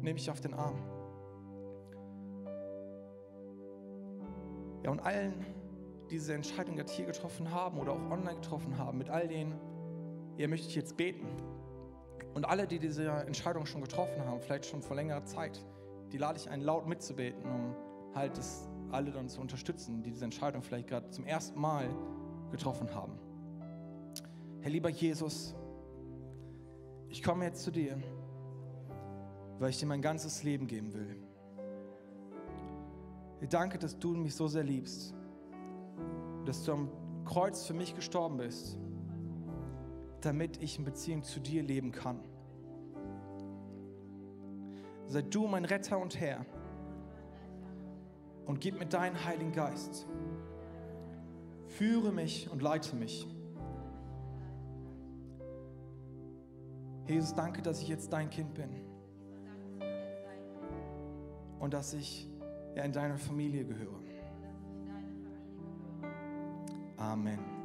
nimm 0.00 0.14
mich 0.14 0.30
auf 0.30 0.40
den 0.40 0.54
Arm. 0.54 0.76
Ja, 4.82 4.90
und 4.90 5.00
allen, 5.00 5.44
die 6.10 6.14
diese 6.14 6.34
Entscheidung 6.34 6.76
jetzt 6.76 6.92
hier 6.92 7.06
getroffen 7.06 7.50
haben 7.50 7.78
oder 7.78 7.92
auch 7.92 8.10
online 8.10 8.36
getroffen 8.36 8.78
haben, 8.78 8.98
mit 8.98 9.10
all 9.10 9.28
denen, 9.28 9.58
ihr 10.38 10.48
möchte 10.48 10.68
ich 10.68 10.74
jetzt 10.74 10.96
beten. 10.96 11.26
Und 12.34 12.44
alle, 12.44 12.66
die 12.66 12.78
diese 12.78 13.08
Entscheidung 13.08 13.64
schon 13.66 13.80
getroffen 13.80 14.24
haben, 14.24 14.40
vielleicht 14.40 14.66
schon 14.66 14.82
vor 14.82 14.96
längerer 14.96 15.24
Zeit, 15.24 15.64
die 16.12 16.18
lade 16.18 16.38
ich 16.38 16.50
ein, 16.50 16.60
laut 16.60 16.86
mitzubeten, 16.86 17.42
um 17.44 17.74
halt 18.14 18.36
das 18.36 18.68
alle 18.90 19.10
dann 19.10 19.28
zu 19.28 19.40
unterstützen, 19.40 20.02
die 20.02 20.10
diese 20.10 20.24
Entscheidung 20.24 20.62
vielleicht 20.62 20.88
gerade 20.88 21.10
zum 21.10 21.24
ersten 21.24 21.58
Mal 21.58 21.88
getroffen 22.50 22.94
haben. 22.94 23.18
Herr 24.60 24.70
lieber 24.70 24.90
Jesus, 24.90 25.54
ich 27.08 27.22
komme 27.22 27.44
jetzt 27.44 27.62
zu 27.62 27.70
dir, 27.70 27.98
weil 29.58 29.70
ich 29.70 29.78
dir 29.78 29.86
mein 29.86 30.02
ganzes 30.02 30.42
Leben 30.42 30.66
geben 30.66 30.92
will. 30.92 31.16
Ich 33.40 33.48
danke, 33.48 33.78
dass 33.78 33.98
du 33.98 34.10
mich 34.12 34.34
so 34.34 34.48
sehr 34.48 34.64
liebst, 34.64 35.14
dass 36.44 36.64
du 36.64 36.72
am 36.72 36.90
Kreuz 37.24 37.66
für 37.66 37.74
mich 37.74 37.94
gestorben 37.94 38.38
bist, 38.38 38.78
damit 40.26 40.60
ich 40.60 40.76
in 40.76 40.84
Beziehung 40.84 41.22
zu 41.22 41.38
dir 41.38 41.62
leben 41.62 41.92
kann. 41.92 42.20
Sei 45.06 45.22
du 45.22 45.46
mein 45.46 45.64
Retter 45.64 45.98
und 45.98 46.18
Herr 46.18 46.44
und 48.44 48.60
gib 48.60 48.76
mir 48.76 48.86
deinen 48.86 49.24
Heiligen 49.24 49.52
Geist. 49.52 50.04
Führe 51.68 52.10
mich 52.10 52.50
und 52.50 52.60
leite 52.60 52.96
mich. 52.96 53.28
Jesus, 57.06 57.32
danke, 57.32 57.62
dass 57.62 57.80
ich 57.80 57.88
jetzt 57.88 58.12
dein 58.12 58.28
Kind 58.28 58.52
bin 58.54 58.70
und 61.60 61.72
dass 61.72 61.94
ich 61.94 62.28
in 62.74 62.92
deiner 62.92 63.16
Familie 63.16 63.64
gehöre. 63.64 64.00
Amen. 66.96 67.55